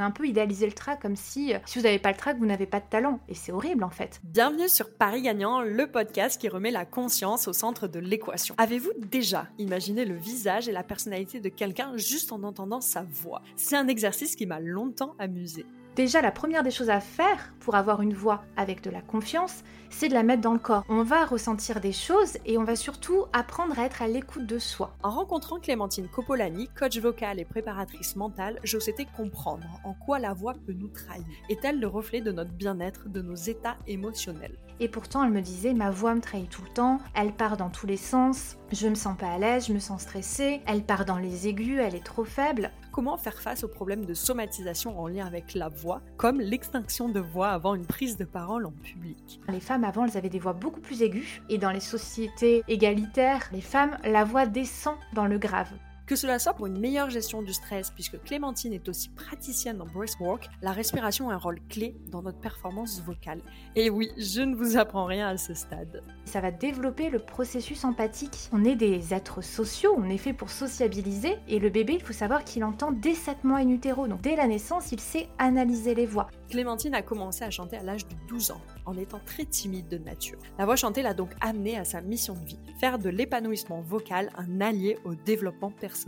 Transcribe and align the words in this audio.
On 0.00 0.02
a 0.02 0.06
un 0.06 0.12
peu 0.12 0.26
idéalisé 0.26 0.64
le 0.64 0.72
track 0.72 1.02
comme 1.02 1.14
si, 1.14 1.52
si 1.66 1.78
vous 1.78 1.84
n'avez 1.84 1.98
pas 1.98 2.10
le 2.10 2.16
track, 2.16 2.38
vous 2.38 2.46
n'avez 2.46 2.64
pas 2.64 2.80
de 2.80 2.86
talent. 2.88 3.20
Et 3.28 3.34
c'est 3.34 3.52
horrible 3.52 3.84
en 3.84 3.90
fait. 3.90 4.18
Bienvenue 4.24 4.66
sur 4.66 4.94
Paris 4.94 5.20
Gagnant, 5.20 5.60
le 5.60 5.86
podcast 5.88 6.40
qui 6.40 6.48
remet 6.48 6.70
la 6.70 6.86
conscience 6.86 7.48
au 7.48 7.52
centre 7.52 7.86
de 7.86 7.98
l'équation. 7.98 8.54
Avez-vous 8.56 8.92
déjà 8.96 9.48
imaginé 9.58 10.06
le 10.06 10.14
visage 10.14 10.70
et 10.70 10.72
la 10.72 10.82
personnalité 10.82 11.38
de 11.40 11.50
quelqu'un 11.50 11.98
juste 11.98 12.32
en 12.32 12.42
entendant 12.44 12.80
sa 12.80 13.02
voix? 13.02 13.42
C'est 13.56 13.76
un 13.76 13.88
exercice 13.88 14.36
qui 14.36 14.46
m'a 14.46 14.58
longtemps 14.58 15.14
amusé. 15.18 15.66
Déjà, 15.96 16.22
la 16.22 16.32
première 16.32 16.62
des 16.62 16.70
choses 16.70 16.88
à 16.88 17.00
faire 17.00 17.52
pour 17.60 17.74
avoir 17.74 18.00
une 18.00 18.14
voix 18.14 18.42
avec 18.56 18.80
de 18.80 18.88
la 18.88 19.02
confiance, 19.02 19.64
c'est 19.90 20.08
de 20.08 20.14
la 20.14 20.22
mettre 20.22 20.40
dans 20.40 20.52
le 20.52 20.58
corps. 20.58 20.84
On 20.88 21.02
va 21.02 21.26
ressentir 21.26 21.80
des 21.80 21.92
choses 21.92 22.38
et 22.46 22.56
on 22.56 22.64
va 22.64 22.76
surtout 22.76 23.24
apprendre 23.32 23.78
à 23.78 23.84
être 23.84 24.02
à 24.02 24.08
l'écoute 24.08 24.46
de 24.46 24.58
soi. 24.58 24.96
En 25.02 25.10
rencontrant 25.10 25.60
Clémentine 25.60 26.08
Copolani, 26.08 26.68
coach 26.78 26.98
vocale 26.98 27.40
et 27.40 27.44
préparatrice 27.44 28.16
mentale, 28.16 28.58
je 28.64 28.78
souhaitais 28.78 29.06
comprendre 29.16 29.66
en 29.84 29.94
quoi 29.94 30.18
la 30.18 30.32
voix 30.32 30.54
peut 30.54 30.72
nous 30.72 30.88
trahir. 30.88 31.26
Est-elle 31.48 31.80
le 31.80 31.86
reflet 31.86 32.20
de 32.20 32.32
notre 32.32 32.52
bien-être, 32.52 33.08
de 33.08 33.20
nos 33.20 33.34
états 33.34 33.76
émotionnels? 33.86 34.56
Et 34.82 34.88
pourtant, 34.88 35.22
elle 35.22 35.32
me 35.32 35.42
disait, 35.42 35.74
ma 35.74 35.90
voix 35.90 36.14
me 36.14 36.22
trahit 36.22 36.48
tout 36.48 36.62
le 36.62 36.70
temps, 36.70 37.00
elle 37.14 37.32
part 37.32 37.58
dans 37.58 37.68
tous 37.68 37.86
les 37.86 37.98
sens, 37.98 38.56
je 38.72 38.88
me 38.88 38.94
sens 38.94 39.14
pas 39.18 39.32
à 39.32 39.38
l'aise, 39.38 39.66
je 39.66 39.74
me 39.74 39.78
sens 39.78 40.00
stressée, 40.00 40.62
elle 40.66 40.82
part 40.82 41.04
dans 41.04 41.18
les 41.18 41.48
aigus, 41.48 41.78
elle 41.78 41.94
est 41.94 42.04
trop 42.04 42.24
faible. 42.24 42.70
Comment 42.90 43.18
faire 43.18 43.40
face 43.40 43.62
aux 43.62 43.68
problèmes 43.68 44.06
de 44.06 44.14
somatisation 44.14 44.98
en 44.98 45.06
lien 45.06 45.26
avec 45.26 45.54
la 45.54 45.68
voix, 45.68 46.00
comme 46.16 46.40
l'extinction 46.40 47.08
de 47.10 47.20
voix 47.20 47.50
avant 47.50 47.74
une 47.74 47.86
prise 47.86 48.16
de 48.16 48.24
parole 48.24 48.64
en 48.64 48.72
public? 48.72 49.40
Les 49.48 49.60
femmes 49.60 49.79
avant, 49.82 50.04
elles 50.04 50.16
avaient 50.16 50.28
des 50.28 50.38
voix 50.38 50.52
beaucoup 50.52 50.80
plus 50.80 51.02
aiguës, 51.02 51.40
et 51.48 51.58
dans 51.58 51.70
les 51.70 51.80
sociétés 51.80 52.62
égalitaires, 52.68 53.48
les 53.52 53.60
femmes, 53.60 53.96
la 54.04 54.24
voix 54.24 54.46
descend 54.46 54.96
dans 55.12 55.26
le 55.26 55.38
grave. 55.38 55.70
Que 56.10 56.16
cela 56.16 56.40
soit 56.40 56.54
pour 56.54 56.66
une 56.66 56.80
meilleure 56.80 57.08
gestion 57.08 57.40
du 57.40 57.52
stress, 57.52 57.92
puisque 57.92 58.20
Clémentine 58.24 58.72
est 58.72 58.88
aussi 58.88 59.10
praticienne 59.10 59.80
en 59.80 59.86
breathwork, 59.86 60.48
la 60.60 60.72
respiration 60.72 61.30
a 61.30 61.34
un 61.34 61.36
rôle 61.36 61.60
clé 61.68 61.94
dans 62.08 62.20
notre 62.20 62.40
performance 62.40 63.00
vocale. 63.00 63.40
Et 63.76 63.90
oui, 63.90 64.10
je 64.18 64.40
ne 64.40 64.56
vous 64.56 64.76
apprends 64.76 65.04
rien 65.04 65.28
à 65.28 65.36
ce 65.36 65.54
stade. 65.54 66.02
Ça 66.24 66.40
va 66.40 66.50
développer 66.50 67.10
le 67.10 67.20
processus 67.20 67.84
empathique. 67.84 68.48
On 68.52 68.64
est 68.64 68.74
des 68.74 69.14
êtres 69.14 69.40
sociaux, 69.40 69.94
on 69.96 70.10
est 70.10 70.18
fait 70.18 70.32
pour 70.32 70.50
sociabiliser, 70.50 71.38
et 71.46 71.60
le 71.60 71.70
bébé, 71.70 71.92
il 71.92 72.02
faut 72.02 72.12
savoir 72.12 72.42
qu'il 72.42 72.64
entend 72.64 72.90
dès 72.90 73.14
7 73.14 73.44
mois 73.44 73.58
in 73.58 73.68
utero, 73.68 74.08
donc 74.08 74.20
dès 74.20 74.34
la 74.34 74.48
naissance, 74.48 74.90
il 74.90 74.98
sait 74.98 75.28
analyser 75.38 75.94
les 75.94 76.06
voix. 76.06 76.26
Clémentine 76.48 76.94
a 76.94 77.02
commencé 77.02 77.44
à 77.44 77.50
chanter 77.50 77.76
à 77.76 77.84
l'âge 77.84 78.08
de 78.08 78.16
12 78.26 78.50
ans, 78.50 78.60
en 78.84 78.98
étant 78.98 79.20
très 79.24 79.44
timide 79.44 79.86
de 79.86 79.98
nature. 79.98 80.40
La 80.58 80.64
voix 80.64 80.74
chantée 80.74 81.02
l'a 81.02 81.14
donc 81.14 81.30
amenée 81.40 81.78
à 81.78 81.84
sa 81.84 82.00
mission 82.00 82.34
de 82.34 82.44
vie, 82.44 82.58
faire 82.80 82.98
de 82.98 83.10
l'épanouissement 83.10 83.80
vocal 83.80 84.30
un 84.36 84.60
allié 84.60 84.98
au 85.04 85.14
développement 85.14 85.70
personnel. 85.70 85.99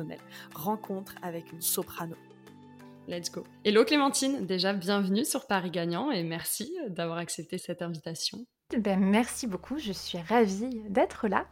Rencontre 0.54 1.14
avec 1.22 1.52
une 1.52 1.60
soprano. 1.60 2.16
Let's 3.08 3.30
go. 3.30 3.44
Hello 3.64 3.84
Clémentine, 3.84 4.46
déjà 4.46 4.72
bienvenue 4.72 5.24
sur 5.24 5.46
Paris 5.46 5.70
Gagnant 5.70 6.10
et 6.10 6.22
merci 6.22 6.72
d'avoir 6.88 7.18
accepté 7.18 7.58
cette 7.58 7.82
invitation. 7.82 8.46
Ben, 8.78 9.00
merci 9.00 9.46
beaucoup, 9.46 9.78
je 9.78 9.92
suis 9.92 10.18
ravie 10.18 10.82
d'être 10.88 11.28
là 11.28 11.46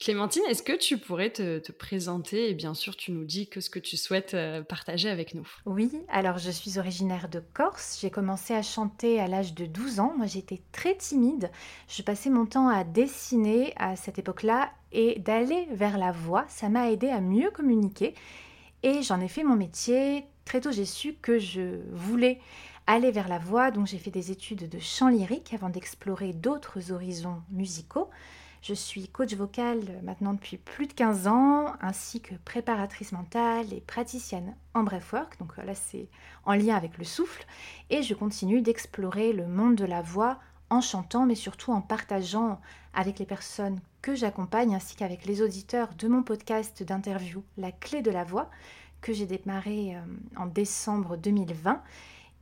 Clémentine, 0.00 0.42
est-ce 0.48 0.62
que 0.62 0.76
tu 0.76 0.98
pourrais 0.98 1.30
te, 1.30 1.72
présenter 1.72 2.50
et 2.50 2.54
bien 2.54 2.74
sûr 2.74 2.96
tu 2.96 3.12
nous 3.12 3.24
dis 3.24 3.48
que 3.48 3.60
ce 3.60 3.70
que 3.70 3.78
tu 3.78 3.96
souhaites 3.96 4.34
euh, 4.34 4.62
partager 4.62 5.08
avec 5.08 5.34
nous? 5.34 5.48
Oui, 5.64 5.90
alors 6.08 6.38
je 6.38 6.50
suis 6.50 6.78
originaire 6.78 7.28
de 7.28 7.42
Corse, 7.54 7.98
j'ai 8.00 8.10
commencé 8.10 8.54
à 8.54 8.62
chanter 8.62 9.20
à 9.20 9.28
l'âge 9.28 9.54
de 9.54 9.66
12 9.66 10.00
ans, 10.00 10.14
moi 10.16 10.26
j'étais 10.26 10.60
très 10.72 10.96
timide, 10.96 11.50
je 11.88 12.02
passais 12.02 12.30
mon 12.30 12.46
temps 12.46 12.68
à 12.68 12.84
dessiner 12.84 13.72
à 13.76 13.96
cette 13.96 14.18
époque-là 14.18 14.72
et 14.92 15.18
d'aller 15.18 15.68
vers 15.70 15.98
la 15.98 16.12
voix, 16.12 16.44
ça 16.48 16.68
m'a 16.68 16.90
aidé 16.90 17.08
à 17.08 17.20
mieux 17.20 17.50
communiquer 17.50 18.14
et 18.82 19.02
j'en 19.02 19.20
ai 19.20 19.28
fait 19.28 19.44
mon 19.44 19.56
métier. 19.56 20.24
Très 20.44 20.60
tôt 20.60 20.72
j'ai 20.72 20.84
su 20.84 21.14
que 21.14 21.38
je 21.38 21.80
voulais 21.92 22.40
aller 22.86 23.10
vers 23.10 23.28
la 23.28 23.38
voix, 23.38 23.70
donc 23.70 23.86
j'ai 23.86 23.98
fait 23.98 24.10
des 24.10 24.30
études 24.30 24.68
de 24.68 24.78
chant 24.78 25.08
lyrique 25.08 25.54
avant 25.54 25.68
d'explorer 25.68 26.32
d'autres 26.32 26.92
horizons 26.92 27.42
musicaux. 27.50 28.10
Je 28.62 28.74
suis 28.74 29.08
coach 29.08 29.34
vocal 29.34 29.80
maintenant 30.04 30.34
depuis 30.34 30.56
plus 30.56 30.86
de 30.86 30.92
15 30.92 31.26
ans, 31.26 31.74
ainsi 31.80 32.20
que 32.20 32.36
préparatrice 32.44 33.10
mentale 33.10 33.72
et 33.72 33.80
praticienne 33.80 34.54
en 34.72 34.84
breathwork. 34.84 35.36
Donc 35.40 35.56
là, 35.56 35.74
c'est 35.74 36.08
en 36.44 36.54
lien 36.54 36.76
avec 36.76 36.96
le 36.96 37.02
souffle. 37.02 37.44
Et 37.90 38.04
je 38.04 38.14
continue 38.14 38.62
d'explorer 38.62 39.32
le 39.32 39.48
monde 39.48 39.74
de 39.74 39.84
la 39.84 40.00
voix 40.00 40.38
en 40.70 40.80
chantant, 40.80 41.26
mais 41.26 41.34
surtout 41.34 41.72
en 41.72 41.80
partageant 41.80 42.60
avec 42.94 43.18
les 43.18 43.26
personnes 43.26 43.80
que 44.00 44.14
j'accompagne, 44.14 44.76
ainsi 44.76 44.94
qu'avec 44.94 45.26
les 45.26 45.42
auditeurs 45.42 45.88
de 45.98 46.06
mon 46.06 46.22
podcast 46.22 46.84
d'interview 46.84 47.42
La 47.56 47.72
clé 47.72 48.00
de 48.00 48.12
la 48.12 48.22
voix, 48.22 48.48
que 49.00 49.12
j'ai 49.12 49.26
démarré 49.26 49.96
euh, 49.96 50.00
en 50.36 50.46
décembre 50.46 51.16
2020 51.16 51.82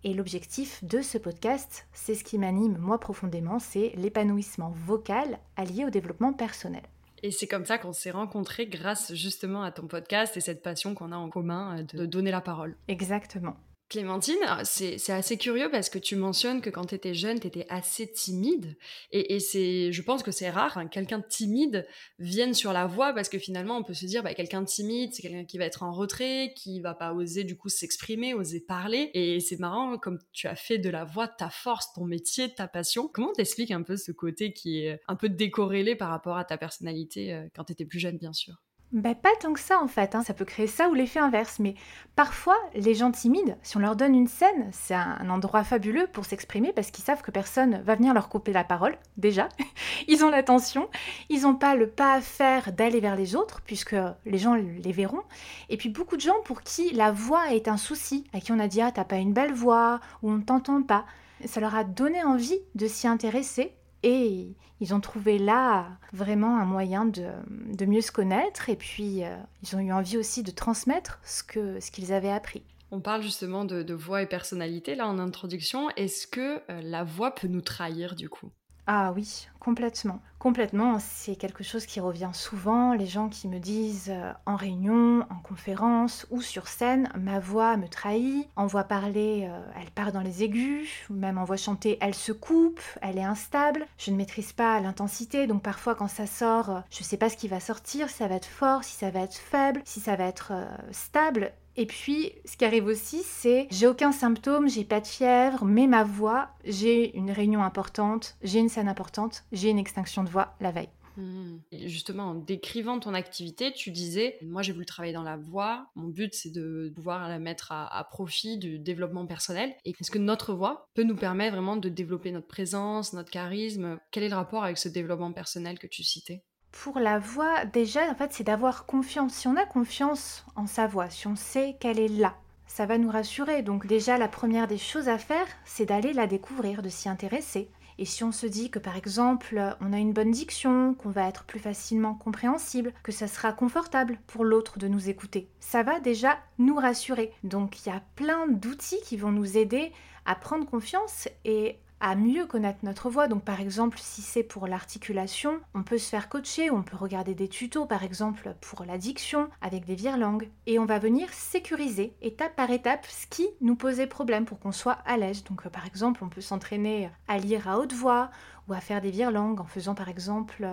et 0.04 0.14
l'objectif 0.14 0.82
de 0.84 1.02
ce 1.02 1.18
podcast, 1.18 1.86
c'est 1.92 2.14
ce 2.14 2.24
qui 2.24 2.38
m'anime 2.38 2.78
moi 2.78 2.98
profondément, 2.98 3.58
c'est 3.58 3.92
l'épanouissement 3.96 4.72
vocal 4.86 5.38
allié 5.56 5.84
au 5.84 5.90
développement 5.90 6.32
personnel. 6.32 6.82
Et 7.22 7.30
c'est 7.30 7.46
comme 7.46 7.66
ça 7.66 7.76
qu'on 7.76 7.92
s'est 7.92 8.10
rencontrés 8.10 8.66
grâce 8.66 9.14
justement 9.14 9.62
à 9.62 9.72
ton 9.72 9.86
podcast 9.86 10.36
et 10.36 10.40
cette 10.40 10.62
passion 10.62 10.94
qu'on 10.94 11.12
a 11.12 11.16
en 11.16 11.28
commun 11.28 11.82
de 11.82 12.06
donner 12.06 12.30
la 12.30 12.40
parole. 12.40 12.76
Exactement. 12.88 13.56
Clémentine, 13.90 14.38
ah, 14.46 14.64
c'est 14.64 15.10
assez 15.10 15.36
curieux 15.36 15.68
parce 15.68 15.90
que 15.90 15.98
tu 15.98 16.14
mentionnes 16.14 16.60
que 16.60 16.70
quand 16.70 16.86
tu 16.86 16.94
étais 16.94 17.12
jeune, 17.12 17.40
tu 17.40 17.48
étais 17.48 17.66
assez 17.68 18.08
timide. 18.08 18.76
Et, 19.10 19.40
c'est, 19.40 19.90
je 19.90 20.02
pense 20.02 20.22
que 20.22 20.30
c'est 20.30 20.48
rare 20.48 20.74
qu'un 20.74 20.86
quelqu'un 20.86 21.18
de 21.18 21.26
timide 21.28 21.88
vienne 22.20 22.54
sur 22.54 22.72
la 22.72 22.86
voie 22.86 23.12
parce 23.12 23.28
que 23.28 23.40
finalement, 23.40 23.76
on 23.76 23.82
peut 23.82 23.92
se 23.92 24.06
dire, 24.06 24.22
bah, 24.22 24.32
quelqu'un 24.32 24.62
de 24.62 24.66
timide, 24.66 25.12
c'est 25.12 25.22
quelqu'un 25.22 25.44
qui 25.44 25.58
va 25.58 25.64
être 25.64 25.82
en 25.82 25.90
retrait, 25.90 26.54
qui 26.56 26.78
va 26.78 26.94
pas 26.94 27.12
oser 27.12 27.42
du 27.42 27.56
coup 27.56 27.68
s'exprimer, 27.68 28.32
oser 28.32 28.60
parler. 28.60 29.10
Et 29.14 29.40
c'est 29.40 29.58
marrant, 29.58 29.98
comme 29.98 30.20
tu 30.30 30.46
as 30.46 30.54
fait 30.54 30.78
de 30.78 30.88
la 30.88 31.04
voix 31.04 31.26
ta 31.26 31.50
force, 31.50 31.92
ton 31.92 32.04
métier, 32.04 32.54
ta 32.54 32.68
passion. 32.68 33.10
Comment 33.12 33.32
t'expliques 33.32 33.72
un 33.72 33.82
peu 33.82 33.96
ce 33.96 34.12
côté 34.12 34.52
qui 34.52 34.84
est 34.84 35.00
un 35.08 35.16
peu 35.16 35.28
décorrélé 35.28 35.96
par 35.96 36.10
rapport 36.10 36.36
à 36.36 36.44
ta 36.44 36.56
personnalité 36.56 37.34
euh, 37.34 37.48
quand 37.56 37.64
tu 37.64 37.72
étais 37.72 37.86
plus 37.86 37.98
jeune, 37.98 38.18
bien 38.18 38.32
sûr? 38.32 38.54
Ben, 38.92 39.14
pas 39.14 39.30
tant 39.40 39.52
que 39.52 39.60
ça 39.60 39.80
en 39.80 39.86
fait, 39.86 40.16
hein. 40.16 40.22
ça 40.22 40.34
peut 40.34 40.44
créer 40.44 40.66
ça 40.66 40.88
ou 40.88 40.94
l'effet 40.94 41.20
inverse, 41.20 41.60
mais 41.60 41.76
parfois 42.16 42.56
les 42.74 42.94
gens 42.94 43.12
timides, 43.12 43.56
si 43.62 43.76
on 43.76 43.80
leur 43.80 43.94
donne 43.94 44.16
une 44.16 44.26
scène, 44.26 44.68
c'est 44.72 44.94
un 44.94 45.30
endroit 45.30 45.62
fabuleux 45.62 46.08
pour 46.08 46.24
s'exprimer 46.24 46.72
parce 46.72 46.90
qu'ils 46.90 47.04
savent 47.04 47.22
que 47.22 47.30
personne 47.30 47.82
va 47.82 47.94
venir 47.94 48.14
leur 48.14 48.28
couper 48.28 48.52
la 48.52 48.64
parole, 48.64 48.96
déjà, 49.16 49.48
ils 50.08 50.24
ont 50.24 50.30
l'attention, 50.30 50.88
ils 51.28 51.42
n'ont 51.42 51.54
pas 51.54 51.76
le 51.76 51.88
pas 51.88 52.14
à 52.14 52.20
faire 52.20 52.72
d'aller 52.72 52.98
vers 52.98 53.14
les 53.14 53.36
autres 53.36 53.60
puisque 53.60 53.96
les 54.26 54.38
gens 54.38 54.54
les 54.54 54.92
verront, 54.92 55.22
et 55.68 55.76
puis 55.76 55.88
beaucoup 55.88 56.16
de 56.16 56.22
gens 56.22 56.40
pour 56.44 56.62
qui 56.62 56.90
la 56.90 57.12
voix 57.12 57.52
est 57.52 57.68
un 57.68 57.76
souci, 57.76 58.24
à 58.32 58.40
qui 58.40 58.50
on 58.50 58.58
a 58.58 58.66
dit 58.66 58.80
ah 58.80 58.90
t'as 58.90 59.04
pas 59.04 59.16
une 59.16 59.32
belle 59.32 59.52
voix 59.52 60.00
ou 60.22 60.32
on 60.32 60.40
t'entend 60.40 60.82
pas, 60.82 61.04
ça 61.44 61.60
leur 61.60 61.76
a 61.76 61.84
donné 61.84 62.24
envie 62.24 62.58
de 62.74 62.88
s'y 62.88 63.06
intéresser 63.06 63.72
et 64.02 64.56
ils 64.80 64.94
ont 64.94 65.00
trouvé 65.00 65.38
là 65.38 65.88
vraiment 66.12 66.58
un 66.58 66.64
moyen 66.64 67.04
de, 67.04 67.84
mieux 67.84 68.00
se 68.00 68.12
connaître 68.12 68.68
et 68.68 68.76
puis 68.76 69.24
euh, 69.24 69.36
ils 69.62 69.76
ont 69.76 69.80
eu 69.80 69.92
envie 69.92 70.16
aussi 70.16 70.42
de 70.42 70.50
transmettre 70.50 71.20
ce 71.24 71.42
qu'ils 71.42 72.06
ce 72.06 72.12
avaient 72.12 72.30
appris. 72.30 72.62
On 72.90 73.00
parle 73.00 73.22
justement 73.22 73.64
de, 73.64 73.82
de, 73.82 73.94
voix 73.94 74.22
et 74.22 74.26
personnalité 74.26 74.94
là 74.96 75.06
en 75.06 75.18
introduction. 75.18 75.90
Est-ce 75.90 76.26
que 76.26 76.62
euh, 76.70 76.80
la 76.82 77.04
voix 77.04 77.34
peut 77.34 77.46
nous 77.46 77.60
trahir 77.60 78.16
du 78.16 78.28
coup? 78.28 78.50
Ah 78.92 79.12
oui, 79.14 79.46
complètement. 79.60 80.20
Complètement, 80.40 80.98
c'est 80.98 81.36
quelque 81.36 81.62
chose 81.62 81.86
qui 81.86 82.00
revient 82.00 82.32
souvent. 82.32 82.92
Les 82.92 83.06
gens 83.06 83.28
qui 83.28 83.46
me 83.46 83.60
disent 83.60 84.10
euh, 84.10 84.32
en 84.46 84.56
réunion, 84.56 85.24
en 85.30 85.38
conférence 85.44 86.26
ou 86.30 86.42
sur 86.42 86.66
scène, 86.66 87.08
ma 87.16 87.38
voix 87.38 87.76
me 87.76 87.86
trahit, 87.86 88.48
en 88.56 88.66
voix 88.66 88.82
parler, 88.82 89.48
euh, 89.48 89.60
elle 89.80 89.92
part 89.92 90.10
dans 90.10 90.22
les 90.22 90.42
aigus, 90.42 91.06
ou 91.08 91.14
même 91.14 91.38
en 91.38 91.44
voix 91.44 91.56
chanter, 91.56 91.98
elle 92.00 92.16
se 92.16 92.32
coupe, 92.32 92.80
elle 93.00 93.18
est 93.18 93.22
instable. 93.22 93.86
Je 93.96 94.10
ne 94.10 94.16
maîtrise 94.16 94.52
pas 94.52 94.80
l'intensité, 94.80 95.46
donc 95.46 95.62
parfois 95.62 95.94
quand 95.94 96.08
ça 96.08 96.26
sort, 96.26 96.70
euh, 96.70 96.80
je 96.90 97.02
ne 97.02 97.04
sais 97.04 97.16
pas 97.16 97.28
ce 97.28 97.36
qui 97.36 97.46
va 97.46 97.60
sortir, 97.60 98.10
si 98.10 98.16
ça 98.16 98.26
va 98.26 98.34
être 98.34 98.44
fort, 98.44 98.82
si 98.82 98.96
ça 98.96 99.10
va 99.10 99.20
être 99.20 99.36
faible, 99.36 99.82
si 99.84 100.00
ça 100.00 100.16
va 100.16 100.24
être 100.24 100.52
stable. 100.90 101.52
Et 101.76 101.86
puis, 101.86 102.32
ce 102.44 102.56
qui 102.56 102.64
arrive 102.64 102.86
aussi, 102.86 103.22
c'est 103.24 103.68
j'ai 103.70 103.86
aucun 103.86 104.12
symptôme, 104.12 104.68
j'ai 104.68 104.84
pas 104.84 105.00
de 105.00 105.06
fièvre, 105.06 105.64
mais 105.64 105.86
ma 105.86 106.04
voix, 106.04 106.50
j'ai 106.64 107.16
une 107.16 107.30
réunion 107.30 107.62
importante, 107.62 108.36
j'ai 108.42 108.58
une 108.58 108.68
scène 108.68 108.88
importante, 108.88 109.44
j'ai 109.52 109.70
une 109.70 109.78
extinction 109.78 110.24
de 110.24 110.28
voix 110.28 110.54
la 110.60 110.72
veille. 110.72 110.90
Mmh. 111.16 111.58
justement, 111.72 112.30
en 112.30 112.34
décrivant 112.34 112.98
ton 112.98 113.14
activité, 113.14 113.72
tu 113.72 113.90
disais, 113.90 114.38
moi 114.42 114.62
j'ai 114.62 114.72
voulu 114.72 114.86
travailler 114.86 115.12
dans 115.12 115.22
la 115.22 115.36
voix, 115.36 115.90
mon 115.94 116.08
but 116.08 116.32
c'est 116.34 116.50
de 116.50 116.92
pouvoir 116.94 117.28
la 117.28 117.38
mettre 117.38 117.72
à, 117.72 117.94
à, 117.94 118.04
profit 118.04 118.58
du 118.58 118.78
développement 118.78 119.26
personnel. 119.26 119.74
Et 119.84 119.90
est-ce 119.90 120.10
que 120.10 120.18
notre 120.18 120.54
voix 120.54 120.88
peut 120.94 121.02
nous 121.02 121.16
permettre 121.16 121.54
vraiment 121.54 121.76
de 121.76 121.88
développer 121.88 122.30
notre 122.30 122.46
présence, 122.46 123.12
notre 123.12 123.30
charisme? 123.30 123.98
Quel 124.10 124.22
est 124.22 124.28
le 124.28 124.36
rapport 124.36 124.64
avec 124.64 124.78
ce 124.78 124.88
développement 124.88 125.32
personnel 125.32 125.78
que 125.78 125.86
tu 125.86 126.04
citais? 126.04 126.44
Pour 126.72 126.98
la 126.98 127.18
voix, 127.18 127.64
déjà, 127.64 128.08
en 128.10 128.14
fait, 128.14 128.32
c'est 128.32 128.44
d'avoir 128.44 128.86
confiance. 128.86 129.34
Si 129.34 129.48
on 129.48 129.56
a 129.56 129.66
confiance 129.66 130.44
en 130.56 130.66
sa 130.66 130.86
voix, 130.86 131.10
si 131.10 131.26
on 131.26 131.36
sait 131.36 131.76
qu'elle 131.80 131.98
est 131.98 132.08
là, 132.08 132.34
ça 132.66 132.86
va 132.86 132.98
nous 132.98 133.10
rassurer. 133.10 133.62
Donc 133.62 133.86
déjà, 133.86 134.16
la 134.16 134.28
première 134.28 134.68
des 134.68 134.78
choses 134.78 135.08
à 135.08 135.18
faire, 135.18 135.46
c'est 135.64 135.86
d'aller 135.86 136.12
la 136.12 136.26
découvrir, 136.26 136.82
de 136.82 136.88
s'y 136.88 137.08
intéresser. 137.08 137.68
Et 137.98 138.06
si 138.06 138.24
on 138.24 138.32
se 138.32 138.46
dit 138.46 138.70
que 138.70 138.78
par 138.78 138.96
exemple 138.96 139.76
on 139.82 139.92
a 139.92 139.98
une 139.98 140.14
bonne 140.14 140.30
diction, 140.30 140.94
qu'on 140.94 141.10
va 141.10 141.28
être 141.28 141.44
plus 141.44 141.60
facilement 141.60 142.14
compréhensible, 142.14 142.94
que 143.02 143.12
ça 143.12 143.28
sera 143.28 143.52
confortable 143.52 144.18
pour 144.26 144.42
l'autre 144.42 144.78
de 144.78 144.88
nous 144.88 145.10
écouter, 145.10 145.50
ça 145.60 145.82
va 145.82 146.00
déjà 146.00 146.38
nous 146.58 146.76
rassurer. 146.76 147.30
Donc 147.44 147.84
il 147.84 147.90
y 147.90 147.92
a 147.92 148.02
plein 148.16 148.48
d'outils 148.48 149.02
qui 149.04 149.18
vont 149.18 149.32
nous 149.32 149.58
aider 149.58 149.92
à 150.24 150.34
prendre 150.34 150.64
confiance 150.64 151.28
et 151.44 151.78
mieux 152.16 152.46
connaître 152.46 152.80
notre 152.82 153.10
voix. 153.10 153.28
Donc 153.28 153.44
par 153.44 153.60
exemple, 153.60 153.98
si 154.00 154.22
c'est 154.22 154.42
pour 154.42 154.66
l'articulation, 154.66 155.60
on 155.74 155.82
peut 155.82 155.98
se 155.98 156.08
faire 156.08 156.28
coacher, 156.28 156.70
on 156.70 156.82
peut 156.82 156.96
regarder 156.96 157.34
des 157.34 157.48
tutos 157.48 157.86
par 157.86 158.02
exemple 158.02 158.54
pour 158.60 158.84
l'addiction 158.84 159.48
avec 159.60 159.84
des 159.84 159.94
virelangues 159.94 160.48
et 160.66 160.78
on 160.78 160.86
va 160.86 160.98
venir 160.98 161.32
sécuriser 161.32 162.14
étape 162.22 162.56
par 162.56 162.70
étape 162.70 163.06
ce 163.06 163.26
qui 163.26 163.48
nous 163.60 163.76
posait 163.76 164.06
problème 164.06 164.44
pour 164.44 164.58
qu'on 164.58 164.72
soit 164.72 164.98
à 165.04 165.16
l'aise. 165.16 165.44
Donc 165.44 165.68
par 165.68 165.86
exemple, 165.86 166.24
on 166.24 166.28
peut 166.28 166.40
s'entraîner 166.40 167.10
à 167.28 167.38
lire 167.38 167.68
à 167.68 167.78
haute 167.78 167.92
voix 167.92 168.30
ou 168.68 168.72
à 168.72 168.80
faire 168.80 169.00
des 169.00 169.10
virelangues 169.10 169.60
en 169.60 169.66
faisant 169.66 169.94
par 169.94 170.08
exemple 170.08 170.66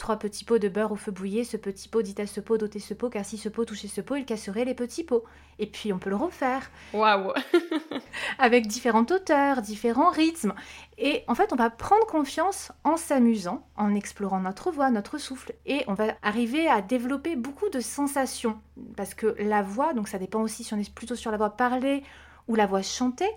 Trois 0.00 0.16
petits 0.16 0.46
pots 0.46 0.58
de 0.58 0.70
beurre 0.70 0.92
au 0.92 0.96
feu 0.96 1.12
bouillé, 1.12 1.44
ce 1.44 1.58
petit 1.58 1.86
pot 1.86 2.00
dit 2.00 2.14
à 2.16 2.26
ce 2.26 2.40
pot 2.40 2.56
d'ôter 2.56 2.78
ce 2.78 2.94
pot, 2.94 3.10
car 3.10 3.22
si 3.22 3.36
ce 3.36 3.50
pot 3.50 3.66
touchait 3.66 3.86
ce 3.86 4.00
pot, 4.00 4.16
il 4.16 4.24
casserait 4.24 4.64
les 4.64 4.72
petits 4.72 5.04
pots. 5.04 5.24
Et 5.58 5.66
puis 5.66 5.92
on 5.92 5.98
peut 5.98 6.08
le 6.08 6.16
refaire. 6.16 6.70
Waouh 6.94 7.34
Avec 8.38 8.66
différentes 8.66 9.10
hauteurs, 9.10 9.60
différents 9.60 10.08
rythmes. 10.08 10.54
Et 10.96 11.22
en 11.28 11.34
fait, 11.34 11.52
on 11.52 11.56
va 11.56 11.68
prendre 11.68 12.06
confiance 12.06 12.72
en 12.82 12.96
s'amusant, 12.96 13.68
en 13.76 13.94
explorant 13.94 14.40
notre 14.40 14.70
voix, 14.70 14.90
notre 14.90 15.18
souffle. 15.18 15.52
Et 15.66 15.84
on 15.86 15.92
va 15.92 16.14
arriver 16.22 16.66
à 16.66 16.80
développer 16.80 17.36
beaucoup 17.36 17.68
de 17.68 17.80
sensations. 17.80 18.58
Parce 18.96 19.12
que 19.12 19.36
la 19.38 19.60
voix, 19.60 19.92
donc 19.92 20.08
ça 20.08 20.18
dépend 20.18 20.40
aussi 20.40 20.64
si 20.64 20.72
on 20.72 20.78
est 20.78 20.94
plutôt 20.94 21.14
sur 21.14 21.30
la 21.30 21.36
voix 21.36 21.50
parlée 21.50 22.04
ou 22.48 22.54
la 22.54 22.64
voix 22.64 22.80
chantée, 22.80 23.30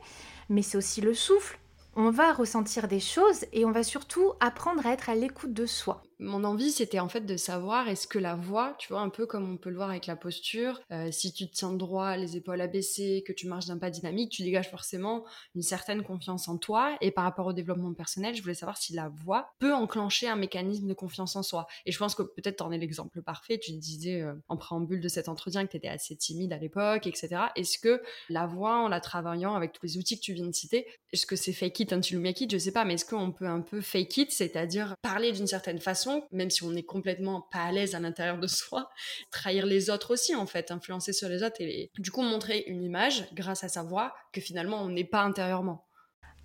mais 0.47 0.61
c'est 0.61 0.77
aussi 0.77 1.01
le 1.01 1.13
souffle. 1.13 1.59
On 1.95 2.09
va 2.09 2.33
ressentir 2.33 2.87
des 2.87 3.01
choses 3.01 3.45
et 3.51 3.65
on 3.65 3.71
va 3.71 3.83
surtout 3.83 4.31
apprendre 4.39 4.87
à 4.87 4.93
être 4.93 5.09
à 5.09 5.15
l'écoute 5.15 5.53
de 5.53 5.67
soi 5.67 6.01
mon 6.23 6.43
envie, 6.43 6.71
c'était 6.71 6.99
en 6.99 7.09
fait 7.09 7.25
de 7.25 7.37
savoir 7.37 7.87
est-ce 7.89 8.07
que 8.07 8.17
la 8.17 8.35
voix, 8.35 8.75
tu 8.79 8.87
vois, 8.89 9.01
un 9.01 9.09
peu 9.09 9.25
comme 9.25 9.51
on 9.51 9.57
peut 9.57 9.69
le 9.69 9.75
voir 9.75 9.89
avec 9.89 10.07
la 10.07 10.15
posture, 10.15 10.81
euh, 10.91 11.11
si 11.11 11.33
tu 11.33 11.47
te 11.47 11.53
tiens 11.53 11.73
droit, 11.73 12.15
les 12.15 12.37
épaules 12.37 12.61
abaissées, 12.61 13.23
que 13.27 13.33
tu 13.33 13.47
marches 13.47 13.65
d'un 13.65 13.77
pas 13.77 13.89
dynamique, 13.89 14.31
tu 14.31 14.43
dégages 14.43 14.69
forcément 14.69 15.25
une 15.55 15.61
certaine 15.61 16.03
confiance 16.03 16.47
en 16.47 16.57
toi. 16.57 16.97
Et 17.01 17.11
par 17.11 17.25
rapport 17.25 17.47
au 17.47 17.53
développement 17.53 17.93
personnel, 17.93 18.35
je 18.35 18.41
voulais 18.41 18.53
savoir 18.53 18.77
si 18.77 18.93
la 18.93 19.09
voix 19.09 19.53
peut 19.59 19.73
enclencher 19.73 20.27
un 20.27 20.35
mécanisme 20.35 20.87
de 20.87 20.93
confiance 20.93 21.35
en 21.35 21.43
soi. 21.43 21.67
Et 21.85 21.91
je 21.91 21.99
pense 21.99 22.15
que 22.15 22.23
peut-être 22.23 22.57
t'en 22.57 22.71
es 22.71 22.77
l'exemple 22.77 23.21
parfait. 23.21 23.59
Tu 23.59 23.73
disais 23.73 24.21
euh, 24.21 24.33
en 24.47 24.57
préambule 24.57 25.01
de 25.01 25.09
cet 25.09 25.27
entretien 25.29 25.65
que 25.65 25.71
tu 25.71 25.77
étais 25.77 25.89
assez 25.89 26.15
timide 26.15 26.53
à 26.53 26.57
l'époque, 26.57 27.05
etc. 27.05 27.35
Est-ce 27.55 27.77
que 27.77 28.01
la 28.29 28.45
voix, 28.45 28.77
en 28.77 28.87
la 28.87 29.01
travaillant 29.01 29.55
avec 29.55 29.73
tous 29.73 29.85
les 29.85 29.97
outils 29.97 30.17
que 30.19 30.23
tu 30.23 30.33
viens 30.33 30.47
de 30.47 30.55
citer, 30.55 30.87
est-ce 31.11 31.25
que 31.25 31.35
c'est 31.35 31.53
fake 31.53 31.81
it 31.81 31.93
until 31.93 32.15
you 32.15 32.21
make 32.21 32.39
it? 32.41 32.51
Je 32.51 32.57
sais 32.57 32.71
pas, 32.71 32.85
mais 32.85 32.95
est-ce 32.95 33.05
qu'on 33.05 33.31
peut 33.31 33.45
un 33.45 33.61
peu 33.61 33.81
fake 33.81 34.17
it, 34.17 34.31
c'est-à-dire 34.31 34.95
parler 35.01 35.31
d'une 35.31 35.47
certaine 35.47 35.79
façon 35.79 36.12
même 36.31 36.49
si 36.49 36.63
on 36.63 36.71
n'est 36.71 36.83
complètement 36.83 37.41
pas 37.51 37.63
à 37.63 37.71
l'aise 37.71 37.95
à 37.95 37.99
l'intérieur 37.99 38.37
de 38.37 38.47
soi, 38.47 38.89
trahir 39.31 39.65
les 39.65 39.89
autres 39.89 40.13
aussi 40.13 40.35
en 40.35 40.45
fait, 40.45 40.71
influencer 40.71 41.13
sur 41.13 41.29
les 41.29 41.43
autres 41.43 41.61
et 41.61 41.91
du 41.97 42.11
coup 42.11 42.21
montrer 42.21 42.63
une 42.67 42.83
image 42.83 43.25
grâce 43.33 43.63
à 43.63 43.69
sa 43.69 43.83
voix 43.83 44.13
que 44.31 44.41
finalement 44.41 44.81
on 44.81 44.89
n'est 44.89 45.03
pas 45.03 45.21
intérieurement. 45.21 45.85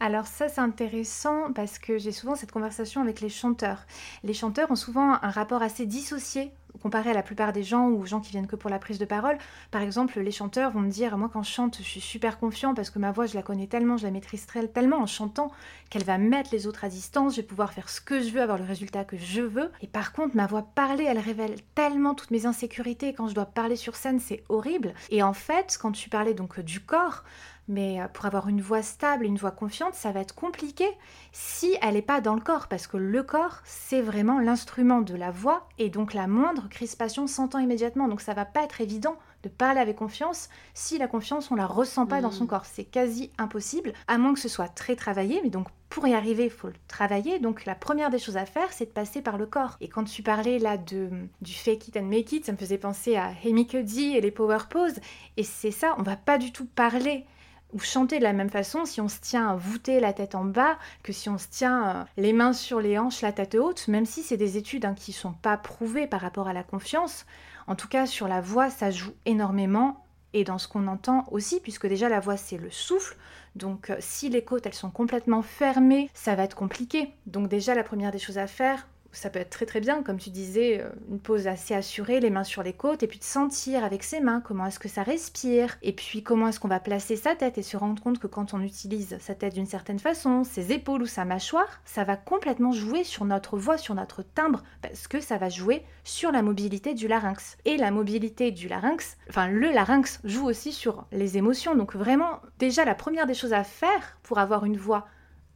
Alors 0.00 0.26
ça 0.26 0.48
c'est 0.48 0.60
intéressant 0.60 1.52
parce 1.52 1.78
que 1.78 1.98
j'ai 1.98 2.12
souvent 2.12 2.36
cette 2.36 2.52
conversation 2.52 3.00
avec 3.00 3.20
les 3.20 3.28
chanteurs. 3.28 3.84
Les 4.22 4.34
chanteurs 4.34 4.70
ont 4.70 4.76
souvent 4.76 5.14
un 5.20 5.30
rapport 5.30 5.62
assez 5.62 5.86
dissocié 5.86 6.52
comparé 6.78 7.10
à 7.10 7.14
la 7.14 7.22
plupart 7.22 7.52
des 7.52 7.62
gens 7.62 7.88
ou 7.88 8.06
gens 8.06 8.20
qui 8.20 8.30
viennent 8.30 8.46
que 8.46 8.56
pour 8.56 8.70
la 8.70 8.78
prise 8.78 8.98
de 8.98 9.04
parole. 9.04 9.38
Par 9.70 9.82
exemple, 9.82 10.18
les 10.20 10.30
chanteurs 10.30 10.70
vont 10.70 10.80
me 10.80 10.90
dire, 10.90 11.16
moi 11.18 11.30
quand 11.32 11.42
je 11.42 11.50
chante, 11.50 11.78
je 11.78 11.82
suis 11.82 12.00
super 12.00 12.38
confiant 12.38 12.74
parce 12.74 12.90
que 12.90 12.98
ma 12.98 13.12
voix, 13.12 13.26
je 13.26 13.34
la 13.34 13.42
connais 13.42 13.66
tellement, 13.66 13.96
je 13.96 14.04
la 14.04 14.10
maîtrise 14.10 14.46
tellement 14.72 14.98
en 14.98 15.06
chantant 15.06 15.50
qu'elle 15.90 16.04
va 16.04 16.18
mettre 16.18 16.50
les 16.52 16.66
autres 16.66 16.84
à 16.84 16.88
distance, 16.88 17.36
je 17.36 17.40
vais 17.40 17.46
pouvoir 17.46 17.72
faire 17.72 17.88
ce 17.88 18.00
que 18.00 18.20
je 18.20 18.30
veux, 18.30 18.42
avoir 18.42 18.58
le 18.58 18.64
résultat 18.64 19.04
que 19.04 19.16
je 19.16 19.40
veux. 19.40 19.70
Et 19.82 19.86
par 19.86 20.12
contre, 20.12 20.36
ma 20.36 20.46
voix 20.46 20.62
parlée, 20.62 21.04
elle 21.04 21.18
révèle 21.18 21.56
tellement 21.74 22.14
toutes 22.14 22.30
mes 22.30 22.46
insécurités. 22.46 23.12
Quand 23.12 23.28
je 23.28 23.34
dois 23.34 23.46
parler 23.46 23.76
sur 23.76 23.96
scène, 23.96 24.20
c'est 24.20 24.44
horrible. 24.48 24.94
Et 25.10 25.22
en 25.22 25.32
fait, 25.32 25.78
quand 25.80 25.92
tu 25.92 26.08
parlais 26.08 26.34
donc 26.34 26.60
du 26.60 26.80
corps, 26.80 27.24
mais 27.68 28.00
euh, 28.00 28.08
pour 28.08 28.26
avoir 28.26 28.48
une 28.48 28.60
voix 28.60 28.82
stable, 28.82 29.24
une 29.24 29.36
voix 29.36 29.50
confiante, 29.50 29.94
ça 29.94 30.10
va 30.10 30.20
être 30.20 30.34
compliqué 30.34 30.86
si 31.32 31.76
elle 31.82 31.94
n'est 31.94 32.02
pas 32.02 32.20
dans 32.20 32.34
le 32.34 32.40
corps, 32.40 32.66
parce 32.66 32.86
que 32.86 32.96
le 32.96 33.22
corps, 33.22 33.60
c'est 33.64 34.00
vraiment 34.00 34.40
l'instrument 34.40 35.00
de 35.02 35.14
la 35.14 35.30
voix, 35.30 35.68
et 35.78 35.90
donc 35.90 36.14
la 36.14 36.26
moindre 36.26 36.68
crispation 36.68 37.26
s'entend 37.26 37.58
immédiatement. 37.58 38.08
Donc 38.08 38.20
ça 38.20 38.34
va 38.34 38.44
pas 38.44 38.64
être 38.64 38.80
évident 38.80 39.16
de 39.42 39.48
parler 39.48 39.80
avec 39.80 39.96
confiance 39.96 40.48
si 40.74 40.98
la 40.98 41.06
confiance 41.06 41.50
on 41.50 41.54
la 41.54 41.66
ressent 41.66 42.06
pas 42.06 42.20
dans 42.20 42.30
son 42.30 42.44
mm. 42.44 42.48
corps. 42.48 42.64
C'est 42.64 42.84
quasi 42.84 43.30
impossible, 43.38 43.92
à 44.08 44.18
moins 44.18 44.34
que 44.34 44.40
ce 44.40 44.48
soit 44.48 44.68
très 44.68 44.96
travaillé. 44.96 45.40
Mais 45.42 45.50
donc 45.50 45.68
pour 45.88 46.06
y 46.06 46.14
arriver, 46.14 46.44
il 46.44 46.50
faut 46.50 46.68
le 46.68 46.74
travailler. 46.88 47.38
Donc 47.38 47.64
la 47.64 47.74
première 47.74 48.10
des 48.10 48.18
choses 48.18 48.36
à 48.36 48.46
faire, 48.46 48.72
c'est 48.72 48.86
de 48.86 48.90
passer 48.90 49.22
par 49.22 49.38
le 49.38 49.46
corps. 49.46 49.76
Et 49.80 49.88
quand 49.88 50.04
tu 50.04 50.22
parlais 50.22 50.58
là 50.58 50.76
de, 50.76 51.10
du 51.40 51.52
fake 51.52 51.88
it 51.88 51.96
and 51.96 52.04
make 52.04 52.32
it, 52.32 52.46
ça 52.46 52.52
me 52.52 52.56
faisait 52.56 52.78
penser 52.78 53.16
à 53.16 53.32
Amy 53.44 53.66
Cuddy 53.66 54.16
et 54.16 54.20
les 54.20 54.30
power 54.30 54.58
poses. 54.68 54.98
Et 55.36 55.44
c'est 55.44 55.70
ça, 55.70 55.94
on 55.98 56.02
va 56.02 56.16
pas 56.16 56.38
du 56.38 56.52
tout 56.52 56.66
parler 56.66 57.24
ou 57.72 57.78
chanter 57.80 58.18
de 58.18 58.24
la 58.24 58.32
même 58.32 58.50
façon 58.50 58.84
si 58.84 59.00
on 59.00 59.08
se 59.08 59.20
tient 59.20 59.54
voûté 59.56 60.00
la 60.00 60.12
tête 60.12 60.34
en 60.34 60.44
bas 60.44 60.78
que 61.02 61.12
si 61.12 61.28
on 61.28 61.38
se 61.38 61.48
tient 61.48 61.88
euh, 61.88 62.04
les 62.16 62.32
mains 62.32 62.52
sur 62.52 62.80
les 62.80 62.98
hanches, 62.98 63.20
la 63.20 63.32
tête 63.32 63.54
haute, 63.54 63.88
même 63.88 64.06
si 64.06 64.22
c'est 64.22 64.36
des 64.36 64.56
études 64.56 64.84
hein, 64.84 64.94
qui 64.94 65.10
ne 65.10 65.16
sont 65.16 65.32
pas 65.32 65.56
prouvées 65.56 66.06
par 66.06 66.20
rapport 66.20 66.48
à 66.48 66.52
la 66.52 66.62
confiance. 66.62 67.26
En 67.66 67.74
tout 67.74 67.88
cas, 67.88 68.06
sur 68.06 68.28
la 68.28 68.40
voix, 68.40 68.70
ça 68.70 68.90
joue 68.90 69.12
énormément 69.26 70.04
et 70.34 70.44
dans 70.44 70.58
ce 70.58 70.68
qu'on 70.68 70.86
entend 70.86 71.24
aussi, 71.30 71.60
puisque 71.60 71.86
déjà 71.86 72.08
la 72.08 72.20
voix 72.20 72.36
c'est 72.36 72.58
le 72.58 72.70
souffle. 72.70 73.16
Donc 73.56 73.90
euh, 73.90 73.96
si 73.98 74.28
les 74.28 74.44
côtes 74.44 74.66
elles 74.66 74.74
sont 74.74 74.90
complètement 74.90 75.42
fermées, 75.42 76.10
ça 76.14 76.34
va 76.34 76.44
être 76.44 76.56
compliqué. 76.56 77.12
Donc 77.26 77.48
déjà 77.48 77.74
la 77.74 77.84
première 77.84 78.12
des 78.12 78.18
choses 78.18 78.38
à 78.38 78.46
faire, 78.46 78.86
ça 79.12 79.30
peut 79.30 79.38
être 79.38 79.50
très 79.50 79.66
très 79.66 79.80
bien, 79.80 80.02
comme 80.02 80.18
tu 80.18 80.30
disais, 80.30 80.80
euh, 80.80 80.90
une 81.10 81.18
pose 81.18 81.46
assez 81.46 81.74
assurée, 81.74 82.20
les 82.20 82.30
mains 82.30 82.44
sur 82.44 82.62
les 82.62 82.72
côtes, 82.72 83.02
et 83.02 83.06
puis 83.06 83.18
de 83.18 83.24
sentir 83.24 83.84
avec 83.84 84.02
ses 84.02 84.20
mains 84.20 84.40
comment 84.40 84.66
est-ce 84.66 84.78
que 84.78 84.88
ça 84.88 85.02
respire, 85.02 85.76
et 85.82 85.92
puis 85.92 86.22
comment 86.22 86.48
est-ce 86.48 86.60
qu'on 86.60 86.68
va 86.68 86.80
placer 86.80 87.16
sa 87.16 87.34
tête 87.34 87.58
et 87.58 87.62
se 87.62 87.76
rendre 87.76 88.02
compte 88.02 88.18
que 88.18 88.26
quand 88.26 88.54
on 88.54 88.60
utilise 88.60 89.16
sa 89.20 89.34
tête 89.34 89.54
d'une 89.54 89.66
certaine 89.66 89.98
façon, 89.98 90.44
ses 90.44 90.72
épaules 90.72 91.02
ou 91.02 91.06
sa 91.06 91.24
mâchoire, 91.24 91.80
ça 91.84 92.04
va 92.04 92.16
complètement 92.16 92.72
jouer 92.72 93.04
sur 93.04 93.24
notre 93.24 93.56
voix, 93.56 93.78
sur 93.78 93.94
notre 93.94 94.22
timbre, 94.22 94.62
parce 94.82 95.08
que 95.08 95.20
ça 95.20 95.38
va 95.38 95.48
jouer 95.48 95.84
sur 96.04 96.30
la 96.30 96.42
mobilité 96.42 96.94
du 96.94 97.08
larynx. 97.08 97.56
Et 97.64 97.76
la 97.76 97.90
mobilité 97.90 98.50
du 98.50 98.68
larynx, 98.68 99.16
enfin 99.28 99.48
le 99.48 99.70
larynx 99.70 100.20
joue 100.24 100.46
aussi 100.46 100.72
sur 100.72 101.06
les 101.12 101.38
émotions, 101.38 101.74
donc 101.74 101.96
vraiment 101.96 102.40
déjà 102.58 102.84
la 102.84 102.94
première 102.94 103.26
des 103.26 103.34
choses 103.34 103.52
à 103.52 103.64
faire 103.64 104.18
pour 104.22 104.38
avoir 104.38 104.64
une 104.64 104.76
voix 104.76 105.06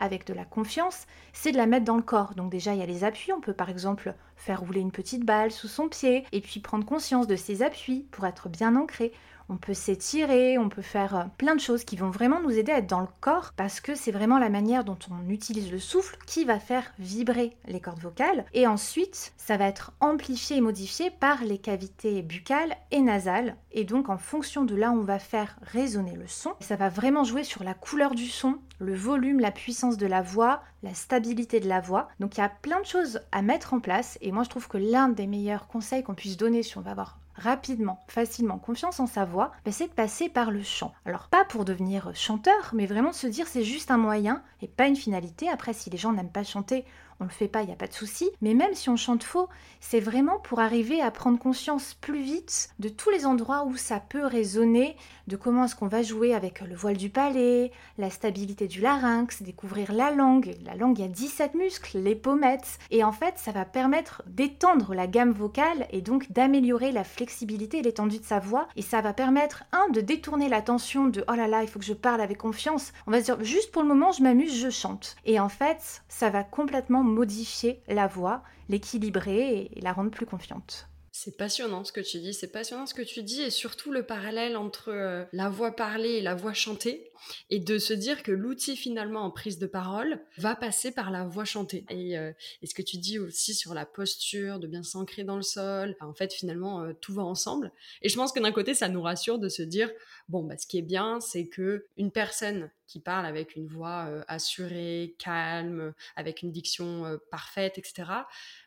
avec 0.03 0.27
de 0.27 0.35
la 0.35 0.45
confiance, 0.45 1.07
c'est 1.33 1.53
de 1.53 1.57
la 1.57 1.67
mettre 1.67 1.85
dans 1.85 1.97
le 1.97 2.03
corps. 2.03 2.35
Donc 2.35 2.51
déjà, 2.51 2.75
il 2.75 2.81
y 2.81 2.83
a 2.83 2.87
les 2.87 3.05
appuis. 3.05 3.33
On 3.33 3.41
peut 3.41 3.53
par 3.53 3.71
exemple 3.71 4.15
faire 4.37 4.61
rouler 4.61 4.81
une 4.81 4.91
petite 4.91 5.25
balle 5.25 5.53
sous 5.53 5.69
son 5.69 5.89
pied 5.89 6.25
et 6.33 6.41
puis 6.41 6.59
prendre 6.59 6.85
conscience 6.85 7.29
de 7.29 7.37
ses 7.37 7.63
appuis 7.63 8.09
pour 8.11 8.27
être 8.27 8.49
bien 8.49 8.75
ancré 8.75 9.13
on 9.53 9.57
peut 9.59 9.75
s'étirer, 9.75 10.57
on 10.57 10.69
peut 10.69 10.83
faire 10.83 11.17
euh, 11.17 11.25
plein 11.37 11.55
de 11.55 11.61
choses 11.61 11.85
qui 11.85 11.97
vont 11.97 12.11
vraiment 12.11 12.41
nous 12.41 12.57
aider 12.57 12.73
à 12.73 12.79
être 12.79 12.89
dans 12.89 13.01
le 13.01 13.09
corps 13.21 13.53
parce 13.57 13.81
que 13.81 13.95
c'est 13.95 14.11
vraiment 14.11 14.39
la 14.39 14.49
manière 14.49 14.85
dont 14.85 14.99
on 15.11 15.29
utilise 15.29 15.71
le 15.71 15.79
souffle 15.79 16.17
qui 16.27 16.45
va 16.45 16.59
faire 16.59 16.85
vibrer 16.99 17.57
les 17.67 17.81
cordes 17.81 18.01
vocales. 18.01 18.47
Et 18.55 18.67
ensuite, 18.67 19.35
ça 19.37 19.57
va 19.57 19.67
être 19.67 19.93
amplifié 20.01 20.57
et 20.57 20.61
modifié 20.61 21.11
par 21.11 21.45
les 21.45 21.59
cavités 21.59 22.23
buccales 22.23 22.77
et 22.91 23.01
nasales. 23.01 23.57
Et 23.73 23.85
donc, 23.85 24.09
en 24.09 24.19
fonction 24.19 24.65
de 24.65 24.75
là 24.75 24.91
on 24.91 25.03
va 25.03 25.19
faire 25.19 25.57
résonner 25.63 26.17
le 26.17 26.27
son, 26.27 26.55
ça 26.61 26.77
va 26.77 26.89
vraiment 26.89 27.25
jouer 27.25 27.45
sur 27.45 27.63
la 27.63 27.75
couleur 27.75 28.15
du 28.15 28.27
son, 28.27 28.59
le 28.79 28.95
volume, 28.95 29.41
la 29.41 29.51
puissance 29.51 29.97
de 29.97 30.07
la 30.07 30.23
voix, 30.23 30.63
la 30.83 30.95
stabilité 30.95 31.61
de 31.61 31.69
la 31.69 31.81
voix. 31.81 32.09
Donc, 32.21 32.37
il 32.37 32.41
y 32.41 32.45
a 32.45 32.49
plein 32.49 32.81
de 32.81 32.87
choses 32.87 33.21
à 33.31 33.43
mettre 33.43 33.75
en 33.75 33.81
place. 33.81 34.19
Et 34.21 34.33
moi, 34.33 34.43
je 34.43 34.51
trouve 34.51 34.69
que 34.69 34.79
l'un 34.79 35.09
des 35.09 35.27
meilleurs 35.27 35.69
conseils 35.69 36.03
qu'on 36.03 36.15
puisse 36.15 36.37
donner 36.37 36.63
si 36.63 36.79
on 36.79 36.83
va 36.83 36.93
avoir 36.93 37.19
rapidement, 37.35 38.05
facilement 38.09 38.59
confiance 38.59 39.01
en 39.01 39.07
sa 39.07 39.25
voix, 39.25 39.53
bah, 39.65 39.73
c'est 39.73 39.89
de 39.89 39.93
passer 39.93 40.29
par 40.29 40.51
le 40.51 40.63
chant. 40.63 40.93
Alors 41.05 41.29
pas 41.29 41.45
pour 41.45 41.65
devenir 41.65 42.15
chanteur, 42.15 42.73
mais 42.75 42.87
vraiment 42.87 43.13
se 43.13 43.27
dire 43.27 43.47
c'est 43.47 43.65
juste 43.65 43.91
un 43.91 43.97
moyen 43.97 44.43
et 44.61 44.69
pas 44.69 44.87
une 44.87 44.97
finalité. 44.97 45.49
Après, 45.49 45.73
si 45.73 45.91
les 45.91 45.99
gens 45.99 46.13
n'aiment 46.13 46.31
pas 46.31 46.45
chanter, 46.45 46.85
on 47.21 47.25
le 47.25 47.31
fait 47.31 47.49
pas, 47.49 47.63
il 47.63 47.67
n'y 47.67 47.73
a 47.73 47.77
pas 47.77 47.87
de 47.87 47.93
souci. 47.93 48.31
Mais 48.41 48.55
même 48.55 48.75
si 48.75 48.89
on 48.89 48.97
chante 48.97 49.23
faux, 49.23 49.49
c'est 49.81 50.01
vraiment 50.01 50.39
pour 50.41 50.61
arriver 50.61 51.01
à 51.01 51.11
prendre 51.11 51.39
conscience 51.39 51.95
plus 51.95 52.23
vite 52.23 52.71
de 52.79 52.89
tous 52.89 53.11
les 53.11 53.27
endroits 53.27 53.65
où 53.65 53.77
ça 53.77 54.01
peut 54.01 54.27
résonner, 54.27 54.97
de 55.27 55.37
comment 55.37 55.65
est-ce 55.65 55.77
qu'on 55.77 55.89
va 55.89 56.03
jouer 56.03 56.35
avec 56.35 56.61
le 56.61 56.75
voile 56.75 56.97
du 56.97 57.11
palais, 57.11 57.73
la 57.99 58.11
stabilité 58.11 58.67
du 58.67 58.81
larynx, 58.81 59.43
découvrir 59.43 59.93
la 59.93 60.11
langue. 60.11 60.57
La 60.65 60.75
langue, 60.75 60.99
il 60.99 61.03
y 61.03 61.05
a 61.05 61.09
17 61.09 61.55
muscles, 61.55 61.99
les 61.99 62.15
pommettes. 62.15 62.79
Et 62.91 63.05
en 63.05 63.13
fait, 63.13 63.35
ça 63.37 63.53
va 63.53 63.65
permettre 63.65 64.23
d'étendre 64.27 64.95
la 64.95 65.07
gamme 65.07 65.33
vocale 65.33 65.87
et 65.91 66.01
donc 66.01 66.31
d'améliorer 66.33 66.93
la 66.93 67.05
flexibilité 67.05 67.79
et 67.79 67.83
l'étendue 67.83 68.19
de 68.19 68.25
sa 68.25 68.39
voix. 68.39 68.69
Et 68.77 68.83
ça 68.83 69.01
va 69.01 69.13
permettre, 69.13 69.65
un, 69.73 69.89
de 69.91 70.01
détourner 70.01 70.49
l'attention 70.49 71.07
de 71.07 71.25
oh 71.29 71.35
là 71.35 71.49
là, 71.49 71.63
il 71.63 71.69
faut 71.69 71.79
que 71.79 71.85
je 71.85 71.93
parle 71.93 72.21
avec 72.21 72.39
confiance. 72.39 72.93
On 73.07 73.11
va 73.11 73.21
se 73.21 73.25
dire 73.25 73.43
juste 73.43 73.73
pour 73.73 73.83
le 73.83 73.89
moment, 73.89 74.13
je 74.13 74.23
m'amuse, 74.23 74.61
je 74.61 74.71
chante. 74.71 75.17
Et 75.25 75.41
en 75.41 75.49
fait, 75.49 76.03
ça 76.09 76.31
va 76.31 76.45
complètement 76.45 77.03
modifier 77.03 77.81
la 77.89 78.07
voix, 78.07 78.43
l'équilibrer 78.69 79.71
et 79.75 79.81
la 79.81 79.93
rendre 79.93 80.11
plus 80.11 80.27
confiante. 80.27 80.89
C'est 81.15 81.37
passionnant 81.37 81.85
ce 81.85 81.93
que 81.93 82.01
tu 82.01 82.19
dis, 82.21 82.33
c'est 82.33 82.51
passionnant 82.51 82.87
ce 82.87 82.95
que 82.95 83.03
tu 83.03 83.23
dis 83.23 83.43
et 83.43 83.51
surtout 83.51 83.93
le 83.93 84.03
parallèle 84.03 84.57
entre 84.57 84.89
euh, 84.89 85.25
la 85.33 85.51
voix 85.51 85.77
parlée 85.77 86.13
et 86.13 86.23
la 86.23 86.35
voix 86.35 86.55
chantée. 86.55 87.12
Et 87.51 87.59
de 87.59 87.79
se 87.79 87.93
dire 87.93 88.23
que 88.23 88.33
l'outil 88.33 88.77
finalement 88.77 89.21
en 89.21 89.31
prise 89.31 89.59
de 89.59 89.67
parole 89.67 90.21
va 90.39 90.57
passer 90.57 90.93
par 90.93 91.11
la 91.11 91.25
voix 91.25 91.45
chantée. 91.45 91.85
Et, 91.91 92.19
euh, 92.19 92.33
ce 92.65 92.75
que 92.75 92.83
tu 92.83 92.97
dis 92.97 93.19
aussi 93.19 93.55
sur 93.55 93.75
la 93.75 93.85
posture, 93.85 94.59
de 94.59 94.67
bien 94.67 94.83
s'ancrer 94.83 95.25
dans 95.25 95.37
le 95.37 95.43
sol, 95.43 95.97
en 96.01 96.15
fait 96.15 96.33
finalement 96.33 96.83
euh, 96.83 96.93
tout 97.01 97.13
va 97.13 97.23
ensemble. 97.23 97.73
Et 98.03 98.09
je 98.09 98.17
pense 98.17 98.33
que 98.33 98.41
d'un 98.41 98.53
côté 98.53 98.75
ça 98.75 98.89
nous 98.89 99.03
rassure 99.03 99.39
de 99.39 99.49
se 99.49 99.63
dire 99.63 99.91
bon 100.29 100.45
bah 100.45 100.57
ce 100.57 100.67
qui 100.67 100.79
est 100.79 100.83
bien 100.83 101.21
c'est 101.21 101.47
que 101.49 101.87
une 101.97 102.11
personne 102.11 102.71
qui 102.87 103.01
parle 103.01 103.25
avec 103.25 103.57
une 103.57 103.67
voix 103.67 104.07
euh, 104.09 104.23
assurée, 104.29 105.15
calme, 105.19 105.95
avec 106.17 106.43
une 106.43 106.53
diction 106.53 107.19
parfaite, 107.31 107.79
etc 107.79 108.05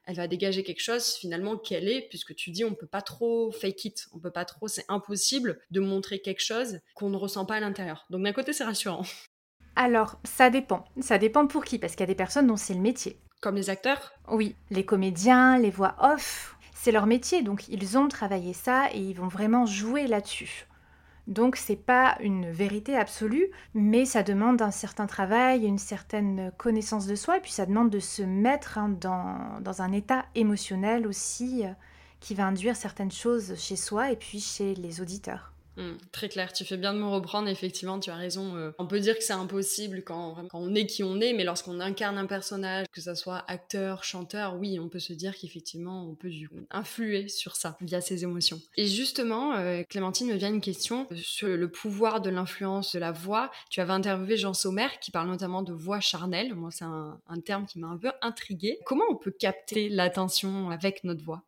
elle 0.05 0.15
va 0.15 0.27
dégager 0.27 0.63
quelque 0.63 0.81
chose 0.81 1.15
finalement 1.15 1.57
qu'elle 1.57 1.87
est, 1.87 2.07
puisque 2.09 2.35
tu 2.35 2.51
dis 2.51 2.63
on 2.63 2.73
peut 2.73 2.87
pas 2.87 3.01
trop 3.01 3.51
fake 3.51 3.85
it, 3.85 4.07
on 4.13 4.19
peut 4.19 4.31
pas 4.31 4.45
trop, 4.45 4.67
c'est 4.67 4.85
impossible 4.87 5.59
de 5.71 5.79
montrer 5.79 6.19
quelque 6.19 6.41
chose 6.41 6.79
qu'on 6.93 7.09
ne 7.09 7.17
ressent 7.17 7.45
pas 7.45 7.55
à 7.55 7.59
l'intérieur. 7.59 8.05
Donc 8.09 8.23
d'un 8.23 8.33
côté 8.33 8.44
c'est 8.53 8.63
rassurant. 8.63 9.03
Alors 9.75 10.17
ça 10.23 10.49
dépend, 10.49 10.85
ça 11.01 11.17
dépend 11.17 11.47
pour 11.47 11.65
qui, 11.65 11.79
parce 11.79 11.93
qu'il 11.93 12.01
y 12.01 12.03
a 12.03 12.07
des 12.07 12.15
personnes 12.15 12.47
dont 12.47 12.57
c'est 12.57 12.73
le 12.73 12.79
métier. 12.79 13.19
Comme 13.41 13.55
les 13.55 13.69
acteurs? 13.69 14.13
Oui, 14.29 14.55
les 14.69 14.85
comédiens, 14.85 15.57
les 15.57 15.69
voix 15.69 15.95
off, 15.99 16.57
c'est 16.73 16.91
leur 16.91 17.05
métier, 17.05 17.43
donc 17.43 17.67
ils 17.67 17.97
ont 17.97 18.07
travaillé 18.07 18.53
ça 18.53 18.85
et 18.93 18.99
ils 18.99 19.15
vont 19.15 19.27
vraiment 19.27 19.65
jouer 19.65 20.07
là-dessus. 20.07 20.67
Donc 21.27 21.55
c'est 21.55 21.75
pas 21.75 22.17
une 22.19 22.51
vérité 22.51 22.95
absolue, 22.95 23.49
mais 23.73 24.05
ça 24.05 24.21
demande 24.21 24.61
un 24.61 24.71
certain 24.71 25.07
travail, 25.07 25.65
une 25.65 25.79
certaine 25.79 26.51
connaissance 26.57 27.07
de 27.07 27.15
soi, 27.15 27.37
et 27.37 27.41
puis 27.41 27.51
ça 27.51 27.65
demande 27.65 27.89
de 27.89 27.99
se 27.99 28.21
mettre 28.21 28.77
hein, 28.77 28.89
dans, 28.89 29.59
dans, 29.61 29.81
un 29.81 29.91
état 29.91 30.25
émotionnel 30.35 31.07
aussi 31.07 31.65
euh, 31.65 31.69
qui 32.19 32.35
va 32.35 32.45
induire 32.45 32.75
certaines 32.75 33.11
choses 33.11 33.55
chez 33.57 33.75
soi 33.75 34.11
et 34.11 34.15
puis 34.15 34.39
chez 34.39 34.75
les 34.75 35.01
auditeurs. 35.01 35.54
Mmh, 35.77 35.97
très 36.11 36.29
clair, 36.29 36.53
tu 36.53 36.63
fais 36.63 36.77
bien 36.77 36.93
de 36.93 36.99
me 36.99 37.07
reprendre, 37.07 37.49
effectivement, 37.49 37.99
tu 37.99 38.09
as 38.09 38.15
raison. 38.15 38.55
Euh, 38.55 38.71
on 38.79 38.87
peut 38.87 38.99
dire 38.99 39.17
que 39.17 39.23
c'est 39.23 39.33
impossible 39.33 40.03
quand, 40.03 40.35
on 40.53 40.73
est 40.73 40.85
qui 40.85 41.03
on 41.03 41.19
est, 41.19 41.33
mais 41.33 41.43
lorsqu'on 41.43 41.79
incarne 41.79 42.17
un 42.17 42.25
personnage, 42.25 42.85
que 42.91 43.01
ce 43.01 43.13
soit 43.13 43.43
acteur, 43.47 44.03
chanteur, 44.03 44.55
oui, 44.55 44.79
on 44.79 44.87
peut 44.87 44.99
se 44.99 45.13
dire 45.13 45.35
qu'effectivement, 45.37 46.07
on 46.09 46.15
peut 46.15 46.31
influer 46.71 47.27
sur 47.27 47.55
ça 47.55 47.77
via 47.81 48.01
ses 48.01 48.23
émotions. 48.23 48.61
Et 48.77 48.87
justement, 48.87 49.53
euh, 49.55 49.83
Clémentine, 49.89 50.27
me 50.27 50.35
vient 50.35 50.49
une 50.49 50.61
question 50.61 51.07
sur 51.15 51.47
le 51.47 51.69
pouvoir 51.69 52.21
de 52.21 52.29
l'influence 52.29 52.93
de 52.93 52.99
la 52.99 53.11
voix. 53.11 53.51
Tu 53.69 53.81
avais 53.81 53.93
interviewé 53.93 54.37
Jean 54.37 54.53
Sommer 54.53 54.87
qui 55.01 55.11
parle 55.11 55.27
notamment 55.27 55.61
de 55.61 55.73
voix 55.73 55.99
charnelle. 55.99 56.55
Moi, 56.55 56.71
c'est 56.71 56.85
un, 56.85 57.19
un 57.27 57.39
terme 57.41 57.65
qui 57.65 57.79
m'a 57.79 57.87
un 57.87 57.97
peu 57.97 58.11
intriguée. 58.21 58.79
Comment 58.85 59.05
on 59.09 59.15
peut 59.15 59.31
capter 59.31 59.89
l'attention 59.89 60.69
avec 60.69 61.03
notre 61.03 61.23
voix? 61.23 61.43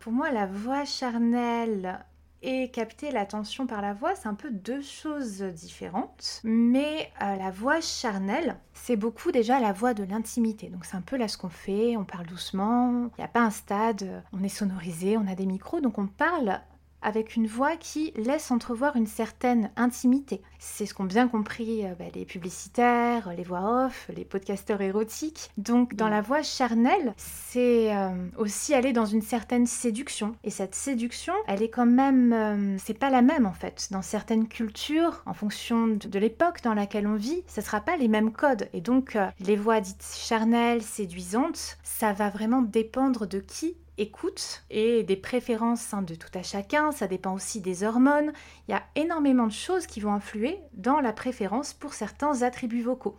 Pour 0.00 0.12
moi, 0.12 0.30
la 0.30 0.46
voix 0.46 0.84
charnelle, 0.84 2.04
et 2.42 2.70
capter 2.70 3.10
l'attention 3.10 3.66
par 3.66 3.82
la 3.82 3.94
voix, 3.94 4.14
c'est 4.14 4.28
un 4.28 4.34
peu 4.34 4.50
deux 4.50 4.82
choses 4.82 5.42
différentes. 5.42 6.40
Mais 6.44 7.10
euh, 7.22 7.36
la 7.36 7.50
voix 7.50 7.80
charnelle, 7.80 8.56
c'est 8.74 8.96
beaucoup 8.96 9.32
déjà 9.32 9.60
la 9.60 9.72
voix 9.72 9.94
de 9.94 10.04
l'intimité. 10.04 10.68
Donc 10.68 10.84
c'est 10.84 10.96
un 10.96 11.02
peu 11.02 11.16
là 11.16 11.28
ce 11.28 11.38
qu'on 11.38 11.48
fait, 11.48 11.96
on 11.96 12.04
parle 12.04 12.26
doucement, 12.26 13.10
il 13.16 13.20
n'y 13.20 13.24
a 13.24 13.28
pas 13.28 13.42
un 13.42 13.50
stade, 13.50 14.22
on 14.32 14.42
est 14.42 14.48
sonorisé, 14.48 15.16
on 15.16 15.26
a 15.26 15.34
des 15.34 15.46
micros, 15.46 15.80
donc 15.80 15.98
on 15.98 16.06
parle 16.06 16.60
avec 17.02 17.36
une 17.36 17.46
voix 17.46 17.76
qui 17.76 18.12
laisse 18.16 18.50
entrevoir 18.50 18.96
une 18.96 19.06
certaine 19.06 19.70
intimité. 19.76 20.40
C'est 20.58 20.86
ce 20.86 20.94
qu'ont 20.94 21.04
bien 21.04 21.28
compris 21.28 21.84
euh, 21.84 21.94
bah, 21.98 22.04
les 22.14 22.24
publicitaires, 22.24 23.32
les 23.36 23.42
voix 23.42 23.86
off, 23.86 24.10
les 24.14 24.24
podcasteurs 24.24 24.80
érotiques. 24.80 25.50
Donc 25.58 25.94
dans 25.94 26.06
mm. 26.06 26.10
la 26.10 26.20
voix 26.20 26.42
charnelle, 26.42 27.14
c'est 27.16 27.94
euh, 27.94 28.10
aussi 28.38 28.74
aller 28.74 28.92
dans 28.92 29.06
une 29.06 29.22
certaine 29.22 29.66
séduction. 29.66 30.34
Et 30.44 30.50
cette 30.50 30.74
séduction, 30.74 31.34
elle 31.46 31.62
est 31.62 31.70
quand 31.70 31.86
même... 31.86 32.32
Euh, 32.32 32.76
c'est 32.78 32.98
pas 32.98 33.10
la 33.10 33.22
même 33.22 33.46
en 33.46 33.52
fait. 33.52 33.88
Dans 33.90 34.02
certaines 34.02 34.48
cultures, 34.48 35.22
en 35.26 35.34
fonction 35.34 35.88
de, 35.88 36.18
l'époque 36.18 36.62
dans 36.62 36.74
laquelle 36.74 37.06
on 37.06 37.16
vit, 37.16 37.42
ce 37.46 37.60
sera 37.60 37.80
pas 37.80 37.96
les 37.96 38.08
mêmes 38.08 38.32
codes. 38.32 38.68
Et 38.72 38.80
donc 38.80 39.18
les 39.40 39.56
voix 39.56 39.80
dites 39.80 40.04
charnelles, 40.16 40.82
séduisantes, 40.82 41.78
ça 41.82 42.12
va 42.12 42.30
vraiment 42.30 42.62
dépendre 42.62 43.26
de 43.26 43.40
qui 43.40 43.76
écoute 43.98 44.64
et 44.70 45.02
des 45.02 45.16
préférences 45.16 45.92
hein, 45.94 46.02
de 46.02 46.14
tout 46.14 46.30
à 46.34 46.42
chacun, 46.42 46.92
ça 46.92 47.06
dépend 47.06 47.34
aussi 47.34 47.60
des 47.60 47.84
hormones. 47.84 48.32
Il 48.68 48.72
y 48.72 48.74
a 48.74 48.82
énormément 48.94 49.46
de 49.46 49.52
choses 49.52 49.86
qui 49.86 50.00
vont 50.00 50.12
influer 50.12 50.58
dans 50.72 51.00
la 51.00 51.12
préférence 51.12 51.72
pour 51.72 51.94
certains 51.94 52.42
attributs 52.42 52.82
vocaux. 52.82 53.16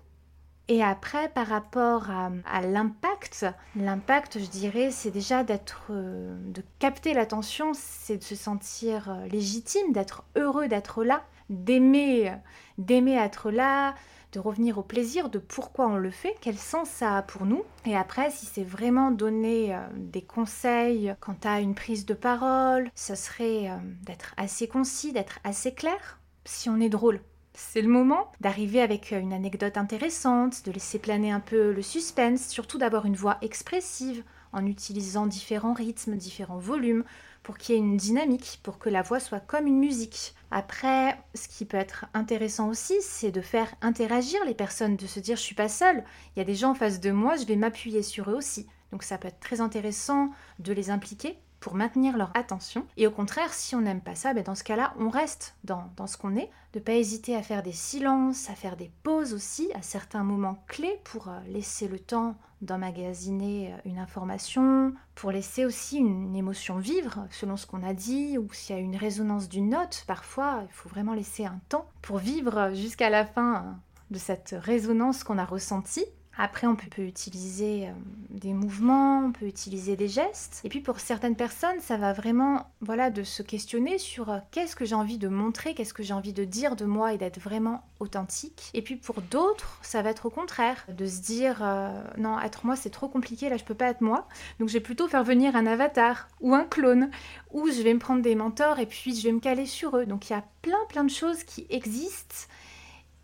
Et 0.70 0.82
après, 0.82 1.28
par 1.28 1.48
rapport 1.48 2.10
à, 2.10 2.62
l'impact, 2.62 3.46
l'impact, 3.76 4.40
je 4.40 4.46
dirais, 4.46 4.92
c'est 4.92 5.12
déjà 5.12 5.44
d'être, 5.44 5.88
euh, 5.90 6.38
de 6.52 6.64
capter 6.80 7.14
l'attention, 7.14 7.74
c'est 7.74 8.18
de 8.18 8.24
se 8.24 8.36
sentir 8.36 9.10
euh, 9.10 9.28
légitime, 9.28 9.92
d'être 9.92 10.24
heureux 10.38 10.70
d'être 10.70 11.04
là, 11.04 11.24
d'aimer, 11.50 12.32
d'aimer 12.78 13.18
être 13.18 13.52
là, 13.52 13.94
de 14.34 14.40
revenir 14.40 14.78
au 14.78 14.84
plaisir 14.84 15.30
de 15.30 15.40
pourquoi 15.40 15.88
on 15.88 15.96
le 15.96 16.12
fait, 16.12 16.36
quel 16.42 16.58
sens 16.58 16.90
ça 16.90 17.18
a 17.18 17.22
pour 17.22 17.46
nous. 17.46 17.64
Et 17.86 17.96
après, 17.96 18.32
si 18.32 18.46
c'est 18.46 18.64
vraiment 18.64 19.12
donner 19.12 19.74
euh, 19.74 19.80
des 19.96 20.24
conseils 20.24 21.16
quant 21.20 21.38
à 21.44 21.60
une 21.60 21.76
prise 21.76 22.06
de 22.06 22.14
parole, 22.14 22.90
ce 22.96 23.16
serait 23.16 23.70
euh, 23.70 23.78
d'être 24.02 24.34
assez 24.38 24.68
concis, 24.68 25.14
d'être 25.14 25.40
assez 25.44 25.74
clair. 25.74 26.20
Si 26.46 26.70
on 26.70 26.80
est 26.82 26.90
drôle, 26.90 27.22
c'est 27.54 27.82
le 27.82 27.88
moment 27.88 28.32
d'arriver 28.42 28.82
avec 28.82 29.14
euh, 29.14 29.20
une 29.20 29.34
anecdote 29.34 29.78
intéressante, 29.78 30.66
de 30.66 30.72
laisser 30.72 30.98
planer 30.98 31.32
un 31.32 31.40
peu 31.40 31.72
le 31.72 31.82
suspense, 31.82 32.48
surtout 32.48 32.80
d'avoir 32.80 33.06
une 33.06 33.16
voix 33.16 33.38
expressive 33.42 34.24
en 34.52 34.66
utilisant 34.66 35.28
différents 35.28 35.74
rythmes, 35.74 36.16
différents 36.16 36.60
volumes, 36.60 37.04
pour 37.44 37.58
qu'il 37.58 37.76
y 37.76 37.78
ait 37.78 37.82
une 37.82 37.98
dynamique, 37.98 38.60
pour 38.64 38.80
que 38.80 38.90
la 38.90 39.02
voix 39.02 39.20
soit 39.20 39.40
comme 39.42 39.68
une 39.68 39.80
musique. 39.80 40.34
Après, 40.50 41.18
ce 41.36 41.48
qui 41.48 41.66
peut 41.66 41.78
être 41.78 42.06
intéressant 42.14 42.70
aussi, 42.70 42.96
c'est 43.02 43.32
de 43.32 43.42
faire 43.42 43.74
interagir 43.82 44.40
les 44.46 44.54
personnes, 44.54 44.96
de 44.96 45.08
se 45.08 45.20
dire 45.20 45.36
je 45.36 45.42
suis 45.42 45.56
pas 45.56 45.70
seule, 45.70 46.04
il 46.36 46.40
y 46.40 46.42
a 46.42 46.46
des 46.46 46.56
gens 46.56 46.72
en 46.72 46.76
face 46.76 47.00
de 47.00 47.12
moi, 47.12 47.36
je 47.36 47.46
vais 47.46 47.56
m'appuyer 47.56 48.02
sur 48.02 48.30
eux 48.30 48.36
aussi. 48.36 48.68
Donc 48.92 49.04
ça 49.04 49.18
peut 49.18 49.28
être 49.28 49.40
très 49.40 49.62
intéressant 49.62 50.30
de 50.60 50.72
les 50.72 50.90
impliquer 50.90 51.38
pour 51.64 51.76
maintenir 51.76 52.18
leur 52.18 52.30
attention. 52.36 52.86
Et 52.98 53.08
au 53.08 53.12
contraire, 53.12 53.54
si 53.54 53.74
on 53.74 53.80
n'aime 53.80 54.02
pas 54.02 54.16
ça, 54.16 54.34
ben 54.34 54.44
dans 54.44 54.54
ce 54.54 54.66
cas-là, 54.66 54.94
on 55.00 55.08
reste 55.08 55.56
dans, 55.64 55.90
dans 55.96 56.08
ce 56.08 56.18
qu'on 56.18 56.36
est, 56.36 56.50
de 56.74 56.82
pas 56.82 56.92
hésiter 56.92 57.38
à 57.38 57.42
faire 57.42 57.64
des 57.64 57.72
silences, 57.72 58.50
à 58.50 58.54
faire 58.54 58.76
des 58.76 58.92
pauses 59.04 59.34
aussi 59.34 59.72
à 59.74 59.82
certains 59.82 60.26
moments 60.26 60.62
clés 60.68 61.00
pour 61.06 61.30
euh, 61.30 61.40
laisser 61.48 61.88
le 61.88 62.00
temps 62.00 62.36
d'emmagasiner 62.60 63.72
euh, 63.72 63.78
une 63.86 63.98
information, 63.98 64.94
pour 65.16 65.32
laisser 65.32 65.64
aussi 65.64 66.00
une 66.00 66.36
émotion 66.36 66.80
vivre 66.80 67.28
selon 67.32 67.56
ce 67.56 67.66
qu'on 67.66 67.82
a 67.82 67.94
dit, 67.94 68.38
ou 68.38 68.52
s'il 68.52 68.76
y 68.76 68.80
a 68.80 68.82
une 68.82 68.98
résonance 68.98 69.48
d'une 69.48 69.70
note, 69.70 70.04
parfois 70.06 70.64
il 70.68 70.74
faut 70.74 70.90
vraiment 70.90 71.14
laisser 71.14 71.46
un 71.46 71.62
temps 71.70 71.88
pour 72.02 72.18
vivre 72.18 72.72
jusqu'à 72.74 73.10
la 73.10 73.26
fin 73.26 73.54
hein, 73.56 73.80
de 74.12 74.20
cette 74.20 74.54
résonance 74.60 75.24
qu'on 75.24 75.38
a 75.38 75.46
ressentie. 75.46 76.06
Après, 76.38 76.66
on 76.66 76.76
peut, 76.76 77.04
utiliser 77.04 77.88
euh, 77.88 77.92
des 78.32 78.54
mouvements, 78.54 79.26
on 79.26 79.32
peut 79.32 79.46
utiliser 79.46 79.96
des 79.96 80.08
gestes. 80.08 80.62
Et 80.64 80.70
puis 80.70 80.80
pour 80.80 81.00
certaines 81.00 81.36
personnes, 81.36 81.80
ça 81.80 81.98
va 81.98 82.12
vraiment, 82.12 82.72
voilà, 82.82 83.12
de 83.12 83.24
se 83.24 83.44
questionner 83.44 84.00
sur 84.00 84.32
euh, 84.32 84.40
qu'est-ce 84.52 84.76
que 84.76 84.84
j'ai 84.84 84.96
envie 84.96 85.20
de 85.20 85.28
montrer, 85.28 85.76
qu'est-ce 85.76 85.94
que 85.94 86.02
j'ai 86.02 86.14
envie 86.14 86.34
de 86.34 86.44
dire 86.44 86.76
de 86.76 86.86
moi 86.86 87.14
et 87.14 87.18
d'être 87.20 87.40
vraiment 87.40 87.84
authentique. 88.00 88.72
Et 88.74 88.82
puis 88.82 88.96
pour 88.96 89.22
d'autres, 89.22 89.78
ça 89.84 90.02
va 90.02 90.10
être 90.10 90.26
au 90.26 90.32
contraire, 90.32 90.86
de 90.90 91.06
se 91.06 91.22
dire 91.22 91.60
euh, 91.62 91.90
non, 92.18 92.40
être 92.40 92.66
moi 92.66 92.76
c'est 92.76 92.90
trop 92.90 93.08
compliqué, 93.08 93.50
là 93.50 93.58
je 93.58 93.64
peux 93.64 93.76
pas 93.76 93.90
être 93.90 94.02
moi. 94.02 94.28
Donc 94.60 94.70
je 94.70 94.74
vais 94.74 94.80
plutôt 94.80 95.08
faire 95.08 95.24
venir 95.24 95.56
un 95.56 95.68
avatar 95.68 96.28
ou 96.42 96.56
un 96.56 96.64
clone, 96.64 97.12
ou 97.52 97.70
je 97.70 97.82
vais 97.84 97.94
me 97.94 98.00
prendre 98.00 98.24
des 98.24 98.36
mentors 98.36 98.80
et 98.80 98.88
puis 98.88 99.16
je 99.16 99.24
vais 99.24 99.34
me 99.34 99.40
caler 99.40 99.68
sur 99.68 99.98
eux. 99.98 100.06
Donc 100.08 100.30
il 100.30 100.34
y 100.34 100.36
a 100.36 100.44
plein 100.64 100.78
plein 100.90 101.04
de 101.04 101.12
choses 101.12 101.44
qui 101.44 101.68
existent 101.70 102.48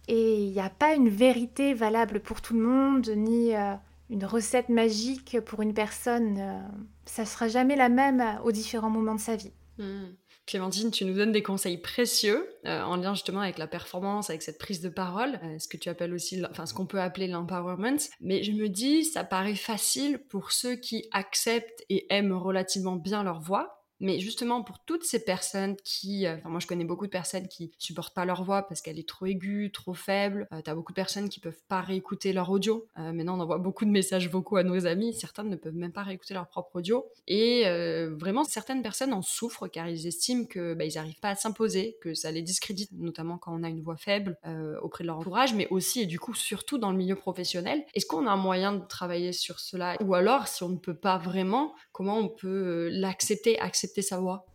et 0.09 0.43
il 0.43 0.51
n'y 0.51 0.59
a 0.59 0.71
pas 0.71 0.95
une 0.95 1.07
vérité 1.07 1.75
valable 1.75 2.19
pour 2.19 2.41
tout 2.41 2.55
le 2.55 2.61
monde, 2.61 3.07
ni 3.15 3.55
euh, 3.55 3.75
une 4.09 4.25
recette 4.25 4.67
magique 4.67 5.39
pour 5.41 5.61
une 5.61 5.75
personne. 5.75 6.35
Ça 6.35 6.41
euh, 6.41 6.59
ça 7.05 7.25
sera 7.25 7.47
jamais 7.47 7.75
la 7.75 7.89
même 7.89 8.19
euh, 8.19 8.41
aux 8.43 8.51
différents 8.51 8.89
moments 8.89 9.13
de 9.13 9.19
sa 9.19 9.35
vie. 9.35 9.53
Hmm. 9.77 10.07
Clémentine, 10.47 10.89
tu 10.89 11.05
nous 11.05 11.13
donnes 11.13 11.31
des 11.31 11.43
conseils 11.43 11.77
précieux 11.77 12.43
en 12.65 12.95
lien 12.95 13.13
justement 13.13 13.41
avec 13.41 13.59
la 13.59 13.67
performance, 13.67 14.31
avec 14.31 14.41
cette 14.41 14.57
prise 14.57 14.81
de 14.81 14.89
parole, 14.89 15.39
ce 15.59 15.67
que 15.67 15.77
tu 15.77 15.89
appelles 15.89 16.11
aussi, 16.11 16.43
enfin 16.49 16.65
ce 16.65 16.73
qu'on 16.73 16.87
peut 16.87 16.99
appeler 16.99 17.27
l'empowerment. 17.27 17.99
Mais 18.19 18.41
je 18.41 18.51
me 18.51 18.67
dis, 18.67 19.05
ça 19.05 19.23
paraît 19.23 19.53
facile 19.53 20.17
pour 20.17 20.51
ceux 20.51 20.75
qui 20.75 21.07
acceptent 21.11 21.85
et 21.89 22.07
aiment 22.09 22.33
relativement 22.33 22.95
bien 22.95 23.21
leur 23.21 23.41
voix, 23.41 23.78
mais 23.99 24.19
justement, 24.19 24.63
pour 24.63 24.79
toutes 24.79 25.03
ces 25.03 25.23
personnes 25.23 25.75
qui, 25.83 26.25
euh, 26.25 26.37
enfin 26.37 26.49
moi 26.49 26.59
je 26.59 26.67
connais 26.67 26.85
beaucoup 26.85 27.05
de 27.05 27.11
personnes 27.11 27.47
qui 27.47 27.71
supportent 27.77 28.13
pas 28.13 28.25
leur 28.25 28.43
voix 28.43 28.63
parce 28.63 28.81
qu'elle 28.81 28.99
est 28.99 29.07
trop 29.07 29.25
aiguë, 29.25 29.71
trop 29.71 29.93
faible. 29.93 30.47
Euh, 30.53 30.61
tu 30.61 30.69
as 30.69 30.75
beaucoup 30.75 30.91
de 30.91 30.95
personnes 30.95 31.29
qui 31.29 31.39
peuvent 31.39 31.61
pas 31.67 31.81
réécouter 31.81 32.33
leur 32.33 32.49
audio. 32.49 32.87
Euh, 32.97 33.11
maintenant, 33.11 33.37
on 33.37 33.41
envoie 33.41 33.57
beaucoup 33.57 33.85
de 33.85 33.89
messages 33.89 34.29
vocaux 34.29 34.57
à 34.57 34.63
nos 34.63 34.85
amis. 34.85 35.13
Certaines 35.13 35.49
ne 35.49 35.55
peuvent 35.55 35.75
même 35.75 35.91
pas 35.91 36.03
réécouter 36.03 36.33
leur 36.33 36.47
propre 36.47 36.77
audio. 36.77 37.05
Et 37.27 37.65
vraiment, 38.09 38.43
certaines 38.43 38.81
personnes 38.81 39.13
en 39.13 39.21
souffrent 39.21 39.67
car 39.67 39.87
ils 39.87 40.07
estiment 40.07 40.45
que 40.45 40.73
bah, 40.73 40.85
ils 40.85 40.95
n'arrivent 40.95 41.19
pas 41.19 41.29
à 41.29 41.35
s'imposer, 41.35 41.97
que 42.01 42.13
ça 42.13 42.31
les 42.31 42.41
discrédite, 42.41 42.91
notamment 42.93 43.37
quand 43.37 43.53
on 43.53 43.63
a 43.63 43.69
une 43.69 43.81
voix 43.81 43.97
faible 43.97 44.37
auprès 44.81 45.03
de 45.03 45.07
leur 45.07 45.17
entourage, 45.17 45.53
mais 45.53 45.67
aussi 45.69 46.01
et 46.01 46.05
du 46.05 46.19
coup 46.19 46.33
surtout 46.33 46.77
dans 46.77 46.91
le 46.91 46.97
milieu 46.97 47.15
professionnel. 47.15 47.83
Est-ce 47.93 48.05
qu'on 48.05 48.27
a 48.27 48.31
un 48.31 48.37
moyen 48.37 48.73
de 48.73 48.85
travailler 48.85 49.33
sur 49.33 49.59
cela? 49.59 49.95
Ou 50.01 50.13
alors, 50.13 50.47
si 50.47 50.63
on 50.63 50.69
ne 50.69 50.77
peut 50.77 50.95
pas 50.95 51.17
vraiment, 51.17 51.73
comment 51.99 52.17
on 52.17 52.29
peut 52.29 52.87
l'accepter, 52.93 53.59
accepter 53.59 54.01
sa 54.01 54.21
voix 54.21 54.45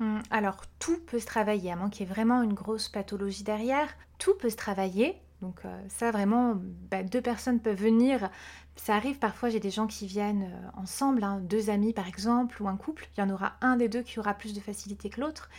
hum, 0.00 0.20
alors 0.32 0.64
tout 0.80 0.98
peut 1.06 1.20
se 1.20 1.26
travailler, 1.26 1.70
à 1.70 1.76
moins 1.76 1.90
qu'il 1.90 2.04
y 2.04 2.10
ait 2.10 2.12
vraiment 2.12 2.42
une 2.42 2.54
grosse 2.54 2.88
pathologie 2.88 3.44
derrière. 3.44 3.86
tout 4.18 4.34
peut 4.34 4.50
se 4.50 4.56
travailler. 4.56 5.14
Donc 5.40 5.60
euh, 5.64 5.80
ça 5.88 6.10
vraiment, 6.10 6.56
bah, 6.90 7.04
deux 7.04 7.20
personnes 7.20 7.60
peuvent 7.60 7.80
venir. 7.80 8.30
Ça 8.74 8.96
arrive 8.96 9.20
parfois, 9.20 9.48
j'ai 9.48 9.60
des 9.60 9.70
gens 9.70 9.86
qui 9.86 10.08
viennent 10.08 10.50
euh, 10.52 10.80
ensemble, 10.80 11.22
hein, 11.22 11.38
deux 11.40 11.70
amis 11.70 11.92
par 11.92 12.08
exemple, 12.08 12.60
ou 12.60 12.66
un 12.66 12.76
couple. 12.76 13.08
Il 13.16 13.20
y 13.20 13.22
en 13.22 13.30
aura 13.30 13.52
un 13.60 13.76
des 13.76 13.88
deux 13.88 14.02
qui 14.02 14.18
aura 14.18 14.34
plus 14.34 14.52
de 14.52 14.58
facilité 14.58 15.08
que 15.08 15.20
l'autre. 15.20 15.50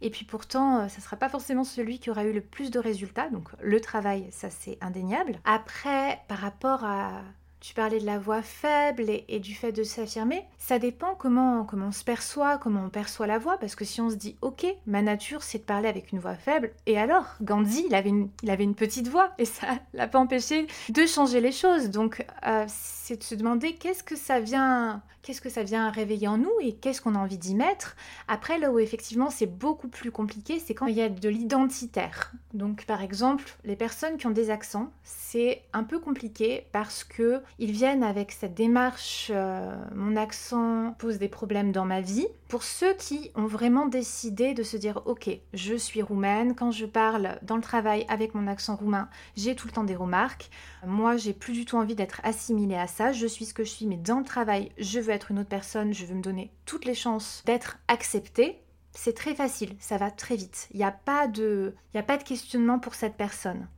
Et 0.00 0.08
puis 0.08 0.24
pourtant, 0.24 0.78
euh, 0.78 0.88
ça 0.88 0.96
ne 0.96 1.02
sera 1.02 1.16
pas 1.18 1.28
forcément 1.28 1.64
celui 1.64 1.98
qui 1.98 2.08
aura 2.08 2.24
eu 2.24 2.32
le 2.32 2.40
plus 2.40 2.70
de 2.70 2.78
résultats. 2.78 3.28
Donc 3.28 3.50
le 3.60 3.82
travail, 3.82 4.28
ça 4.30 4.48
c'est 4.48 4.78
indéniable. 4.80 5.40
Après, 5.44 6.22
par 6.26 6.38
rapport 6.38 6.84
à 6.84 7.20
tu 7.60 7.74
parlais 7.74 8.00
de 8.00 8.06
la 8.06 8.18
voix 8.18 8.42
faible 8.42 9.06
et, 9.08 9.40
du 9.40 9.54
fait 9.54 9.72
de 9.72 9.82
s'affirmer. 9.82 10.44
Ça 10.58 10.78
dépend 10.78 11.14
comment, 11.14 11.64
comment 11.64 11.88
on 11.88 11.92
se 11.92 12.04
perçoit, 12.04 12.58
comment 12.58 12.84
on 12.86 12.90
perçoit 12.90 13.26
la 13.26 13.38
voix, 13.38 13.58
parce 13.58 13.74
que 13.74 13.84
si 13.84 14.00
on 14.00 14.10
se 14.10 14.14
dit 14.14 14.36
ok, 14.42 14.66
ma 14.86 15.02
nature 15.02 15.42
c'est 15.42 15.58
de 15.58 15.64
parler 15.64 15.88
avec 15.88 16.12
une 16.12 16.18
voix 16.18 16.34
faible, 16.34 16.72
et 16.86 16.98
alors 16.98 17.24
Gandhi 17.42 17.84
il 17.86 17.94
avait 17.94 18.10
une, 18.10 18.28
il 18.42 18.50
avait 18.50 18.64
une 18.64 18.74
petite 18.74 19.08
voix 19.08 19.32
et 19.38 19.44
ça 19.44 19.66
l'a 19.94 20.06
pas 20.06 20.18
empêché 20.18 20.66
de 20.88 21.06
changer 21.06 21.40
les 21.40 21.52
choses. 21.52 21.90
Donc 21.90 22.24
euh, 22.46 22.64
c'est 22.68 23.18
de 23.18 23.22
se 23.22 23.34
demander 23.34 23.74
qu'est-ce 23.74 24.02
que 24.02 24.16
ça 24.16 24.40
vient, 24.40 25.02
qu'est-ce 25.22 25.40
que 25.40 25.50
ça 25.50 25.62
vient 25.62 25.90
réveiller 25.90 26.28
en 26.28 26.38
nous 26.38 26.52
et 26.60 26.74
qu'est-ce 26.74 27.00
qu'on 27.00 27.14
a 27.14 27.18
envie 27.18 27.38
d'y 27.38 27.54
mettre. 27.54 27.96
Après 28.28 28.58
là 28.58 28.70
où 28.70 28.78
effectivement 28.78 29.30
c'est 29.30 29.46
beaucoup 29.46 29.88
plus 29.88 30.10
compliqué, 30.10 30.58
c'est 30.58 30.74
quand 30.74 30.86
il 30.86 30.96
y 30.96 31.02
a 31.02 31.08
de 31.08 31.28
l'identitaire. 31.28 32.32
Donc 32.54 32.84
par 32.86 33.02
exemple 33.02 33.44
les 33.64 33.76
personnes 33.76 34.16
qui 34.18 34.26
ont 34.26 34.30
des 34.30 34.50
accents, 34.50 34.90
c'est 35.02 35.62
un 35.72 35.84
peu 35.84 35.98
compliqué 35.98 36.66
parce 36.72 37.04
que 37.04 37.42
ils 37.58 37.72
viennent 37.72 38.02
avec 38.02 38.32
cette 38.32 38.54
démarche 38.54 39.30
euh, 39.34 39.74
mon 39.94 40.16
accent 40.16 40.94
pose 40.98 41.18
des 41.18 41.28
problèmes 41.28 41.72
dans 41.72 41.84
ma 41.84 42.00
vie. 42.00 42.26
Pour 42.48 42.62
ceux 42.62 42.94
qui 42.94 43.30
ont 43.34 43.46
vraiment 43.46 43.86
décidé 43.86 44.54
de 44.54 44.62
se 44.62 44.76
dire 44.76 45.02
ok, 45.06 45.30
je 45.54 45.74
suis 45.74 46.02
roumaine, 46.02 46.54
quand 46.54 46.70
je 46.70 46.86
parle 46.86 47.38
dans 47.42 47.56
le 47.56 47.62
travail 47.62 48.04
avec 48.08 48.34
mon 48.34 48.46
accent 48.46 48.76
roumain, 48.76 49.08
j'ai 49.36 49.54
tout 49.54 49.66
le 49.66 49.72
temps 49.72 49.84
des 49.84 49.96
remarques. 49.96 50.50
Moi, 50.86 51.16
j'ai 51.16 51.32
plus 51.32 51.52
du 51.52 51.64
tout 51.64 51.76
envie 51.76 51.94
d'être 51.94 52.20
assimilée 52.24 52.76
à 52.76 52.86
ça, 52.86 53.12
je 53.12 53.26
suis 53.26 53.46
ce 53.46 53.54
que 53.54 53.64
je 53.64 53.70
suis, 53.70 53.86
mais 53.86 53.96
dans 53.96 54.18
le 54.18 54.24
travail, 54.24 54.70
je 54.78 55.00
veux 55.00 55.12
être 55.12 55.30
une 55.30 55.38
autre 55.38 55.48
personne, 55.48 55.92
je 55.92 56.06
veux 56.06 56.14
me 56.14 56.22
donner 56.22 56.50
toutes 56.64 56.84
les 56.84 56.94
chances 56.94 57.42
d'être 57.46 57.78
acceptée. 57.88 58.60
C'est 58.92 59.14
très 59.14 59.34
facile, 59.34 59.76
ça 59.78 59.98
va 59.98 60.10
très 60.10 60.36
vite. 60.36 60.68
Il 60.72 60.78
n'y 60.78 60.84
a, 60.84 60.90
pas 60.90 61.28
de, 61.28 61.74
a 61.94 62.02
pas 62.02 62.16
de 62.16 62.22
questionnement 62.22 62.78
pour 62.78 62.94
cette 62.94 63.16
personne. 63.16 63.68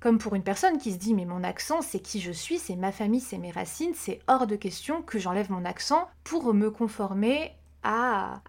Comme 0.00 0.18
pour 0.18 0.34
une 0.34 0.42
personne 0.42 0.78
qui 0.78 0.92
se 0.92 0.98
dit 0.98 1.14
mais 1.14 1.24
mon 1.24 1.42
accent 1.42 1.82
c'est 1.82 2.00
qui 2.00 2.20
je 2.20 2.32
suis, 2.32 2.58
c'est 2.58 2.76
ma 2.76 2.92
famille, 2.92 3.20
c'est 3.20 3.38
mes 3.38 3.50
racines, 3.50 3.94
c'est 3.94 4.20
hors 4.28 4.46
de 4.46 4.56
question 4.56 5.02
que 5.02 5.18
j'enlève 5.18 5.50
mon 5.50 5.64
accent 5.64 6.08
pour 6.24 6.52
me 6.54 6.70
conformer 6.70 7.52
à, 7.86 8.40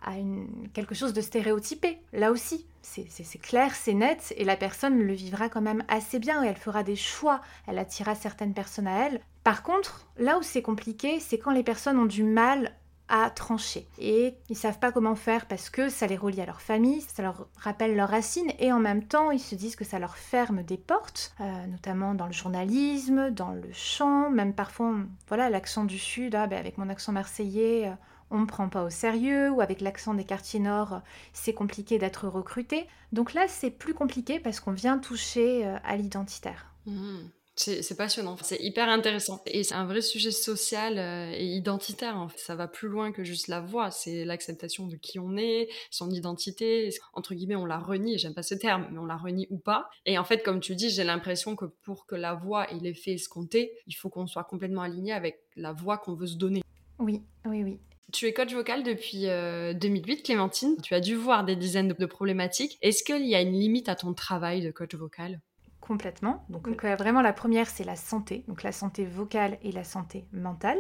quelque 0.74 0.96
chose 0.96 1.14
de 1.14 1.22
stéréotypé. 1.22 2.00
Là 2.12 2.32
aussi, 2.32 2.66
c'est 2.82 3.42
clair, 3.42 3.76
c'est 3.76 3.94
net, 3.94 4.34
et 4.36 4.44
la 4.44 4.58
personne 4.58 5.00
le 5.00 5.14
vivra 5.14 5.48
quand 5.48 5.62
même 5.62 5.84
assez 5.88 6.18
bien, 6.18 6.44
et 6.44 6.48
elle 6.48 6.56
fera 6.56 6.84
des 6.84 6.96
choix, 6.96 7.42
elle 7.68 7.78
attirera 7.78 8.16
certaines 8.16 8.54
personnes 8.54 8.88
à 8.88 9.06
elle. 9.06 9.22
Par 9.44 9.62
contre, 9.62 10.08
là 10.18 10.40
où 10.40 10.42
c'est 10.42 10.64
compliqué, 10.64 11.20
c'est 11.20 11.38
quand 11.38 11.52
les 11.52 11.64
personnes 11.64 12.00
ont 12.00 12.06
du 12.06 12.24
mal 12.24 12.74
à 13.10 13.30
trancher. 13.30 13.88
Et 14.00 14.36
ils 14.50 14.58
savent 14.58 14.80
pas 14.80 14.92
comment 14.92 15.16
faire 15.16 15.46
parce 15.46 15.70
que 15.70 15.90
ça 15.90 16.08
les 16.08 16.18
relie 16.18 16.42
à 16.42 16.46
leur 16.46 16.62
famille, 16.62 17.02
ça 17.02 17.24
leur 17.24 17.48
rappelle 17.58 17.96
leurs 17.96 18.10
racines 18.10 18.52
et 18.60 18.72
en 18.72 18.80
même 18.80 19.04
temps 19.04 19.32
ils 19.32 19.40
se 19.40 19.56
disent 19.56 19.76
que 19.76 19.86
ça 19.86 20.00
leur 20.00 20.18
ferme 20.18 20.64
des 20.64 20.78
portes, 20.78 21.34
euh, 21.40 21.68
notamment 21.68 22.14
dans 22.14 22.26
le 22.26 22.34
journalisme, 22.34 23.32
dans 23.32 23.52
le 23.52 23.72
chant, 23.72 24.30
même 24.30 24.54
parfois, 24.54 24.96
voilà, 25.28 25.50
l'accent 25.50 25.86
du 25.86 25.98
sud, 25.98 26.36
ah, 26.36 26.48
ben, 26.48 26.60
avec 26.60 26.78
mon 26.78 26.90
accent 26.90 27.12
marseillais, 27.12 27.88
euh, 27.88 27.94
on 28.30 28.40
ne 28.40 28.46
prend 28.46 28.68
pas 28.68 28.84
au 28.84 28.90
sérieux, 28.90 29.50
ou 29.52 29.62
avec 29.62 29.80
l'accent 29.80 30.14
des 30.14 30.26
quartiers 30.26 30.60
nord, 30.60 30.94
euh, 30.94 31.00
c'est 31.32 31.54
compliqué 31.54 31.98
d'être 31.98 32.28
recruté. 32.28 32.88
Donc 33.14 33.34
là, 33.34 33.48
c'est 33.48 33.72
plus 33.72 33.94
compliqué 33.94 34.40
parce 34.40 34.60
qu'on 34.60 34.74
vient 34.74 34.98
toucher 34.98 35.66
à 35.86 35.96
l'identitaire. 35.96 36.74
Mmh. 36.86 37.20
C'est 37.60 37.98
passionnant, 37.98 38.38
c'est 38.44 38.62
hyper 38.62 38.88
intéressant. 38.88 39.42
Et 39.48 39.64
c'est 39.64 39.74
un 39.74 39.86
vrai 39.86 40.02
sujet 40.02 40.30
social 40.30 41.00
euh, 41.00 41.32
et 41.34 41.46
identitaire. 41.46 42.16
En 42.16 42.30
fait. 42.30 42.40
Ça 42.40 42.56
va 42.56 42.68
plus 42.68 42.88
loin 42.88 43.12
que 43.12 43.24
juste 43.24 43.48
la 43.48 43.62
voix, 43.62 43.90
c'est 43.90 44.26
l'acceptation 44.26 44.86
de 44.86 44.96
qui 44.96 45.18
on 45.18 45.36
est, 45.38 45.68
son 45.90 46.12
identité. 46.12 46.92
Entre 47.14 47.34
guillemets, 47.34 47.56
on 47.56 47.66
la 47.66 47.80
renie, 47.80 48.20
j'aime 48.20 48.36
pas 48.36 48.44
ce 48.44 48.54
terme, 48.54 48.88
mais 48.92 49.00
on 49.00 49.06
la 49.06 49.18
renie 49.18 49.48
ou 49.50 49.58
pas. 49.58 49.90
Et 50.06 50.20
en 50.20 50.24
fait, 50.24 50.44
comme 50.44 50.60
tu 50.60 50.76
dis, 50.76 50.92
j'ai 50.92 51.04
l'impression 51.04 51.56
que 51.56 51.66
pour 51.66 52.06
que 52.06 52.16
la 52.16 52.36
voix 52.36 52.72
ait 52.72 52.80
l'effet 52.80 53.14
escompté, 53.14 53.74
il 53.88 53.94
faut 53.94 54.10
qu'on 54.10 54.28
soit 54.28 54.44
complètement 54.44 54.84
aligné 54.84 55.12
avec 55.12 55.40
la 55.56 55.74
voix 55.74 55.98
qu'on 55.98 56.14
veut 56.14 56.28
se 56.28 56.38
donner. 56.38 56.62
Oui, 57.00 57.24
oui, 57.46 57.64
oui. 57.64 57.80
Tu 58.14 58.28
es 58.28 58.34
coach 58.34 58.54
vocal 58.54 58.84
depuis 58.84 59.24
2008, 59.24 59.28
euh, 59.28 60.24
Clémentine. 60.24 60.78
Tu 60.82 60.94
as 60.94 61.02
dû 61.02 61.16
voir 61.16 61.44
des 61.44 61.56
dizaines 61.56 61.90
de 61.90 62.06
problématiques. 62.06 62.78
Est-ce 62.82 63.04
qu'il 63.04 63.26
y 63.26 63.36
a 63.36 63.42
une 63.42 63.52
limite 63.52 63.90
à 63.90 63.96
ton 63.96 64.14
travail 64.14 64.62
de 64.62 64.72
coach 64.72 64.94
vocal? 64.96 65.42
Complètement. 65.88 66.46
Donc, 66.50 66.68
euh, 66.68 66.96
vraiment 66.96 67.22
la 67.22 67.34
première 67.34 67.68
c'est 67.68 67.84
la 67.84 67.96
santé, 67.96 68.44
donc 68.48 68.64
la 68.64 68.72
santé 68.72 69.06
vocale 69.06 69.58
et 69.64 69.72
la 69.72 69.84
santé 69.84 70.26
mentale. 70.34 70.80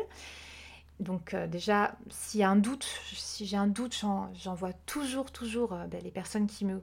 Donc 0.99 1.33
euh, 1.33 1.45
déjà, 1.45 1.95
s'il 2.09 2.39
y 2.39 2.43
a 2.43 2.49
un 2.49 2.55
doute, 2.55 2.87
si 3.13 3.45
j'ai 3.45 3.57
un 3.57 3.67
doute, 3.67 4.03
j'envoie 4.33 4.73
toujours, 4.85 5.31
toujours 5.31 5.73
euh, 5.73 5.85
ben, 5.85 6.01
les 6.03 6.09
personnes 6.11 6.47
qui 6.47 6.65
me 6.65 6.81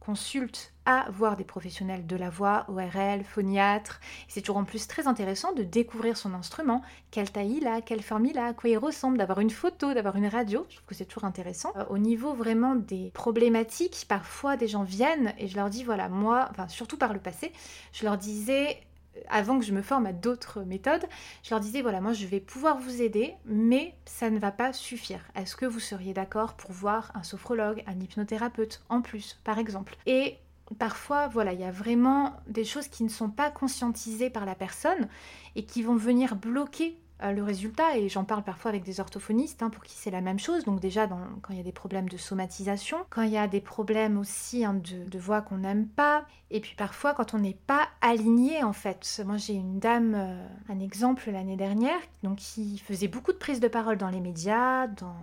consultent 0.00 0.72
à 0.86 1.06
voir 1.10 1.36
des 1.36 1.44
professionnels 1.44 2.06
de 2.06 2.16
la 2.16 2.30
voix, 2.30 2.64
ORL, 2.68 3.22
phoniatre. 3.22 4.00
C'est 4.28 4.40
toujours 4.40 4.56
en 4.56 4.64
plus 4.64 4.88
très 4.88 5.06
intéressant 5.06 5.52
de 5.52 5.62
découvrir 5.62 6.16
son 6.16 6.32
instrument, 6.32 6.82
quelle 7.10 7.30
taille 7.30 7.58
il 7.58 7.66
a, 7.66 7.82
quelle 7.82 8.02
forme 8.02 8.24
il 8.24 8.38
a, 8.38 8.46
à 8.46 8.52
quoi 8.54 8.70
il 8.70 8.78
ressemble, 8.78 9.18
d'avoir 9.18 9.40
une 9.40 9.50
photo, 9.50 9.92
d'avoir 9.92 10.16
une 10.16 10.26
radio. 10.26 10.64
Je 10.70 10.76
trouve 10.76 10.86
que 10.86 10.94
c'est 10.94 11.04
toujours 11.04 11.24
intéressant. 11.24 11.72
Euh, 11.76 11.84
au 11.90 11.98
niveau 11.98 12.32
vraiment 12.32 12.74
des 12.74 13.10
problématiques, 13.12 14.06
parfois 14.08 14.56
des 14.56 14.68
gens 14.68 14.84
viennent 14.84 15.34
et 15.36 15.48
je 15.48 15.56
leur 15.56 15.68
dis 15.68 15.84
voilà, 15.84 16.08
moi, 16.08 16.50
surtout 16.68 16.96
par 16.96 17.12
le 17.12 17.20
passé, 17.20 17.52
je 17.92 18.04
leur 18.06 18.16
disais 18.16 18.80
avant 19.28 19.58
que 19.58 19.64
je 19.64 19.72
me 19.72 19.82
forme 19.82 20.06
à 20.06 20.12
d'autres 20.12 20.62
méthodes, 20.62 21.04
je 21.42 21.50
leur 21.50 21.60
disais 21.60 21.82
voilà, 21.82 22.00
moi 22.00 22.12
je 22.12 22.26
vais 22.26 22.40
pouvoir 22.40 22.78
vous 22.78 23.02
aider, 23.02 23.34
mais 23.44 23.94
ça 24.04 24.30
ne 24.30 24.38
va 24.38 24.50
pas 24.50 24.72
suffire. 24.72 25.20
Est-ce 25.34 25.56
que 25.56 25.66
vous 25.66 25.80
seriez 25.80 26.14
d'accord 26.14 26.54
pour 26.54 26.72
voir 26.72 27.10
un 27.14 27.22
sophrologue, 27.22 27.82
un 27.86 27.98
hypnothérapeute 27.98 28.82
en 28.88 29.02
plus, 29.02 29.40
par 29.44 29.58
exemple? 29.58 29.96
Et 30.06 30.38
parfois, 30.78 31.28
voilà, 31.28 31.52
il 31.52 31.60
y 31.60 31.64
a 31.64 31.70
vraiment 31.70 32.36
des 32.46 32.64
choses 32.64 32.88
qui 32.88 33.02
ne 33.02 33.08
sont 33.08 33.30
pas 33.30 33.50
conscientisées 33.50 34.30
par 34.30 34.46
la 34.46 34.54
personne 34.54 35.08
et 35.56 35.64
qui 35.64 35.82
vont 35.82 35.96
venir 35.96 36.36
bloquer 36.36 36.99
le 37.22 37.42
résultat, 37.42 37.96
et 37.96 38.08
j'en 38.08 38.24
parle 38.24 38.42
parfois 38.42 38.70
avec 38.70 38.82
des 38.82 39.00
orthophonistes, 39.00 39.62
hein, 39.62 39.70
pour 39.70 39.84
qui 39.84 39.96
c'est 39.96 40.10
la 40.10 40.20
même 40.20 40.38
chose, 40.38 40.64
donc 40.64 40.80
déjà 40.80 41.06
quand 41.06 41.52
il 41.52 41.56
y 41.56 41.60
a 41.60 41.64
des 41.64 41.72
problèmes 41.72 42.08
de 42.08 42.16
somatisation, 42.16 42.98
quand 43.10 43.22
il 43.22 43.30
y 43.30 43.36
a 43.36 43.46
des 43.46 43.60
problèmes 43.60 44.18
aussi 44.18 44.64
hein, 44.64 44.74
de, 44.74 45.18
voix 45.18 45.42
qu'on 45.42 45.58
n'aime 45.58 45.86
pas, 45.86 46.24
et 46.50 46.60
puis 46.60 46.74
parfois 46.76 47.12
quand 47.14 47.34
on 47.34 47.38
n'est 47.38 47.58
pas 47.66 47.88
aligné 48.00 48.64
en 48.64 48.72
fait. 48.72 49.22
Moi 49.26 49.36
j'ai 49.36 49.54
une 49.54 49.78
dame, 49.78 50.14
euh, 50.14 50.46
un 50.68 50.80
exemple 50.80 51.30
l'année 51.30 51.56
dernière, 51.56 52.00
donc 52.22 52.38
qui 52.38 52.78
faisait 52.78 53.08
beaucoup 53.08 53.32
de 53.32 53.38
prises 53.38 53.60
de 53.60 53.68
parole 53.68 53.98
dans 53.98 54.10
les 54.10 54.20
médias, 54.20 54.86
dans 54.86 55.16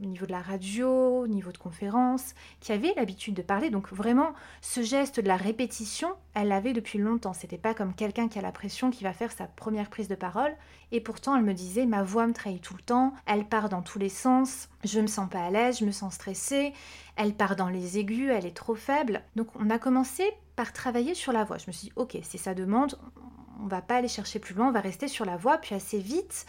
au 0.00 0.06
niveau 0.06 0.26
de 0.26 0.32
la 0.32 0.40
radio, 0.40 0.88
au 1.22 1.26
niveau 1.26 1.52
de 1.52 1.58
conférences, 1.58 2.34
qui 2.60 2.72
avait 2.72 2.92
l'habitude 2.96 3.34
de 3.34 3.42
parler. 3.42 3.70
Donc 3.70 3.92
vraiment, 3.92 4.32
ce 4.60 4.82
geste 4.82 5.20
de 5.20 5.28
la 5.28 5.36
répétition, 5.36 6.10
elle 6.34 6.48
l'avait 6.48 6.72
depuis 6.72 6.98
longtemps. 6.98 7.32
C'était 7.32 7.58
pas 7.58 7.74
comme 7.74 7.94
quelqu'un 7.94 8.28
qui 8.28 8.38
a 8.38 8.42
la 8.42 8.52
pression 8.52 8.90
qui 8.90 9.04
va 9.04 9.12
faire 9.12 9.32
sa 9.32 9.46
première 9.46 9.90
prise 9.90 10.08
de 10.08 10.14
parole. 10.14 10.54
Et 10.92 11.00
pourtant, 11.00 11.36
elle 11.36 11.44
me 11.44 11.54
disait, 11.54 11.86
ma 11.86 12.02
voix 12.02 12.26
me 12.26 12.32
trahit 12.32 12.62
tout 12.62 12.74
le 12.74 12.82
temps, 12.82 13.12
elle 13.26 13.44
part 13.44 13.68
dans 13.68 13.82
tous 13.82 13.98
les 13.98 14.08
sens, 14.08 14.68
je 14.84 15.00
me 15.00 15.06
sens 15.06 15.28
pas 15.28 15.44
à 15.44 15.50
l'aise, 15.50 15.80
je 15.80 15.84
me 15.84 15.90
sens 15.90 16.14
stressée, 16.14 16.72
elle 17.16 17.34
part 17.34 17.56
dans 17.56 17.68
les 17.68 17.98
aigus, 17.98 18.30
elle 18.30 18.46
est 18.46 18.56
trop 18.56 18.74
faible. 18.74 19.22
Donc 19.36 19.48
on 19.58 19.70
a 19.70 19.78
commencé 19.78 20.24
par 20.56 20.72
travailler 20.72 21.14
sur 21.14 21.32
la 21.32 21.44
voix. 21.44 21.58
Je 21.58 21.66
me 21.66 21.72
suis 21.72 21.88
dit, 21.88 21.92
ok, 21.96 22.18
c'est 22.22 22.38
sa 22.38 22.54
demande, 22.54 22.98
on 23.60 23.66
va 23.66 23.82
pas 23.82 23.96
aller 23.96 24.08
chercher 24.08 24.38
plus 24.38 24.54
loin, 24.54 24.68
on 24.68 24.72
va 24.72 24.80
rester 24.80 25.08
sur 25.08 25.24
la 25.24 25.36
voix. 25.36 25.58
Puis 25.58 25.74
assez 25.74 25.98
vite, 25.98 26.46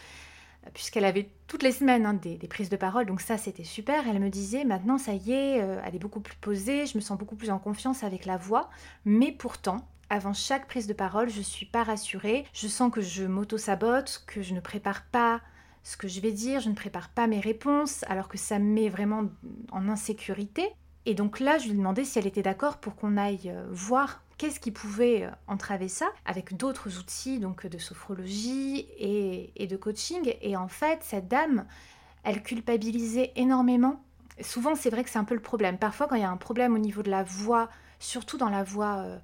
puisqu'elle 0.74 1.06
avait 1.06 1.30
toutes 1.48 1.64
les 1.64 1.72
semaines 1.72 2.06
hein, 2.06 2.14
des, 2.14 2.38
prises 2.48 2.70
de 2.70 2.78
parole, 2.78 3.06
donc 3.06 3.22
ça 3.22 3.38
c'était 3.38 3.64
super. 3.64 4.08
Elle 4.08 4.20
me 4.20 4.30
disait 4.30 4.64
maintenant 4.64 4.98
ça 4.98 5.14
y 5.14 5.32
est, 5.32 5.62
euh, 5.62 5.82
elle 5.86 5.96
est 5.96 6.00
beaucoup 6.00 6.20
plus 6.20 6.38
posée, 6.38 6.86
je 6.86 6.98
me 6.98 7.02
sens 7.02 7.18
beaucoup 7.18 7.36
plus 7.36 7.50
en 7.50 7.60
confiance 7.60 8.04
avec 8.04 8.26
la 8.26 8.38
voix, 8.38 8.70
mais 9.06 9.32
pourtant, 9.32 9.88
avant 10.10 10.34
chaque 10.34 10.68
prise 10.68 10.88
de 10.88 10.94
parole, 10.94 11.30
je 11.30 11.42
suis 11.42 11.66
pas 11.66 11.84
rassurée, 11.84 12.46
je 12.54 12.68
sens 12.68 12.92
que 12.92 13.02
je 13.02 13.24
m'auto-sabote, 13.24 14.24
que 14.28 14.42
je 14.42 14.54
ne 14.54 14.60
prépare 14.60 15.06
pas 15.06 15.42
ce 15.84 15.98
que 15.98 16.08
je 16.08 16.20
vais 16.20 16.32
dire, 16.32 16.60
je 16.60 16.70
ne 16.70 16.76
prépare 16.76 17.10
pas 17.10 17.28
mes 17.28 17.40
réponses, 17.40 18.04
alors 18.08 18.28
que 18.28 18.38
ça 18.38 18.60
me 18.60 18.66
met 18.66 18.90
vraiment 18.90 19.26
en 19.72 19.88
insécurité. 19.88 20.68
Et 21.06 21.14
donc 21.14 21.40
là, 21.40 21.58
je 21.58 21.68
lui 21.68 21.76
demandais 21.76 22.04
si 22.04 22.20
elle 22.20 22.28
était 22.28 22.42
d'accord 22.42 22.78
pour 22.78 22.96
qu'on 22.96 23.18
aille 23.18 23.50
euh, 23.50 23.66
voir 23.72 24.22
qu'est-ce 24.40 24.60
qui 24.60 24.72
pouvait 24.72 25.26
euh, 25.26 25.30
entraver 25.48 25.90
ça 25.90 26.08
avec 26.26 26.58
d'autres 26.58 26.98
outils 26.98 27.40
donc 27.40 27.68
de 27.68 27.78
sophrologie 27.78 28.88
et, 28.98 29.68
de 29.68 29.78
coaching. 29.78 30.34
Et 30.42 30.58
en 30.58 30.68
fait, 30.68 31.02
cette 31.04 31.28
dame, 31.28 31.68
elle 32.24 32.42
culpabilisait 32.42 33.34
énormément. 33.36 34.02
Souvent, 34.42 34.74
c'est 34.74 34.90
vrai 34.90 35.04
que 35.04 35.10
c'est 35.12 35.20
un 35.20 35.26
peu 35.26 35.36
le 35.36 35.42
problème. 35.42 35.78
Parfois, 35.78 36.08
quand 36.08 36.16
il 36.16 36.22
y 36.22 36.26
a 36.26 36.32
un 36.32 36.38
problème 36.38 36.74
au 36.74 36.80
niveau 36.80 37.04
de 37.04 37.12
la 37.12 37.22
voix, 37.22 37.70
surtout 38.00 38.38
dans 38.38 38.50
la 38.50 38.64
voix 38.64 39.00
euh, 39.00 39.20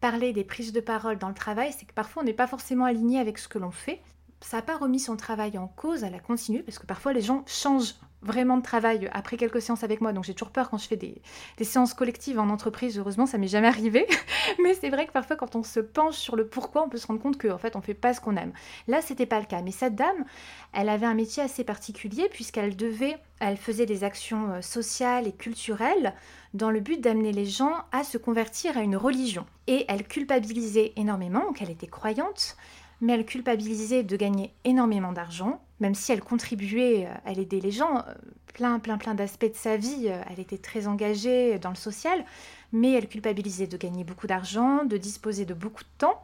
parler 0.00 0.32
des 0.32 0.44
prises 0.44 0.72
de 0.72 0.80
parole 0.80 1.16
dans 1.16 1.28
le 1.28 1.34
travail, 1.34 1.72
c'est 1.72 1.86
que 1.86 1.94
parfois 1.94 2.22
on 2.22 2.26
n'est 2.26 2.34
pas 2.34 2.48
forcément 2.48 2.84
aligné 2.84 3.20
avec 3.20 3.38
ce 3.38 3.48
que 3.48 3.58
l'on 3.58 3.70
fait. 3.70 4.02
Ça 4.40 4.58
n'a 4.58 4.62
pas 4.62 4.76
remis 4.76 5.00
son 5.00 5.16
travail 5.16 5.56
en 5.56 5.68
cause, 5.68 6.02
elle 6.02 6.14
a 6.14 6.18
continué, 6.18 6.62
parce 6.62 6.78
que 6.78 6.86
parfois 6.86 7.12
les 7.12 7.22
gens 7.22 7.44
changent 7.46 7.94
vraiment 8.26 8.56
de 8.56 8.62
travail 8.62 9.08
après 9.12 9.36
quelques 9.36 9.62
séances 9.62 9.84
avec 9.84 10.00
moi, 10.00 10.12
donc 10.12 10.24
j'ai 10.24 10.34
toujours 10.34 10.50
peur 10.50 10.68
quand 10.68 10.78
je 10.78 10.86
fais 10.86 10.96
des, 10.96 11.20
séances 11.62 11.94
collectives 11.94 12.38
en 12.38 12.50
entreprise. 12.50 12.98
Heureusement, 12.98 13.26
ça 13.26 13.38
m'est 13.38 13.46
jamais 13.46 13.68
arrivé. 13.68 14.06
Mais 14.62 14.74
c'est 14.74 14.90
vrai 14.90 15.06
que 15.06 15.12
parfois, 15.12 15.36
quand 15.36 15.56
on 15.56 15.62
se 15.62 15.80
penche 15.80 16.16
sur 16.16 16.36
le 16.36 16.46
pourquoi, 16.46 16.84
on 16.84 16.88
peut 16.88 16.98
se 16.98 17.06
rendre 17.06 17.20
compte 17.20 17.40
qu'en 17.40 17.58
fait, 17.58 17.76
on 17.76 17.80
fait 17.80 17.94
pas 17.94 18.12
ce 18.12 18.20
qu'on 18.20 18.36
aime. 18.36 18.52
Là, 18.88 19.00
c'était 19.00 19.26
pas 19.26 19.40
le 19.40 19.46
cas. 19.46 19.62
Mais 19.62 19.70
cette 19.70 19.94
dame, 19.94 20.24
elle 20.72 20.88
avait 20.88 21.06
un 21.06 21.14
métier 21.14 21.42
assez 21.42 21.64
particulier 21.64 22.28
puisqu'elle 22.30 22.76
devait, 22.76 23.16
elle 23.40 23.56
faisait 23.56 23.86
des 23.86 24.04
actions 24.04 24.50
euh, 24.50 24.60
sociales 24.60 25.26
et 25.26 25.32
culturelles 25.32 26.14
dans 26.54 26.70
le 26.70 26.80
but 26.80 27.00
d'amener 27.00 27.32
les 27.32 27.46
gens 27.46 27.74
à 27.92 28.04
se 28.04 28.18
convertir 28.18 28.76
à 28.76 28.82
une 28.82 28.96
religion. 28.96 29.46
Et 29.66 29.84
elle 29.88 30.06
culpabilisait 30.06 30.92
énormément, 30.96 31.40
donc 31.40 31.60
elle 31.60 31.70
était 31.70 31.86
croyante, 31.86 32.56
mais 33.00 33.14
elle 33.14 33.26
culpabilisait 33.26 34.02
de 34.02 34.16
gagner 34.16 34.52
énormément 34.64 35.12
d'argent, 35.12 35.60
même 35.80 35.94
si 35.94 36.12
elle 36.12 36.22
contribuait, 36.22 37.06
euh, 37.06 37.30
aider 37.30 37.60
les 37.60 37.70
gens, 37.70 37.98
euh, 37.98 38.14
plein, 38.54 38.78
plein, 38.78 38.98
plein 38.98 39.14
d'aspects 39.14 39.50
de 39.50 39.54
sa 39.54 39.76
vie, 39.76 40.06
euh, 40.06 40.22
elle 40.30 40.40
était 40.40 40.58
très 40.58 40.86
engagée 40.86 41.58
dans 41.58 41.70
le 41.70 41.76
social, 41.76 42.24
mais 42.72 42.92
elle 42.92 43.08
culpabilisait 43.08 43.66
de 43.66 43.76
gagner 43.76 44.04
beaucoup 44.04 44.26
d'argent, 44.26 44.84
de 44.84 44.96
disposer 44.96 45.44
de 45.44 45.54
beaucoup 45.54 45.84
de 45.84 45.98
temps, 45.98 46.22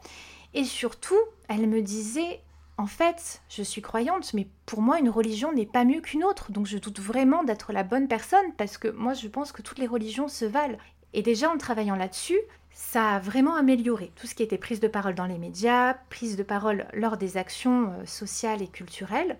et 0.54 0.64
surtout, 0.64 1.18
elle 1.48 1.66
me 1.66 1.82
disait, 1.82 2.40
en 2.78 2.86
fait, 2.86 3.42
je 3.48 3.62
suis 3.62 3.82
croyante, 3.82 4.32
mais 4.34 4.46
pour 4.66 4.80
moi, 4.82 4.98
une 4.98 5.10
religion 5.10 5.52
n'est 5.52 5.66
pas 5.66 5.84
mieux 5.84 6.00
qu'une 6.00 6.24
autre, 6.24 6.52
donc 6.52 6.66
je 6.66 6.78
doute 6.78 7.00
vraiment 7.00 7.44
d'être 7.44 7.72
la 7.72 7.84
bonne 7.84 8.08
personne, 8.08 8.52
parce 8.56 8.78
que 8.78 8.88
moi, 8.88 9.14
je 9.14 9.28
pense 9.28 9.52
que 9.52 9.62
toutes 9.62 9.78
les 9.78 9.86
religions 9.86 10.28
se 10.28 10.44
valent. 10.44 10.78
Et 11.14 11.22
déjà, 11.22 11.50
en 11.50 11.58
travaillant 11.58 11.96
là-dessus, 11.96 12.38
ça 12.72 13.16
a 13.16 13.18
vraiment 13.18 13.54
amélioré 13.54 14.12
tout 14.16 14.26
ce 14.26 14.34
qui 14.34 14.42
était 14.42 14.58
prise 14.58 14.80
de 14.80 14.88
parole 14.88 15.14
dans 15.14 15.26
les 15.26 15.38
médias, 15.38 15.94
prise 16.10 16.36
de 16.36 16.42
parole 16.42 16.86
lors 16.92 17.16
des 17.16 17.36
actions 17.36 17.92
euh, 17.92 18.06
sociales 18.06 18.62
et 18.62 18.68
culturelles. 18.68 19.38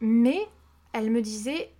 Mais 0.00 0.38
elle 0.92 1.10
me 1.10 1.22
disait, 1.22 1.70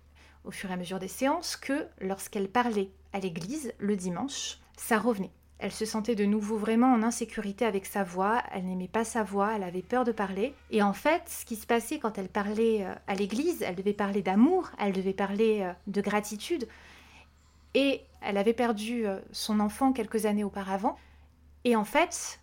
au 0.43 0.51
fur 0.51 0.69
et 0.69 0.73
à 0.73 0.77
mesure 0.77 0.99
des 0.99 1.07
séances, 1.07 1.55
que 1.55 1.87
lorsqu'elle 2.01 2.49
parlait 2.49 2.89
à 3.13 3.19
l'église 3.19 3.73
le 3.79 3.95
dimanche, 3.95 4.59
ça 4.75 4.97
revenait. 4.97 5.31
Elle 5.59 5.71
se 5.71 5.85
sentait 5.85 6.15
de 6.15 6.25
nouveau 6.25 6.57
vraiment 6.57 6.93
en 6.93 7.01
insécurité 7.01 7.65
avec 7.65 7.85
sa 7.85 8.03
voix, 8.03 8.43
elle 8.53 8.65
n'aimait 8.65 8.87
pas 8.87 9.03
sa 9.03 9.23
voix, 9.23 9.53
elle 9.55 9.63
avait 9.63 9.81
peur 9.81 10.03
de 10.03 10.11
parler. 10.11 10.53
Et 10.69 10.83
en 10.83 10.93
fait, 10.93 11.23
ce 11.27 11.45
qui 11.45 11.55
se 11.55 11.65
passait 11.65 11.97
quand 11.97 12.17
elle 12.17 12.29
parlait 12.29 12.85
euh, 12.85 12.93
à 13.07 13.15
l'église, 13.15 13.63
elle 13.63 13.75
devait 13.75 13.93
parler 13.93 14.21
d'amour, 14.21 14.69
elle 14.79 14.93
devait 14.93 15.13
parler 15.13 15.61
euh, 15.61 15.73
de 15.87 16.01
gratitude, 16.01 16.67
et 17.73 18.01
elle 18.21 18.37
avait 18.37 18.53
perdu 18.53 19.05
euh, 19.05 19.19
son 19.31 19.59
enfant 19.59 19.93
quelques 19.93 20.25
années 20.25 20.43
auparavant. 20.43 20.97
Et 21.63 21.75
en 21.75 21.83
fait, 21.83 22.39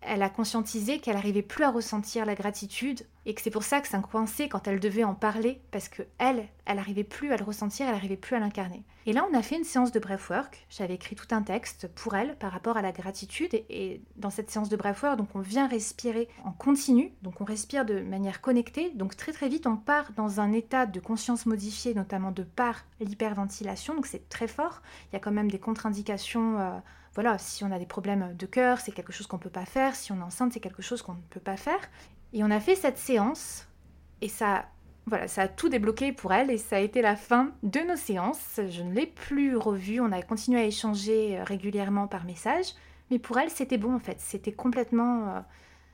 elle 0.00 0.22
a 0.22 0.28
conscientisé 0.28 0.98
qu'elle 0.98 1.14
n'arrivait 1.14 1.42
plus 1.42 1.64
à 1.64 1.70
ressentir 1.70 2.24
la 2.24 2.34
gratitude 2.34 3.02
et 3.24 3.34
que 3.34 3.42
c'est 3.42 3.50
pour 3.50 3.64
ça 3.64 3.80
que 3.80 3.88
ça 3.88 3.98
coincé 3.98 4.48
quand 4.48 4.68
elle 4.68 4.78
devait 4.78 5.04
en 5.04 5.14
parler 5.14 5.60
parce 5.72 5.88
que 5.88 6.02
elle, 6.18 6.46
elle 6.64 6.76
n'arrivait 6.76 7.04
plus 7.04 7.32
à 7.32 7.36
le 7.36 7.44
ressentir, 7.44 7.86
elle 7.86 7.94
n'arrivait 7.94 8.16
plus 8.16 8.36
à 8.36 8.38
l'incarner. 8.38 8.84
Et 9.06 9.12
là, 9.12 9.26
on 9.30 9.36
a 9.36 9.42
fait 9.42 9.56
une 9.56 9.64
séance 9.64 9.92
de 9.92 9.98
breathwork. 9.98 10.66
J'avais 10.68 10.94
écrit 10.94 11.16
tout 11.16 11.26
un 11.30 11.42
texte 11.42 11.88
pour 11.88 12.14
elle 12.14 12.36
par 12.36 12.52
rapport 12.52 12.76
à 12.76 12.82
la 12.82 12.92
gratitude 12.92 13.50
et, 13.54 14.00
dans 14.16 14.30
cette 14.30 14.50
séance 14.50 14.68
de 14.68 14.76
breathwork, 14.76 15.16
donc 15.16 15.28
on 15.34 15.40
vient 15.40 15.66
respirer 15.66 16.28
en 16.44 16.52
continu, 16.52 17.12
donc 17.22 17.40
on 17.40 17.44
respire 17.44 17.84
de 17.84 18.00
manière 18.00 18.40
connectée, 18.40 18.90
donc 18.94 19.16
très 19.16 19.32
très 19.32 19.48
vite 19.48 19.66
on 19.66 19.76
part 19.76 20.12
dans 20.16 20.40
un 20.40 20.52
état 20.52 20.86
de 20.86 21.00
conscience 21.00 21.46
modifié, 21.46 21.94
notamment 21.94 22.30
de 22.30 22.42
par 22.42 22.84
l'hyperventilation, 23.00 23.94
donc 23.94 24.06
c'est 24.06 24.28
très 24.28 24.48
fort. 24.48 24.82
Il 25.10 25.14
y 25.14 25.16
a 25.16 25.20
quand 25.20 25.32
même 25.32 25.50
des 25.50 25.58
contre-indications. 25.58 26.58
Euh, 26.58 26.78
voilà, 27.16 27.38
si 27.38 27.64
on 27.64 27.72
a 27.72 27.78
des 27.78 27.86
problèmes 27.86 28.36
de 28.36 28.44
cœur, 28.44 28.78
c'est 28.78 28.92
quelque 28.92 29.10
chose 29.10 29.26
qu'on 29.26 29.38
ne 29.38 29.42
peut 29.42 29.48
pas 29.48 29.64
faire. 29.64 29.96
Si 29.96 30.12
on 30.12 30.18
est 30.18 30.22
enceinte, 30.22 30.52
c'est 30.52 30.60
quelque 30.60 30.82
chose 30.82 31.00
qu'on 31.00 31.14
ne 31.14 31.22
peut 31.30 31.40
pas 31.40 31.56
faire. 31.56 31.80
Et 32.34 32.44
on 32.44 32.50
a 32.50 32.60
fait 32.60 32.74
cette 32.74 32.98
séance 32.98 33.66
et 34.20 34.28
ça, 34.28 34.66
voilà, 35.06 35.26
ça 35.26 35.42
a 35.42 35.48
tout 35.48 35.70
débloqué 35.70 36.12
pour 36.12 36.34
elle 36.34 36.50
et 36.50 36.58
ça 36.58 36.76
a 36.76 36.80
été 36.80 37.00
la 37.00 37.16
fin 37.16 37.52
de 37.62 37.80
nos 37.80 37.96
séances. 37.96 38.60
Je 38.68 38.82
ne 38.82 38.92
l'ai 38.92 39.06
plus 39.06 39.56
revue. 39.56 39.98
On 39.98 40.12
a 40.12 40.20
continué 40.20 40.60
à 40.60 40.64
échanger 40.64 41.38
euh, 41.38 41.44
régulièrement 41.44 42.06
par 42.06 42.24
message, 42.24 42.66
mais 43.10 43.18
pour 43.18 43.38
elle, 43.38 43.48
c'était 43.48 43.78
bon 43.78 43.94
en 43.94 43.98
fait. 43.98 44.20
C'était 44.20 44.52
complètement 44.52 45.28
euh, 45.28 45.40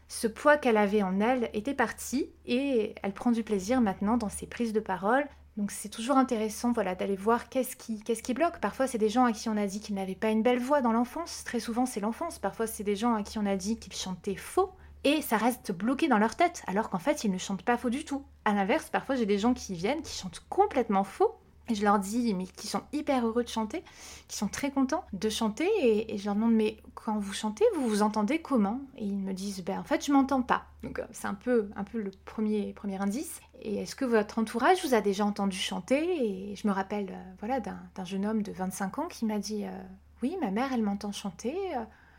ce 0.08 0.26
poids 0.26 0.56
qu'elle 0.56 0.76
avait 0.76 1.04
en 1.04 1.20
elle 1.20 1.50
était 1.52 1.72
parti 1.72 2.30
et 2.46 2.96
elle 3.00 3.12
prend 3.12 3.30
du 3.30 3.44
plaisir 3.44 3.80
maintenant 3.80 4.16
dans 4.16 4.28
ses 4.28 4.46
prises 4.48 4.72
de 4.72 4.80
parole, 4.80 5.24
donc 5.56 5.70
c'est 5.70 5.90
toujours 5.90 6.16
intéressant 6.16 6.72
voilà, 6.72 6.94
d'aller 6.94 7.16
voir 7.16 7.48
qu'est-ce 7.48 7.76
qui, 7.76 8.00
qu'est-ce 8.00 8.22
qui 8.22 8.32
bloque. 8.32 8.58
Parfois 8.60 8.86
c'est 8.86 8.98
des 8.98 9.10
gens 9.10 9.24
à 9.24 9.32
qui 9.32 9.48
on 9.48 9.56
a 9.56 9.66
dit 9.66 9.80
qu'ils 9.80 9.94
n'avaient 9.94 10.14
pas 10.14 10.30
une 10.30 10.42
belle 10.42 10.58
voix 10.58 10.80
dans 10.80 10.92
l'enfance. 10.92 11.44
Très 11.44 11.60
souvent 11.60 11.84
c'est 11.84 12.00
l'enfance. 12.00 12.38
Parfois 12.38 12.66
c'est 12.66 12.84
des 12.84 12.96
gens 12.96 13.14
à 13.14 13.22
qui 13.22 13.38
on 13.38 13.46
a 13.46 13.56
dit 13.56 13.78
qu'ils 13.78 13.92
chantaient 13.92 14.36
faux. 14.36 14.72
Et 15.04 15.20
ça 15.20 15.36
reste 15.36 15.72
bloqué 15.72 16.06
dans 16.06 16.18
leur 16.18 16.36
tête, 16.36 16.62
alors 16.68 16.88
qu'en 16.88 17.00
fait 17.00 17.24
ils 17.24 17.30
ne 17.32 17.38
chantent 17.38 17.64
pas 17.64 17.76
faux 17.76 17.90
du 17.90 18.04
tout. 18.04 18.24
À 18.44 18.54
l'inverse, 18.54 18.88
parfois 18.88 19.16
j'ai 19.16 19.26
des 19.26 19.38
gens 19.38 19.52
qui 19.52 19.74
viennent, 19.74 20.02
qui 20.02 20.16
chantent 20.16 20.42
complètement 20.48 21.04
faux, 21.04 21.34
et 21.72 21.74
je 21.74 21.84
leur 21.84 21.98
dis, 21.98 22.34
mais 22.34 22.46
qui 22.46 22.66
sont 22.66 22.82
hyper 22.92 23.26
heureux 23.26 23.42
de 23.42 23.48
chanter, 23.48 23.82
qui 24.28 24.36
sont 24.36 24.48
très 24.48 24.70
contents 24.70 25.04
de 25.12 25.28
chanter, 25.28 25.68
et, 25.80 26.18
je 26.18 26.24
leur 26.26 26.34
demande, 26.34 26.52
mais 26.52 26.76
quand 26.94 27.18
vous 27.18 27.32
chantez, 27.32 27.64
vous 27.74 27.88
vous 27.88 28.02
entendez 28.02 28.40
comment? 28.40 28.80
Et 28.96 29.04
ils 29.04 29.18
me 29.18 29.32
disent, 29.32 29.64
ben 29.64 29.80
en 29.80 29.84
fait, 29.84 30.04
je 30.04 30.12
m'entends 30.12 30.42
pas. 30.42 30.64
Donc 30.82 30.98
euh, 30.98 31.04
c'est 31.12 31.26
un 31.26 31.34
peu, 31.34 31.70
un 31.76 31.84
peu 31.84 32.00
le 32.00 32.10
premier, 32.24 32.72
premier 32.74 33.00
indice. 33.00 33.40
Et 33.62 33.76
est-ce 33.76 33.96
que 33.96 34.04
votre 34.04 34.38
entourage 34.38 34.84
vous 34.84 34.94
a 34.94 35.00
déjà 35.00 35.24
entendu 35.24 35.56
chanter? 35.56 36.50
Et 36.50 36.56
je 36.56 36.68
me 36.68 36.72
rappelle, 36.72 37.10
euh, 37.10 37.32
voilà, 37.38 37.60
d'un 37.60 38.04
jeune 38.04 38.26
homme 38.26 38.42
de 38.42 38.52
25 38.52 38.98
ans 38.98 39.08
qui 39.08 39.24
m'a 39.24 39.38
dit, 39.38 39.64
euh, 39.64 39.70
oui, 40.22 40.36
ma 40.40 40.50
mère, 40.50 40.72
elle 40.72 40.82
m'entend 40.82 41.12
chanter. 41.12 41.56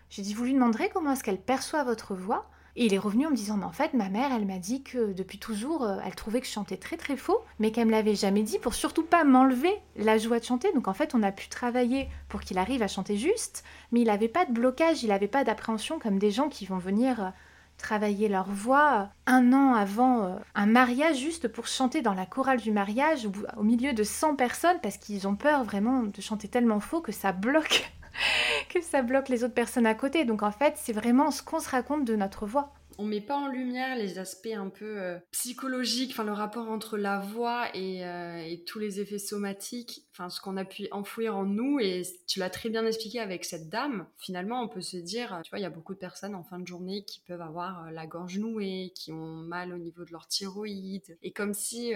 J'ai 0.10 0.24
dit, 0.24 0.34
vous 0.34 0.44
lui 0.44 0.54
demanderez 0.54 0.90
comment 0.90 1.12
est-ce 1.12 1.24
qu'elle 1.24 1.42
perçoit 1.42 1.84
votre 1.84 2.16
voix? 2.16 2.50
Et 2.76 2.86
il 2.88 2.94
est 2.94 3.00
revenu 3.00 3.28
en 3.28 3.30
me 3.30 3.36
disant, 3.36 3.58
mais 3.58 3.66
en 3.66 3.72
fait, 3.72 3.94
ma 3.94 4.10
mère, 4.10 4.32
elle 4.34 4.48
m'a 4.48 4.58
dit 4.58 4.82
que 4.82 5.14
depuis 5.14 5.38
toujours, 5.38 5.84
euh, 5.84 5.98
elle 6.04 6.16
trouvait 6.16 6.42
que 6.42 6.48
je 6.48 6.52
chantais 6.52 6.78
très 6.78 6.98
très 6.98 7.16
faux, 7.16 7.40
mais 7.60 7.72
qu'elle 7.72 7.86
me 7.86 7.92
l'avait 7.92 8.16
jamais 8.16 8.42
dit 8.42 8.58
pour 8.58 8.74
surtout 8.74 9.04
pas 9.04 9.24
m'enlever 9.24 9.74
la 9.96 10.18
joie 10.18 10.40
de 10.40 10.44
chanter. 10.44 10.74
Donc 10.74 10.88
en 10.88 10.94
fait, 10.94 11.14
on 11.14 11.22
a 11.22 11.32
pu 11.32 11.50
travailler 11.50 12.10
pour 12.30 12.42
qu'il 12.42 12.58
arrive 12.58 12.82
à 12.82 12.88
chanter 12.88 13.16
juste, 13.16 13.64
mais 13.92 14.02
il 14.02 14.08
n'avait 14.08 14.28
pas 14.28 14.46
de 14.46 14.52
blocage, 14.52 15.04
il 15.04 15.10
n'avait 15.10 15.28
pas 15.28 15.44
d'appréhension 15.44 16.00
comme 16.00 16.18
des 16.18 16.32
gens 16.32 16.50
qui 16.50 16.66
vont 16.66 16.80
venir 16.80 17.22
euh, 17.22 17.30
travailler 17.78 18.28
leur 18.28 18.50
voix 18.50 18.94
euh, 18.94 19.06
un 19.28 19.54
an 19.54 19.76
avant 19.76 20.40
un 20.56 20.66
mariage 20.66 21.18
juste 21.18 21.48
pour 21.48 21.68
chanter 21.68 22.02
dans 22.02 22.16
la 22.16 22.26
chorale 22.26 22.60
du 22.60 22.72
mariage 22.72 23.28
au 23.58 23.64
milieu 23.64 23.94
de 23.94 24.04
100 24.04 24.36
personnes 24.36 24.80
parce 24.82 24.98
qu'ils 24.98 25.28
ont 25.28 25.36
peur 25.36 25.64
vraiment 25.64 26.04
de 26.04 26.22
chanter 26.22 26.48
tellement 26.48 26.80
faux 26.80 27.02
que 27.02 27.12
ça 27.12 27.34
bloque 27.34 27.92
que 28.70 28.82
ça 28.82 29.02
bloque 29.02 29.30
les 29.30 29.44
autres 29.44 29.54
personnes 29.54 29.86
à 29.86 29.96
côté. 29.96 30.26
Donc 30.26 30.44
en 30.44 30.52
fait, 30.52 30.76
c'est 30.78 30.94
vraiment 30.94 31.32
ce 31.32 31.42
qu'on 31.42 31.60
se 31.60 31.70
raconte 31.70 32.06
de 32.06 32.16
notre 32.16 32.46
voix 32.46 32.74
on 32.98 33.06
met 33.06 33.22
pas 33.22 33.36
en 33.36 33.48
lumière 33.48 33.96
les 33.96 34.20
aspects 34.20 34.54
un 34.56 34.70
peu 34.70 35.02
euh, 35.02 35.18
psychologiques, 35.32 36.12
enfin 36.12 36.24
le 36.24 36.32
rapport 36.32 36.70
entre 36.70 36.98
la 36.98 37.20
voix 37.20 37.68
euh, 37.76 38.38
et, 38.38 38.64
tous 38.66 38.80
les 38.80 39.00
effets 39.00 39.20
somatiques, 39.20 40.06
enfin 40.14 40.30
ce 40.30 40.40
qu'on 40.40 40.58
a 40.58 40.66
pu 40.66 40.88
enfouir 40.92 41.36
en 41.36 41.46
nous. 41.46 41.80
Et 41.80 42.04
tu 42.28 42.40
l'as 42.40 42.50
très 42.50 42.70
bien 42.70 42.86
expliqué 42.86 43.20
avec 43.20 43.46
cette 43.46 43.70
dame. 43.70 44.06
Finalement, 44.18 44.62
on 44.62 44.68
peut 44.68 44.82
se 44.82 44.98
dire, 44.98 45.42
tu 45.44 45.50
vois, 45.50 45.60
il 45.60 45.64
y 45.64 45.66
a 45.66 45.70
beaucoup 45.70 45.94
de 45.94 46.00
personnes 46.00 46.36
en 46.36 46.44
fin 46.44 46.60
de 46.60 46.68
journée 46.68 47.04
qui 47.04 47.20
peuvent 47.22 47.42
avoir 47.42 47.86
euh, 47.86 47.92
la 47.92 48.08
gorge 48.08 48.38
nouée, 48.38 48.94
qui 48.96 49.12
ont 49.12 49.36
mal 49.36 49.74
au 49.74 49.78
niveau 49.78 50.06
de 50.06 50.12
leur 50.12 50.28
thyroïde, 50.28 51.18
et 51.22 51.32
comme 51.32 51.54
si 51.54 51.94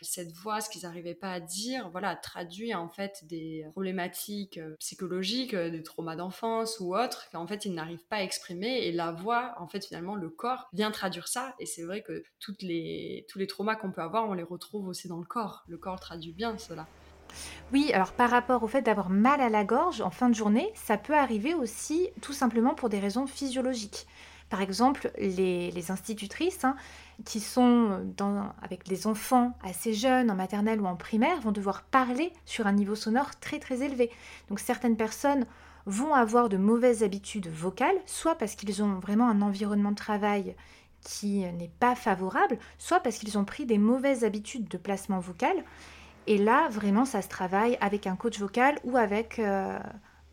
cette 0.00 0.32
voix, 0.32 0.60
ce 0.60 0.70
qu'ils 0.70 0.82
n'arrivaient 0.82 1.14
pas 1.14 1.32
à 1.32 1.40
dire, 1.40 1.90
voilà, 1.90 2.16
traduit 2.16 2.74
en 2.74 2.88
fait 2.88 3.24
des 3.24 3.66
problématiques 3.72 4.60
psychologiques, 4.78 5.54
des 5.54 5.82
traumas 5.82 6.16
d'enfance 6.16 6.80
ou 6.80 6.96
autres, 6.96 7.28
qu'en 7.30 7.46
fait 7.46 7.64
ils 7.64 7.74
n'arrivent 7.74 8.06
pas 8.08 8.16
à 8.16 8.22
exprimer. 8.22 8.86
Et 8.86 8.92
la 8.92 9.12
voix, 9.12 9.54
en 9.58 9.66
fait, 9.66 9.84
finalement, 9.84 10.14
le 10.14 10.30
corps 10.30 10.68
vient 10.72 10.90
traduire 10.90 11.28
ça. 11.28 11.54
Et 11.58 11.66
c'est 11.66 11.82
vrai 11.82 12.02
que 12.02 12.22
les, 12.60 13.26
tous 13.28 13.38
les 13.38 13.46
traumas 13.46 13.76
qu'on 13.76 13.90
peut 13.90 14.02
avoir, 14.02 14.28
on 14.28 14.34
les 14.34 14.42
retrouve 14.42 14.88
aussi 14.88 15.08
dans 15.08 15.18
le 15.18 15.24
corps. 15.24 15.64
Le 15.68 15.78
corps 15.78 16.00
traduit 16.00 16.32
bien 16.32 16.56
cela. 16.58 16.86
Oui, 17.72 17.90
alors 17.92 18.12
par 18.12 18.30
rapport 18.30 18.62
au 18.62 18.68
fait 18.68 18.82
d'avoir 18.82 19.10
mal 19.10 19.40
à 19.40 19.48
la 19.48 19.64
gorge 19.64 20.00
en 20.00 20.10
fin 20.10 20.28
de 20.28 20.34
journée, 20.34 20.70
ça 20.74 20.96
peut 20.96 21.16
arriver 21.16 21.54
aussi 21.54 22.08
tout 22.22 22.32
simplement 22.32 22.74
pour 22.74 22.88
des 22.88 23.00
raisons 23.00 23.26
physiologiques. 23.26 24.06
Par 24.48 24.60
exemple, 24.60 25.10
les, 25.18 25.90
institutrices 25.90 26.64
hein, 26.64 26.76
qui 27.24 27.40
sont 27.40 28.00
avec 28.62 28.86
des 28.86 29.08
enfants 29.08 29.52
assez 29.64 29.92
jeunes, 29.92 30.30
en 30.30 30.36
maternelle 30.36 30.80
ou 30.80 30.86
en 30.86 30.94
primaire, 30.94 31.40
vont 31.40 31.50
devoir 31.50 31.82
parler 31.82 32.32
sur 32.44 32.66
un 32.68 32.72
niveau 32.72 32.94
sonore 32.94 33.30
très 33.40 33.58
très 33.58 33.82
élevé. 33.82 34.10
Donc 34.48 34.60
certaines 34.60 34.96
personnes 34.96 35.46
vont 35.86 36.14
avoir 36.14 36.48
de 36.48 36.56
mauvaises 36.56 37.02
habitudes 37.02 37.48
vocales, 37.48 37.96
soit 38.06 38.36
parce 38.36 38.54
qu'ils 38.54 38.82
ont 38.82 38.98
vraiment 39.00 39.28
un 39.28 39.42
environnement 39.42 39.90
de 39.90 39.96
travail 39.96 40.54
qui 41.00 41.38
n'est 41.40 41.70
pas 41.80 41.94
favorable, 41.94 42.58
soit 42.78 43.00
parce 43.00 43.18
qu'ils 43.18 43.38
ont 43.38 43.44
pris 43.44 43.66
des 43.66 43.78
mauvaises 43.78 44.24
habitudes 44.24 44.68
de 44.68 44.78
placement 44.78 45.20
vocal. 45.20 45.56
Et 46.26 46.38
là, 46.38 46.68
vraiment, 46.68 47.04
ça 47.04 47.22
se 47.22 47.28
travaille 47.28 47.78
avec 47.80 48.06
un 48.06 48.16
coach 48.16 48.38
vocal 48.38 48.78
ou 48.84 48.96
avec 48.96 49.38
euh, 49.38 49.78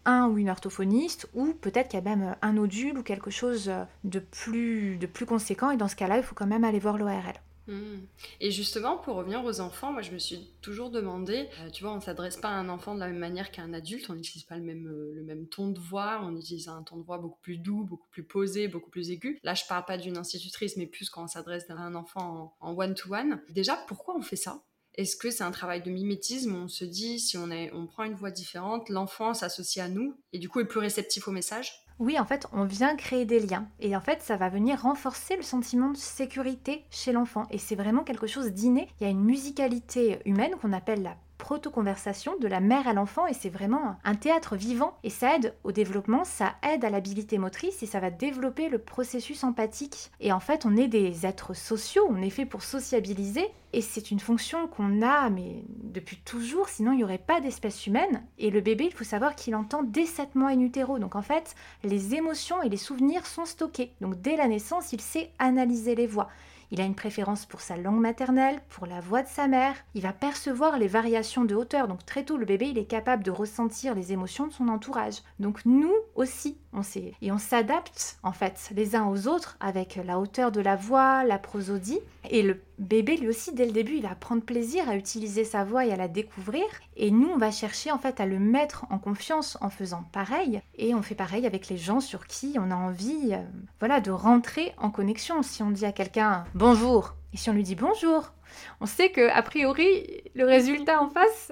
un 0.06 0.28
ou 0.28 0.38
une 0.38 0.50
orthophoniste, 0.50 1.30
ou 1.34 1.54
peut-être 1.54 1.90
qu'il 1.90 2.00
y 2.00 2.02
a 2.02 2.16
même 2.16 2.36
un 2.42 2.54
nodule 2.54 2.98
ou 2.98 3.04
quelque 3.04 3.30
chose 3.30 3.72
de 4.04 4.20
plus, 4.20 4.98
de 4.98 5.06
plus 5.06 5.26
conséquent. 5.26 5.72
Et 5.72 5.78
dans 5.78 5.88
ce 5.88 5.96
cas-là, 5.96 6.18
il 6.18 6.24
faut 6.24 6.36
quand 6.36 6.48
même 6.48 6.64
aller 6.64 6.80
voir 6.80 6.98
l'ORL. 6.98 7.40
Hmm. 7.68 8.00
Et 8.42 8.52
justement, 8.52 8.98
pour 8.98 9.16
revenir 9.16 9.44
aux 9.46 9.62
enfants, 9.62 9.94
moi 9.94 10.02
je 10.02 10.12
me 10.12 10.18
suis 10.18 10.50
toujours 10.62 10.90
demandé, 10.90 11.48
euh, 11.62 11.70
tu 11.70 11.84
vois, 11.84 11.94
on 11.94 12.02
s'adresse 12.02 12.36
pas 12.36 12.50
à 12.50 12.54
un 12.54 12.68
enfant 12.68 12.94
de 12.94 13.00
la 13.00 13.08
même 13.08 13.20
manière 13.20 13.52
qu'à 13.52 13.62
un 13.62 13.74
adulte, 13.74 14.10
on 14.10 14.16
n'utilise 14.16 14.44
pas 14.44 14.58
le 14.58 14.64
même, 14.64 14.88
euh, 14.88 15.14
le 15.16 15.24
même 15.24 15.48
ton 15.48 15.70
de 15.70 15.80
voix, 15.80 16.20
on 16.24 16.36
utilise 16.36 16.68
un 16.68 16.84
ton 16.84 16.98
de 16.98 17.04
voix 17.04 17.20
beaucoup 17.20 17.40
plus 17.42 17.58
doux, 17.58 17.86
beaucoup 17.86 18.08
plus 18.12 18.24
posé, 18.24 18.68
beaucoup 18.68 18.90
plus 18.90 19.12
aigu. 19.12 19.40
Là, 19.44 19.54
je 19.54 19.64
parle 19.66 19.86
pas 19.86 19.98
d'une 19.98 20.18
institutrice, 20.18 20.76
mais 20.76 20.88
plus 20.88 21.10
quand 21.10 21.24
on 21.24 21.28
s'adresse 21.28 21.70
à 21.70 21.76
un 21.76 21.96
enfant 21.96 22.54
en 22.60 22.78
one-to-one. 22.78 23.42
Déjà, 23.50 23.78
pourquoi 23.88 24.18
on 24.18 24.22
fait 24.22 24.36
ça? 24.36 24.62
Est-ce 24.96 25.16
que 25.16 25.32
c'est 25.32 25.44
un 25.44 25.52
travail 25.52 25.82
de 25.82 25.90
mimétisme? 25.90 26.56
On 26.56 26.68
se 26.68 26.86
dit, 26.86 27.20
si 27.20 27.38
on, 27.38 27.50
on 27.74 27.88
prend 27.88 28.04
une 28.04 28.14
voix 28.14 28.32
différente, 28.32 28.90
l'enfant 28.90 29.34
s'associe 29.34 29.84
à 29.84 29.90
nous 29.90 30.16
et 30.34 30.40
du 30.40 30.50
coup 30.50 30.60
est 30.60 30.66
plus 30.66 30.80
réceptif 30.80 31.28
au 31.28 31.32
message? 31.32 31.84
Oui, 32.00 32.20
en 32.20 32.26
fait, 32.26 32.48
on 32.52 32.66
vient 32.66 32.96
créer 32.96 33.26
des 33.26 33.40
liens. 33.40 33.68
Et 33.80 33.96
en 33.96 34.02
fait, 34.02 34.22
ça 34.22 34.36
va 34.36 34.50
venir 34.50 34.82
renforcer 34.82 35.36
le 35.36 35.44
sentiment 35.44 35.92
de 35.92 35.98
sécurité 35.98 36.86
chez 36.90 37.12
l'enfant. 37.12 37.46
Et 37.52 37.58
c'est 37.58 37.76
vraiment 37.76 38.04
quelque 38.04 38.28
chose 38.28 38.52
d'inné. 38.52 38.88
Il 39.00 39.04
y 39.04 39.08
a 39.08 39.12
une 39.12 39.24
musicalité 39.24 40.20
humaine 40.26 40.56
qu'on 40.62 40.74
appelle 40.74 41.04
la 41.04 41.16
proto-conversation 41.44 42.38
de 42.40 42.48
la 42.48 42.62
mère 42.62 42.88
à 42.88 42.94
l'enfant 42.94 43.28
et 43.28 43.34
c'est 43.34 43.50
vraiment 43.50 43.98
un 44.06 44.16
théâtre 44.16 44.56
vivant 44.56 44.98
et 45.04 45.10
ça 45.10 45.36
aide 45.36 45.54
au 45.66 45.74
développement, 45.74 46.24
ça 46.24 46.54
aide 46.64 46.86
à 46.86 46.90
l'habilité 46.90 47.38
motrice 47.38 47.84
et 47.84 47.86
ça 47.86 48.00
va 48.00 48.12
développer 48.12 48.70
le 48.70 48.80
processus 48.80 49.44
empathique. 49.44 50.10
Et 50.22 50.32
en 50.32 50.40
fait, 50.40 50.66
on 50.66 50.78
est 50.78 50.88
des 50.88 51.26
êtres 51.26 51.54
sociaux, 51.54 52.08
on 52.10 52.22
est 52.22 52.30
fait 52.30 52.46
pour 52.46 52.64
sociabiliser 52.64 53.46
et 53.74 53.82
c'est 53.82 54.10
une 54.10 54.22
fonction 54.22 54.70
qu'on 54.70 55.02
a 55.02 55.30
mais 55.30 55.66
depuis 55.84 56.16
toujours, 56.16 56.70
sinon 56.70 56.94
il 56.94 56.98
n'y 57.00 57.04
aurait 57.04 57.18
pas 57.18 57.42
d'espèce 57.42 57.88
humaine. 57.88 58.24
Et 58.38 58.50
le 58.50 58.62
bébé, 58.62 58.86
il 58.86 58.94
faut 58.94 59.04
savoir 59.04 59.36
qu'il 59.36 59.58
entend 59.58 59.84
dès 59.84 60.06
7 60.06 60.36
mois 60.36 60.52
in 60.52 60.62
utero. 60.62 60.98
Donc 60.98 61.18
en 61.18 61.22
fait, 61.22 61.56
les 61.84 62.16
émotions 62.16 62.64
et 62.64 62.70
les 62.70 62.78
souvenirs 62.78 63.26
sont 63.26 63.46
stockés. 63.46 63.92
Donc 64.00 64.22
dès 64.22 64.38
la 64.38 64.48
naissance, 64.48 64.94
il 64.94 65.02
sait 65.02 65.30
analyser 65.40 65.94
les 65.94 66.08
voix. 66.08 66.30
Il 66.74 66.82
a 66.82 66.86
une 66.86 66.96
préférence 66.96 67.46
pour 67.46 67.62
sa 67.62 67.78
langue 67.78 68.00
maternelle, 68.00 68.60
pour 68.70 68.88
la 68.88 69.00
voix 69.00 69.22
de 69.22 69.28
sa 69.28 69.48
mère. 69.48 69.76
Il 69.94 70.02
va 70.02 70.12
percevoir 70.12 70.80
les 70.80 70.88
variations 70.88 71.46
de 71.46 71.54
hauteur. 71.54 71.88
Donc 71.88 72.04
très 72.04 72.24
tôt, 72.24 72.36
le 72.36 72.48
bébé, 72.48 72.66
il 72.70 72.80
est 72.80 72.86
capable 72.86 73.24
de 73.24 73.30
ressentir 73.30 73.94
les 73.94 74.12
émotions 74.12 74.48
de 74.48 74.54
son 74.54 74.68
entourage. 74.68 75.22
Donc 75.38 75.64
nous 75.66 75.94
aussi, 76.16 76.58
on 76.74 76.82
sait. 76.82 77.14
Et 77.22 77.32
on 77.32 77.38
s'adapte, 77.38 78.18
en 78.24 78.32
fait, 78.32 78.72
les 78.76 78.96
uns 78.96 79.08
aux 79.08 79.28
autres 79.28 79.56
avec 79.60 80.00
la 80.04 80.18
hauteur 80.18 80.52
de 80.52 80.62
la 80.62 80.76
voix, 80.76 81.24
la 81.24 81.38
prosodie. 81.38 82.00
Et 82.32 82.42
le 82.42 82.60
bébé, 82.80 83.18
lui 83.18 83.30
aussi, 83.30 83.54
dès 83.54 83.66
le 83.66 83.72
début, 83.72 83.98
il 83.98 84.04
va 84.04 84.16
prendre 84.16 84.42
plaisir 84.42 84.90
à 84.90 84.96
utiliser 84.96 85.44
sa 85.44 85.64
voix 85.64 85.86
et 85.86 85.92
à 85.92 85.96
la 85.96 86.08
découvrir. 86.08 86.64
Et 86.96 87.12
nous, 87.12 87.30
on 87.30 87.38
va 87.38 87.52
chercher, 87.52 87.92
en 87.92 88.00
fait, 88.00 88.20
à 88.20 88.26
le 88.26 88.40
mettre 88.40 88.86
en 88.90 88.98
confiance 88.98 89.58
en 89.62 89.70
faisant 89.70 90.04
pareil. 90.12 90.62
Et 90.76 90.96
on 90.96 91.02
fait 91.02 91.16
pareil 91.16 91.46
avec 91.46 91.68
les 91.68 91.78
gens 91.78 92.00
sur 92.00 92.26
qui 92.26 92.56
on 92.58 92.72
a 92.72 92.76
envie, 92.76 93.34
euh, 93.34 93.44
voilà, 93.80 94.02
de 94.02 94.12
rentrer 94.12 94.74
en 94.78 94.90
connexion. 94.90 95.44
Si 95.44 95.62
on 95.62 95.70
dit 95.70 95.86
à 95.86 95.92
quelqu'un 95.92 96.46
bonjour, 96.64 97.14
et 97.34 97.38
si 97.38 97.50
on 97.50 97.54
lui 97.54 97.64
dit 97.64 97.76
bonjour, 97.76 98.32
on 98.80 98.86
sait 98.86 99.12
que 99.12 99.30
a 99.32 99.42
priori 99.42 100.24
le 100.34 100.46
résultat 100.46 101.02
en 101.02 101.10
face, 101.10 101.52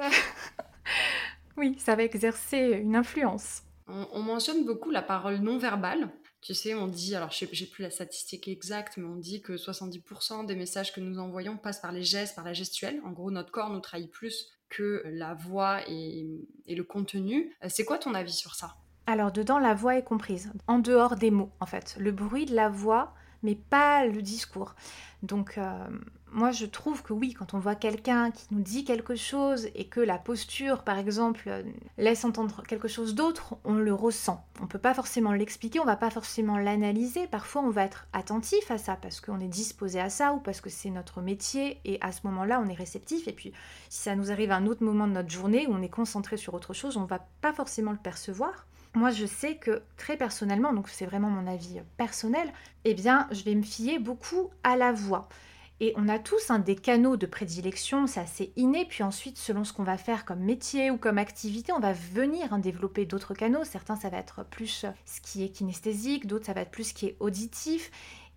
oui, 1.58 1.76
ça 1.80 1.98
va 1.98 2.04
exercer 2.04 2.80
une 2.82 2.96
influence. 2.96 3.64
On, 3.88 4.22
mentionne 4.22 4.64
beaucoup 4.64 4.90
la 4.90 5.02
parole 5.02 5.40
non 5.40 5.58
verbale. 5.58 6.10
Tu 6.40 6.54
sais, 6.54 6.74
on 6.76 6.88
dit, 6.88 7.14
alors 7.14 7.30
je 7.30 7.44
n'ai 7.44 7.68
plus 7.68 7.84
la 7.84 7.90
statistique 7.90 8.48
exacte, 8.48 8.96
mais 8.96 9.04
on 9.04 9.18
dit 9.18 9.42
que 9.42 9.52
70% 9.52 10.46
des 10.46 10.56
messages 10.56 10.94
que 10.94 11.02
nous 11.02 11.20
envoyons 11.20 11.58
passent 11.58 11.82
par 11.82 11.92
les 11.92 12.04
gestes, 12.04 12.36
par 12.36 12.46
la 12.46 12.54
gestuelle. 12.54 13.02
En 13.04 13.12
gros, 13.12 13.32
notre 13.32 13.52
corps 13.52 13.70
nous 13.70 13.82
trahit 13.82 14.10
plus 14.10 14.50
que 14.70 15.04
la 15.08 15.34
voix 15.34 15.82
et 15.90 16.40
le 16.70 16.84
contenu. 16.86 17.54
Euh, 17.66 17.68
c'est 17.70 17.84
quoi 17.84 17.98
ton 17.98 18.14
avis 18.14 18.32
sur 18.32 18.56
ça? 18.56 18.76
Alors 19.08 19.34
dedans, 19.34 19.60
la 19.60 19.74
voix 19.74 19.98
est 19.98 20.06
comprise, 20.06 20.54
en 20.68 20.80
dehors 20.80 21.18
des 21.18 21.32
mots 21.32 21.52
en 21.60 21.66
fait. 21.66 21.98
Le 22.00 22.14
bruit 22.14 22.46
de 22.46 22.56
la 22.56 22.70
voix, 22.70 23.14
mais 23.44 23.56
pas 23.56 24.06
le 24.06 24.22
discours. 24.22 24.76
Donc 25.24 25.58
euh, 25.58 25.88
moi 26.32 26.52
je 26.52 26.66
trouve 26.66 27.04
que 27.04 27.14
oui, 27.14 27.34
quand 27.34 27.54
on 27.54 27.60
voit 27.60 27.76
quelqu'un 27.76 28.32
qui 28.32 28.48
nous 28.52 28.62
dit 28.62 28.84
quelque 28.84 29.16
chose 29.16 29.68
et 29.76 29.86
que 29.86 30.00
la 30.00 30.18
posture 30.18 30.84
par 30.84 30.98
exemple 30.98 31.64
laisse 31.98 32.26
entendre 32.26 32.64
quelque 32.64 32.88
chose 32.88 33.14
d'autre, 33.14 33.58
on 33.64 33.76
le 33.76 33.94
ressent. 33.94 34.44
On 34.60 34.64
ne 34.64 34.68
peut 34.68 34.80
pas 34.80 34.96
forcément 34.96 35.32
l'expliquer, 35.32 35.80
on 35.80 35.86
va 35.86 35.96
pas 35.96 36.10
forcément 36.10 36.58
l'analyser. 36.58 37.28
Parfois 37.28 37.62
on 37.62 37.70
va 37.70 37.84
être 37.84 38.08
attentif 38.14 38.72
à 38.72 38.80
ça 38.80 38.98
parce 39.00 39.22
qu'on 39.22 39.40
est 39.40 39.48
disposé 39.48 40.00
à 40.00 40.10
ça 40.10 40.34
ou 40.34 40.40
parce 40.40 40.62
que 40.62 40.70
c'est 40.70 40.90
notre 40.90 41.22
métier 41.22 41.80
et 41.86 42.00
à 42.02 42.12
ce 42.12 42.22
moment-là 42.26 42.62
on 42.66 42.70
est 42.70 42.74
réceptif. 42.74 43.28
Et 43.28 43.34
puis 43.34 43.54
si 43.90 44.02
ça 44.02 44.16
nous 44.16 44.32
arrive 44.32 44.52
à 44.52 44.56
un 44.56 44.66
autre 44.66 44.84
moment 44.84 45.08
de 45.08 45.14
notre 45.14 45.30
journée 45.30 45.68
où 45.68 45.74
on 45.74 45.82
est 45.84 45.90
concentré 45.90 46.38
sur 46.38 46.56
autre 46.56 46.74
chose, 46.74 46.98
on 46.98 47.06
va 47.06 47.20
pas 47.42 47.54
forcément 47.54 47.92
le 47.92 47.98
percevoir. 47.98 48.66
Moi, 48.94 49.12
je 49.12 49.26
sais 49.26 49.56
que 49.56 49.84
très 49.96 50.18
personnellement, 50.18 50.74
donc 50.74 50.90
c'est 50.90 51.06
vraiment 51.06 51.30
mon 51.30 51.48
avis 51.48 51.80
personnel, 51.98 52.52
eh 52.84 52.94
bien, 52.94 53.28
je 53.32 53.44
vais 53.44 53.56
me 53.56 53.64
fier 53.64 54.00
beaucoup 54.00 54.50
à 54.64 54.76
la 54.76 54.92
voix. 54.92 55.30
Et 55.80 55.94
on 55.96 56.08
a 56.10 56.20
tous 56.20 56.52
des 56.64 56.76
canaux 56.76 57.18
de 57.18 57.26
prédilection, 57.26 58.06
c'est 58.06 58.20
assez 58.20 58.54
inné. 58.56 58.86
Puis 58.86 59.02
ensuite, 59.02 59.40
selon 59.40 59.64
ce 59.64 59.74
qu'on 59.74 59.84
va 59.84 59.98
faire 59.98 60.26
comme 60.26 60.42
métier 60.42 60.92
ou 60.92 60.98
comme 60.98 61.18
activité, 61.18 61.72
on 61.72 61.80
va 61.80 61.92
venir 61.94 62.56
développer 62.60 63.06
d'autres 63.06 63.34
canaux. 63.34 63.64
Certains, 63.64 63.96
ça 63.96 64.10
va 64.10 64.18
être 64.18 64.46
plus 64.46 64.86
ce 65.06 65.22
qui 65.22 65.44
est 65.44 65.50
kinesthésique, 65.50 66.28
d'autres, 66.28 66.46
ça 66.46 66.54
va 66.54 66.62
être 66.62 66.70
plus 66.70 66.90
ce 66.90 66.94
qui 66.94 67.08
est 67.08 67.18
auditif. 67.20 67.90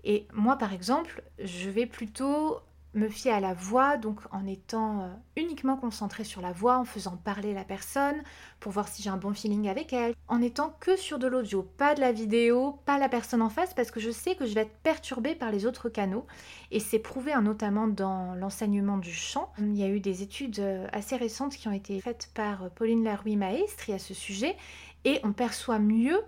Et 0.04 0.26
moi, 0.32 0.56
par 0.56 0.72
exemple, 0.72 1.22
je 1.38 1.68
vais 1.68 1.84
plutôt 1.84 2.60
me 2.94 3.08
fier 3.08 3.32
à 3.32 3.40
la 3.40 3.54
voix, 3.54 3.96
donc 3.96 4.20
en 4.30 4.46
étant 4.46 5.02
euh, 5.02 5.08
uniquement 5.36 5.76
concentré 5.76 6.24
sur 6.24 6.40
la 6.40 6.52
voix, 6.52 6.78
en 6.78 6.84
faisant 6.84 7.16
parler 7.16 7.52
la 7.52 7.64
personne 7.64 8.22
pour 8.60 8.72
voir 8.72 8.88
si 8.88 9.02
j'ai 9.02 9.10
un 9.10 9.16
bon 9.16 9.34
feeling 9.34 9.68
avec 9.68 9.92
elle, 9.92 10.14
en 10.28 10.40
étant 10.40 10.76
que 10.80 10.96
sur 10.96 11.18
de 11.18 11.26
l'audio, 11.26 11.62
pas 11.76 11.94
de 11.94 12.00
la 12.00 12.12
vidéo, 12.12 12.78
pas 12.86 12.98
la 12.98 13.08
personne 13.08 13.42
en 13.42 13.50
face, 13.50 13.74
parce 13.74 13.90
que 13.90 14.00
je 14.00 14.10
sais 14.10 14.36
que 14.36 14.46
je 14.46 14.54
vais 14.54 14.62
être 14.62 14.76
perturbée 14.82 15.34
par 15.34 15.50
les 15.50 15.66
autres 15.66 15.88
canaux. 15.88 16.26
Et 16.70 16.80
c'est 16.80 16.98
prouvé 16.98 17.32
hein, 17.32 17.42
notamment 17.42 17.86
dans 17.86 18.34
l'enseignement 18.34 18.98
du 18.98 19.12
chant. 19.12 19.52
Il 19.58 19.76
y 19.76 19.82
a 19.82 19.88
eu 19.88 20.00
des 20.00 20.22
études 20.22 20.60
euh, 20.60 20.86
assez 20.92 21.16
récentes 21.16 21.56
qui 21.56 21.68
ont 21.68 21.72
été 21.72 22.00
faites 22.00 22.30
par 22.34 22.64
euh, 22.64 22.68
Pauline 22.74 23.04
Larouille 23.04 23.36
Maestri 23.36 23.92
à 23.92 23.98
ce 23.98 24.14
sujet, 24.14 24.56
et 25.04 25.20
on 25.22 25.32
perçoit 25.32 25.78
mieux 25.78 26.20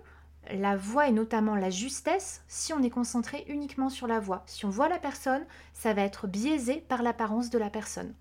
la 0.51 0.75
voix 0.75 1.07
et 1.07 1.11
notamment 1.11 1.55
la 1.55 1.69
justesse 1.69 2.43
si 2.47 2.73
on 2.73 2.81
est 2.83 2.89
concentré 2.89 3.45
uniquement 3.47 3.89
sur 3.89 4.07
la 4.07 4.19
voix. 4.19 4.43
Si 4.45 4.65
on 4.65 4.69
voit 4.69 4.89
la 4.89 4.99
personne, 4.99 5.45
ça 5.73 5.93
va 5.93 6.03
être 6.03 6.27
biaisé 6.27 6.83
par 6.87 7.01
l'apparence 7.01 7.49
de 7.49 7.57
la 7.57 7.69
personne 7.69 8.13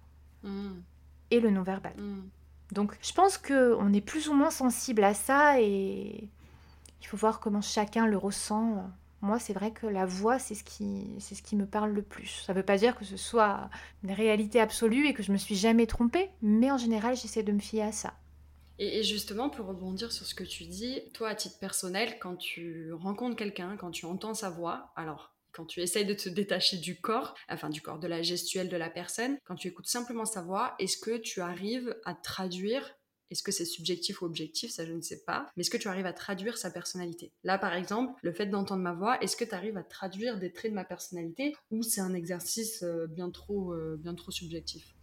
hmm. 0.42 0.72
et 1.30 1.40
le 1.40 1.50
non-verbal. 1.50 1.94
Hmm. 1.96 2.28
Donc 2.72 2.96
je 3.00 3.12
pense 3.12 3.38
qu'on 3.38 3.92
est 3.92 4.00
plus 4.00 4.28
ou 4.28 4.34
moins 4.34 4.50
sensible 4.50 5.04
à 5.04 5.14
ça 5.14 5.60
et 5.60 6.28
il 7.00 7.06
faut 7.06 7.16
voir 7.16 7.40
comment 7.40 7.60
chacun 7.60 8.06
le 8.06 8.16
ressent. 8.16 8.90
Moi, 9.22 9.38
c'est 9.38 9.54
vrai 9.54 9.70
que 9.70 9.86
la 9.86 10.06
voix, 10.06 10.38
c'est 10.38 10.54
ce, 10.54 10.64
qui, 10.64 11.16
c'est 11.20 11.34
ce 11.34 11.42
qui 11.42 11.56
me 11.56 11.66
parle 11.66 11.92
le 11.92 12.02
plus. 12.02 12.42
Ça 12.44 12.52
ne 12.52 12.58
veut 12.58 12.64
pas 12.64 12.76
dire 12.76 12.96
que 12.96 13.04
ce 13.04 13.16
soit 13.16 13.70
une 14.04 14.12
réalité 14.12 14.60
absolue 14.60 15.06
et 15.06 15.14
que 15.14 15.22
je 15.22 15.32
me 15.32 15.36
suis 15.36 15.56
jamais 15.56 15.86
trompée, 15.86 16.30
mais 16.42 16.70
en 16.70 16.76
général, 16.76 17.16
j'essaie 17.16 17.42
de 17.42 17.52
me 17.52 17.58
fier 17.58 17.82
à 17.82 17.92
ça. 17.92 18.12
Et, 18.78 19.02
justement, 19.02 19.48
pour 19.48 19.66
rebondir 19.66 20.12
sur 20.12 20.26
ce 20.26 20.34
que 20.34 20.44
tu 20.44 20.64
dis, 20.64 21.00
toi, 21.14 21.30
à 21.30 21.34
titre 21.34 21.58
personnel, 21.58 22.18
quand 22.20 22.36
tu 22.36 22.92
rencontres 22.92 23.36
quelqu'un, 23.36 23.76
quand 23.76 23.90
tu 23.90 24.06
entends 24.06 24.34
sa 24.34 24.50
voix, 24.50 24.92
alors 24.96 25.34
quand 25.52 25.64
tu 25.64 25.80
essayes 25.80 26.04
de 26.04 26.12
te 26.12 26.28
détacher 26.28 26.76
du 26.76 27.00
corps, 27.00 27.34
enfin 27.48 27.70
du 27.70 27.80
corps, 27.80 27.98
de 27.98 28.06
la 28.06 28.20
gestuelle 28.20 28.68
de 28.68 28.76
la 28.76 28.90
personne, 28.90 29.38
quand 29.44 29.54
tu 29.54 29.68
écoutes 29.68 29.88
simplement 29.88 30.26
sa 30.26 30.42
voix, 30.42 30.74
est-ce 30.78 30.98
que 30.98 31.16
tu 31.16 31.40
arrives 31.40 31.96
à 32.04 32.14
traduire 32.14 32.94
est-ce 33.30 33.42
que 33.42 33.50
c'est 33.50 33.64
subjectif 33.64 34.22
ou 34.22 34.24
objectif 34.24 34.70
Ça, 34.70 34.86
je 34.86 34.92
ne 34.92 35.00
sais 35.00 35.24
pas. 35.24 35.46
Mais 35.56 35.62
est-ce 35.62 35.70
que 35.70 35.76
tu 35.76 35.88
arrives 35.88 36.06
à 36.06 36.12
traduire 36.12 36.56
sa 36.56 36.70
personnalité? 36.70 37.32
Là, 37.42 37.58
par 37.58 37.74
exemple, 37.74 38.12
le 38.22 38.32
fait 38.32 38.46
d'entendre 38.46 38.82
ma 38.82 38.92
voix, 38.92 39.20
est-ce 39.20 39.36
que 39.36 39.44
tu 39.44 39.54
arrives 39.54 39.76
à 39.76 39.82
traduire 39.82 40.38
des 40.38 40.52
traits 40.52 40.70
de 40.70 40.76
ma 40.76 40.84
personnalité 40.84 41.56
ou 41.70 41.82
c'est 41.82 42.00
un 42.00 42.14
exercice 42.14 42.82
euh, 42.82 43.06
bien 43.08 43.30
trop, 43.30 43.72
euh, 43.72 43.96
bien 43.98 44.14
trop 44.14 44.30
subjectif? 44.30 44.95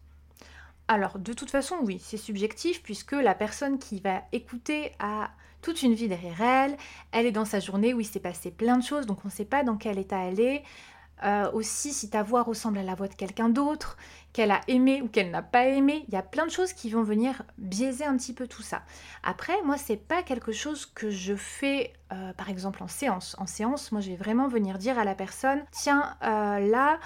Alors, 0.94 1.20
de 1.20 1.34
toute 1.34 1.50
façon, 1.50 1.76
oui, 1.82 2.00
c'est 2.04 2.18
subjectif 2.18 2.84
puisque 2.84 3.14
la 3.14 3.36
personne 3.36 3.80
qui 3.80 4.00
va 4.00 4.22
écouter 4.32 4.92
a 5.00 5.32
toute 5.62 5.82
une 5.82 5.94
vie 5.94 6.08
derrière 6.08 6.42
elle. 6.42 6.78
Elle 7.12 7.26
est 7.26 7.32
dans 7.32 7.46
sa 7.46 7.60
journée 7.60 7.94
où 7.94 8.00
il 8.00 8.06
s'est 8.06 8.20
passé 8.20 8.52
plein 8.52 8.78
de 8.78 8.84
choses, 8.84 9.06
donc 9.06 9.20
on 9.26 9.30
ne 9.30 9.34
sait 9.34 9.46
pas 9.46 9.64
dans 9.64 9.78
quel 9.78 9.98
état 9.98 10.20
elle 10.20 10.40
est. 10.40 10.64
Euh, 11.24 11.50
aussi, 11.54 11.94
si 11.94 12.10
ta 12.10 12.22
voix 12.22 12.44
ressemble 12.44 12.78
à 12.80 12.84
la 12.84 12.96
voix 12.96 13.08
de 13.08 13.14
quelqu'un 13.14 13.48
d'autre, 13.48 13.98
qu'elle 14.34 14.52
a 14.52 14.62
aimé 14.68 15.02
ou 15.02 15.08
qu'elle 15.08 15.32
n'a 15.32 15.42
pas 15.42 15.68
aimé, 15.68 16.04
il 16.08 16.14
y 16.14 16.18
a 16.18 16.22
plein 16.22 16.46
de 16.46 16.52
choses 16.52 16.74
qui 16.74 16.90
vont 16.90 17.04
venir 17.04 17.44
biaiser 17.58 18.04
un 18.04 18.18
petit 18.18 18.34
peu 18.34 18.46
tout 18.46 18.62
ça. 18.62 18.82
Après, 19.24 19.54
moi, 19.64 19.78
c'est 19.78 19.96
pas 19.96 20.22
quelque 20.22 20.52
chose 20.52 20.86
que 20.86 21.10
je 21.10 21.36
fais, 21.36 21.94
euh, 22.12 22.34
par 22.34 22.50
exemple, 22.50 22.84
en 22.84 22.88
séance. 22.88 23.36
En 23.40 23.48
séance, 23.48 23.92
moi, 23.92 24.02
je 24.02 24.10
vais 24.10 24.18
vraiment 24.18 24.48
venir 24.48 24.78
dire 24.78 25.00
à 25.00 25.06
la 25.06 25.16
personne, 25.16 25.64
tiens, 25.72 26.18
euh, 26.24 26.60
là, 26.60 27.00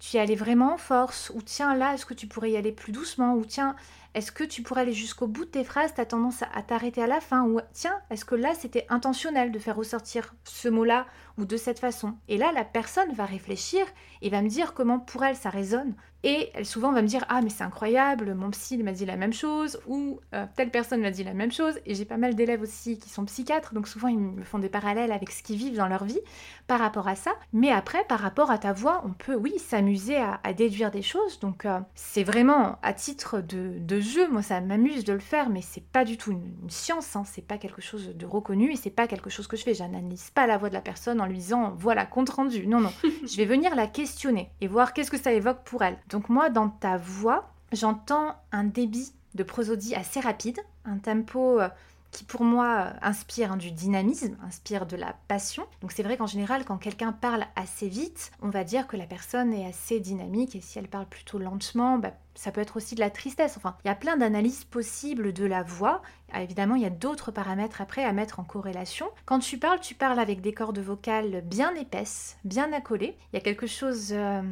tu 0.00 0.16
y 0.16 0.20
allais 0.20 0.34
vraiment 0.34 0.74
en 0.74 0.78
force, 0.78 1.30
ou 1.34 1.42
tiens 1.42 1.76
là, 1.76 1.94
est-ce 1.94 2.06
que 2.06 2.14
tu 2.14 2.26
pourrais 2.26 2.50
y 2.50 2.56
aller 2.56 2.72
plus 2.72 2.92
doucement, 2.92 3.34
ou 3.34 3.44
tiens, 3.44 3.76
est-ce 4.14 4.32
que 4.32 4.44
tu 4.44 4.62
pourrais 4.62 4.82
aller 4.82 4.92
jusqu'au 4.92 5.26
bout 5.26 5.44
de 5.44 5.50
tes 5.50 5.64
phrases, 5.64 5.94
tu 5.94 6.00
as 6.00 6.06
tendance 6.06 6.42
à 6.42 6.62
t'arrêter 6.62 7.02
à 7.02 7.06
la 7.06 7.20
fin, 7.20 7.44
ou 7.44 7.60
tiens, 7.72 7.98
est-ce 8.10 8.24
que 8.24 8.34
là 8.34 8.54
c'était 8.54 8.86
intentionnel 8.88 9.52
de 9.52 9.58
faire 9.58 9.76
ressortir 9.76 10.34
ce 10.44 10.68
mot-là 10.68 11.06
ou 11.38 11.44
de 11.44 11.56
cette 11.56 11.78
façon? 11.78 12.14
Et 12.28 12.36
là, 12.36 12.52
la 12.52 12.64
personne 12.64 13.12
va 13.12 13.24
réfléchir 13.24 13.84
et 14.22 14.30
va 14.30 14.42
me 14.42 14.48
dire 14.48 14.74
comment 14.74 14.98
pour 14.98 15.24
elle 15.24 15.36
ça 15.36 15.50
résonne. 15.50 15.94
Et 16.22 16.50
elle 16.54 16.66
souvent 16.66 16.92
va 16.92 17.00
me 17.00 17.06
dire 17.06 17.24
Ah, 17.28 17.40
mais 17.40 17.48
c'est 17.48 17.64
incroyable, 17.64 18.34
mon 18.34 18.50
psy 18.50 18.76
m'a 18.78 18.92
dit 18.92 19.06
la 19.06 19.16
même 19.16 19.32
chose, 19.32 19.80
ou 19.86 20.20
euh, 20.34 20.44
telle 20.54 20.70
personne 20.70 21.00
m'a 21.00 21.10
dit 21.10 21.24
la 21.24 21.32
même 21.32 21.50
chose. 21.50 21.80
Et 21.86 21.94
j'ai 21.94 22.04
pas 22.04 22.18
mal 22.18 22.34
d'élèves 22.34 22.60
aussi 22.60 22.98
qui 22.98 23.08
sont 23.08 23.24
psychiatres, 23.24 23.72
donc 23.72 23.88
souvent 23.88 24.08
ils 24.08 24.18
me 24.18 24.44
font 24.44 24.58
des 24.58 24.68
parallèles 24.68 25.12
avec 25.12 25.30
ce 25.30 25.42
qu'ils 25.42 25.56
vivent 25.56 25.76
dans 25.76 25.88
leur 25.88 26.04
vie 26.04 26.20
par 26.66 26.78
rapport 26.78 27.08
à 27.08 27.16
ça. 27.16 27.32
Mais 27.52 27.70
après, 27.70 28.04
par 28.04 28.20
rapport 28.20 28.50
à 28.50 28.58
ta 28.58 28.72
voix, 28.72 29.02
on 29.06 29.12
peut, 29.12 29.34
oui, 29.34 29.54
s'amuser 29.58 30.16
à, 30.16 30.52
déduire 30.52 30.90
des 30.90 31.02
choses. 31.02 31.40
Donc 31.40 31.64
euh, 31.64 31.80
c'est 31.94 32.24
vraiment 32.24 32.78
à 32.82 32.92
titre 32.92 33.40
de, 33.40 33.99
jeu, 34.00 34.28
moi 34.28 34.42
ça 34.42 34.60
m'amuse 34.60 35.04
de 35.04 35.12
le 35.12 35.20
faire, 35.20 35.50
mais 35.50 35.62
c'est 35.62 35.82
pas 35.82 36.04
du 36.04 36.16
tout 36.16 36.32
une, 36.32 36.70
science, 36.70 37.16
hein. 37.16 37.24
c'est 37.24 37.46
pas 37.46 37.58
quelque 37.58 37.82
chose 37.82 38.14
de 38.14 38.26
reconnu 38.26 38.72
et 38.72 38.76
c'est 38.76 38.90
pas 38.90 39.06
quelque 39.06 39.30
chose 39.30 39.46
que 39.46 39.56
je 39.56 39.62
fais. 39.62 39.74
J'analyse 39.74 40.30
pas 40.30 40.46
la 40.46 40.58
voix 40.58 40.68
de 40.68 40.74
la 40.74 40.80
personne 40.80 41.20
en 41.20 41.26
lui 41.26 41.38
disant 41.38 41.74
Voilà, 41.78 42.06
compte 42.06 42.30
rendu. 42.30 42.66
Non, 42.66 42.80
non. 42.80 42.92
je 43.02 43.36
vais 43.36 43.46
venir 43.46 43.74
la 43.74 43.86
questionner 43.86 44.50
et 44.60 44.68
voir 44.68 44.92
qu'est-ce 44.92 45.10
que 45.10 45.18
ça 45.18 45.32
évoque 45.32 45.62
pour 45.64 45.82
elle. 45.82 45.98
Donc 46.08 46.28
moi, 46.28 46.50
dans 46.50 46.68
ta 46.68 46.96
voix, 46.96 47.52
j'entends 47.72 48.34
un 48.52 48.64
débit 48.64 49.12
de 49.34 49.42
prosodie 49.42 49.94
assez 49.94 50.20
rapide, 50.20 50.58
un 50.84 50.98
tempo 50.98 51.60
euh, 51.60 51.68
qui 52.10 52.24
pour 52.24 52.42
moi 52.42 52.86
euh, 52.86 52.98
inspire 53.02 53.56
du 53.56 53.70
dynamisme, 53.70 54.36
inspire 54.44 54.86
de 54.86 54.96
la 54.96 55.14
passion. 55.28 55.66
Donc 55.80 55.92
c'est 55.92 56.02
vrai 56.02 56.16
qu'en 56.16 56.26
général, 56.26 56.64
quand 56.64 56.78
quelqu'un 56.78 57.12
parle 57.12 57.44
assez 57.56 57.88
vite, 57.88 58.32
on 58.42 58.48
va 58.48 58.64
dire 58.64 58.86
que 58.86 58.96
la 58.96 59.06
personne 59.06 59.52
est 59.52 59.66
assez 59.66 60.00
dynamique 60.00 60.56
et 60.56 60.60
si 60.60 60.78
elle 60.78 60.88
parle 60.88 61.06
plutôt 61.06 61.38
lentement, 61.38 61.98
bah, 61.98 62.12
ça 62.34 62.52
peut 62.52 62.60
être 62.60 62.76
aussi 62.76 62.94
de 62.94 63.00
la 63.00 63.10
tristesse. 63.10 63.56
Enfin, 63.56 63.76
il 63.84 63.88
y 63.88 63.90
a 63.90 63.94
plein 63.94 64.16
d'analyses 64.16 64.64
possibles 64.64 65.32
de 65.32 65.44
la 65.44 65.62
voix. 65.62 66.02
Ah, 66.32 66.42
évidemment, 66.42 66.76
il 66.76 66.82
y 66.82 66.86
a 66.86 66.90
d'autres 66.90 67.30
paramètres 67.30 67.80
après 67.80 68.04
à 68.04 68.12
mettre 68.12 68.40
en 68.40 68.44
corrélation. 68.44 69.06
Quand 69.26 69.40
tu 69.40 69.58
parles, 69.58 69.80
tu 69.80 69.94
parles 69.94 70.18
avec 70.18 70.40
des 70.40 70.52
cordes 70.52 70.78
vocales 70.78 71.42
bien 71.44 71.74
épaisses, 71.74 72.38
bien 72.44 72.72
accolées. 72.72 73.16
Il 73.32 73.36
y 73.36 73.38
a 73.38 73.42
quelque 73.42 73.66
chose 73.66 74.10
euh, 74.12 74.42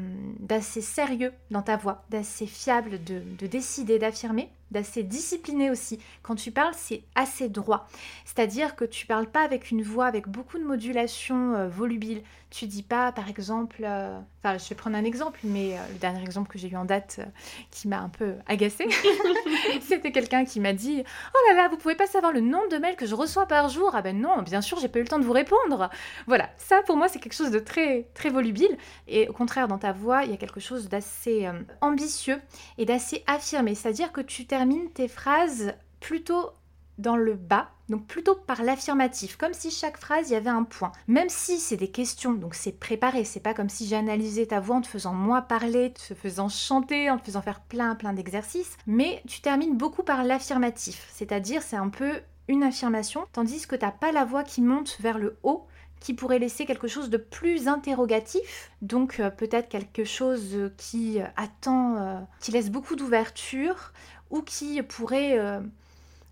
d'assez 0.40 0.80
sérieux 0.80 1.32
dans 1.50 1.62
ta 1.62 1.76
voix, 1.76 2.04
d'assez 2.10 2.46
fiable, 2.46 3.02
de, 3.04 3.22
de 3.38 3.46
décider, 3.46 3.98
d'affirmer 3.98 4.50
d'assez 4.70 5.02
discipliné 5.02 5.70
aussi. 5.70 5.98
Quand 6.22 6.34
tu 6.34 6.50
parles, 6.50 6.74
c'est 6.76 7.02
assez 7.14 7.48
droit. 7.48 7.88
C'est-à-dire 8.24 8.76
que 8.76 8.84
tu 8.84 9.06
parles 9.06 9.26
pas 9.30 9.42
avec 9.42 9.70
une 9.70 9.82
voix 9.82 10.06
avec 10.06 10.28
beaucoup 10.28 10.58
de 10.58 10.64
modulation 10.64 11.54
euh, 11.54 11.68
volubile. 11.68 12.22
Tu 12.50 12.66
dis 12.66 12.82
pas, 12.82 13.12
par 13.12 13.28
exemple, 13.28 13.82
euh, 13.84 14.18
enfin, 14.42 14.56
je 14.56 14.66
vais 14.70 14.74
prendre 14.74 14.96
un 14.96 15.04
exemple, 15.04 15.40
mais 15.44 15.74
euh, 15.74 15.82
le 15.92 15.98
dernier 15.98 16.22
exemple 16.22 16.50
que 16.50 16.58
j'ai 16.58 16.70
eu 16.70 16.76
en 16.76 16.86
date 16.86 17.16
euh, 17.18 17.26
qui 17.70 17.88
m'a 17.88 18.00
un 18.00 18.08
peu 18.08 18.36
agacée, 18.46 18.88
c'était 19.82 20.12
quelqu'un 20.12 20.46
qui 20.46 20.58
m'a 20.58 20.72
dit 20.72 21.02
Oh 21.34 21.38
là 21.48 21.62
là, 21.62 21.68
vous 21.68 21.76
pouvez 21.76 21.94
pas 21.94 22.06
savoir 22.06 22.32
le 22.32 22.40
nombre 22.40 22.68
de 22.70 22.78
mails 22.78 22.96
que 22.96 23.04
je 23.04 23.14
reçois 23.14 23.46
par 23.46 23.68
jour 23.68 23.90
Ah 23.92 24.00
ben 24.00 24.18
non, 24.18 24.40
bien 24.40 24.62
sûr, 24.62 24.78
j'ai 24.80 24.88
pas 24.88 24.98
eu 24.98 25.02
le 25.02 25.08
temps 25.08 25.18
de 25.18 25.24
vous 25.24 25.32
répondre. 25.32 25.90
Voilà, 26.26 26.48
ça 26.56 26.80
pour 26.86 26.96
moi, 26.96 27.08
c'est 27.08 27.18
quelque 27.18 27.36
chose 27.36 27.50
de 27.50 27.58
très, 27.58 28.06
très 28.14 28.30
volubile. 28.30 28.78
Et 29.08 29.28
au 29.28 29.34
contraire, 29.34 29.68
dans 29.68 29.78
ta 29.78 29.92
voix, 29.92 30.24
il 30.24 30.30
y 30.30 30.34
a 30.34 30.38
quelque 30.38 30.60
chose 30.60 30.88
d'assez 30.88 31.48
ambitieux 31.82 32.40
et 32.78 32.86
d'assez 32.86 33.24
affirmé. 33.26 33.74
C'est-à-dire 33.74 34.10
que 34.10 34.22
tu 34.22 34.46
termines 34.46 34.90
tes 34.90 35.08
phrases 35.08 35.74
plutôt 36.00 36.50
dans 36.98 37.16
le 37.16 37.34
bas, 37.34 37.70
donc 37.88 38.06
plutôt 38.06 38.34
par 38.34 38.62
l'affirmatif, 38.62 39.36
comme 39.36 39.54
si 39.54 39.70
chaque 39.70 39.96
phrase 39.96 40.30
y 40.30 40.34
avait 40.34 40.50
un 40.50 40.64
point. 40.64 40.92
Même 41.06 41.28
si 41.28 41.58
c'est 41.58 41.76
des 41.76 41.90
questions, 41.90 42.34
donc 42.34 42.54
c'est 42.54 42.72
préparé, 42.72 43.24
c'est 43.24 43.40
pas 43.40 43.54
comme 43.54 43.68
si 43.68 43.86
j'analysais 43.86 44.46
ta 44.46 44.60
voix 44.60 44.76
en 44.76 44.80
te 44.80 44.88
faisant 44.88 45.14
moi 45.14 45.42
parler, 45.42 45.92
te 45.92 46.14
faisant 46.14 46.48
chanter, 46.48 47.10
en 47.10 47.18
te 47.18 47.24
faisant 47.24 47.42
faire 47.42 47.60
plein 47.60 47.94
plein 47.94 48.12
d'exercices, 48.12 48.76
mais 48.86 49.22
tu 49.26 49.40
termines 49.40 49.76
beaucoup 49.76 50.02
par 50.02 50.24
l'affirmatif, 50.24 51.08
c'est-à-dire 51.12 51.62
c'est 51.62 51.76
un 51.76 51.88
peu 51.88 52.20
une 52.48 52.62
affirmation, 52.62 53.26
tandis 53.32 53.66
que 53.66 53.76
t'as 53.76 53.90
pas 53.90 54.12
la 54.12 54.24
voix 54.24 54.42
qui 54.42 54.62
monte 54.62 54.96
vers 55.00 55.18
le 55.18 55.36
haut, 55.42 55.66
qui 56.00 56.14
pourrait 56.14 56.38
laisser 56.38 56.64
quelque 56.64 56.88
chose 56.88 57.10
de 57.10 57.16
plus 57.16 57.68
interrogatif, 57.68 58.70
donc 58.82 59.20
euh, 59.20 59.30
peut-être 59.30 59.68
quelque 59.68 60.04
chose 60.04 60.70
qui 60.76 61.18
attend, 61.36 61.96
euh, 61.96 62.18
qui 62.40 62.52
laisse 62.52 62.70
beaucoup 62.70 62.96
d'ouverture, 62.96 63.92
ou 64.30 64.42
qui 64.42 64.82
pourrait 64.82 65.38
euh, 65.38 65.60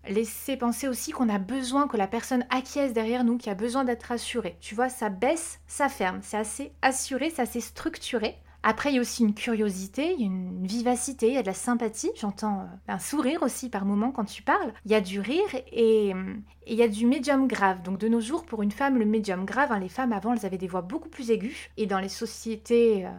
laisser 0.07 0.57
penser 0.57 0.87
aussi 0.87 1.11
qu'on 1.11 1.29
a 1.29 1.39
besoin 1.39 1.87
que 1.87 1.97
la 1.97 2.07
personne 2.07 2.45
acquiesce 2.49 2.93
derrière 2.93 3.23
nous, 3.23 3.37
qui 3.37 3.49
a 3.49 3.55
besoin 3.55 3.83
d'être 3.83 4.11
assurée. 4.11 4.57
Tu 4.59 4.75
vois, 4.75 4.89
ça 4.89 5.09
baisse, 5.09 5.59
ça 5.67 5.89
ferme. 5.89 6.19
C'est 6.21 6.37
assez 6.37 6.71
assuré, 6.81 7.29
c'est 7.29 7.41
assez 7.41 7.61
structuré. 7.61 8.37
Après, 8.63 8.91
il 8.91 8.95
y 8.95 8.97
a 8.97 9.01
aussi 9.01 9.23
une 9.23 9.33
curiosité, 9.33 10.13
il 10.13 10.19
y 10.19 10.23
a 10.23 10.25
une 10.25 10.65
vivacité, 10.65 11.27
il 11.27 11.33
y 11.35 11.37
a 11.37 11.41
de 11.41 11.47
la 11.47 11.53
sympathie. 11.53 12.11
J'entends 12.15 12.61
euh, 12.61 12.91
un 12.93 12.99
sourire 12.99 13.43
aussi 13.43 13.69
par 13.69 13.85
moment 13.85 14.11
quand 14.11 14.25
tu 14.25 14.43
parles. 14.43 14.73
Il 14.85 14.91
y 14.91 14.95
a 14.95 15.01
du 15.01 15.19
rire 15.19 15.47
et, 15.71 16.13
il 16.65 16.75
y 16.75 16.83
a 16.83 16.87
du 16.87 17.05
médium 17.05 17.47
grave. 17.47 17.81
Donc 17.83 17.97
de 17.97 18.07
nos 18.07 18.19
jours, 18.19 18.45
pour 18.45 18.63
une 18.63 18.71
femme, 18.71 18.97
le 18.97 19.05
médium 19.05 19.45
grave, 19.45 19.71
hein, 19.71 19.79
les 19.79 19.89
femmes 19.89 20.11
avant, 20.11 20.33
elles 20.33 20.45
avaient 20.45 20.57
des 20.57 20.67
voix 20.67 20.81
beaucoup 20.81 21.07
plus 21.07 21.31
aiguës. 21.31 21.69
Et 21.77 21.85
dans 21.85 21.99
les 21.99 22.09
sociétés 22.09 23.05
euh, 23.05 23.11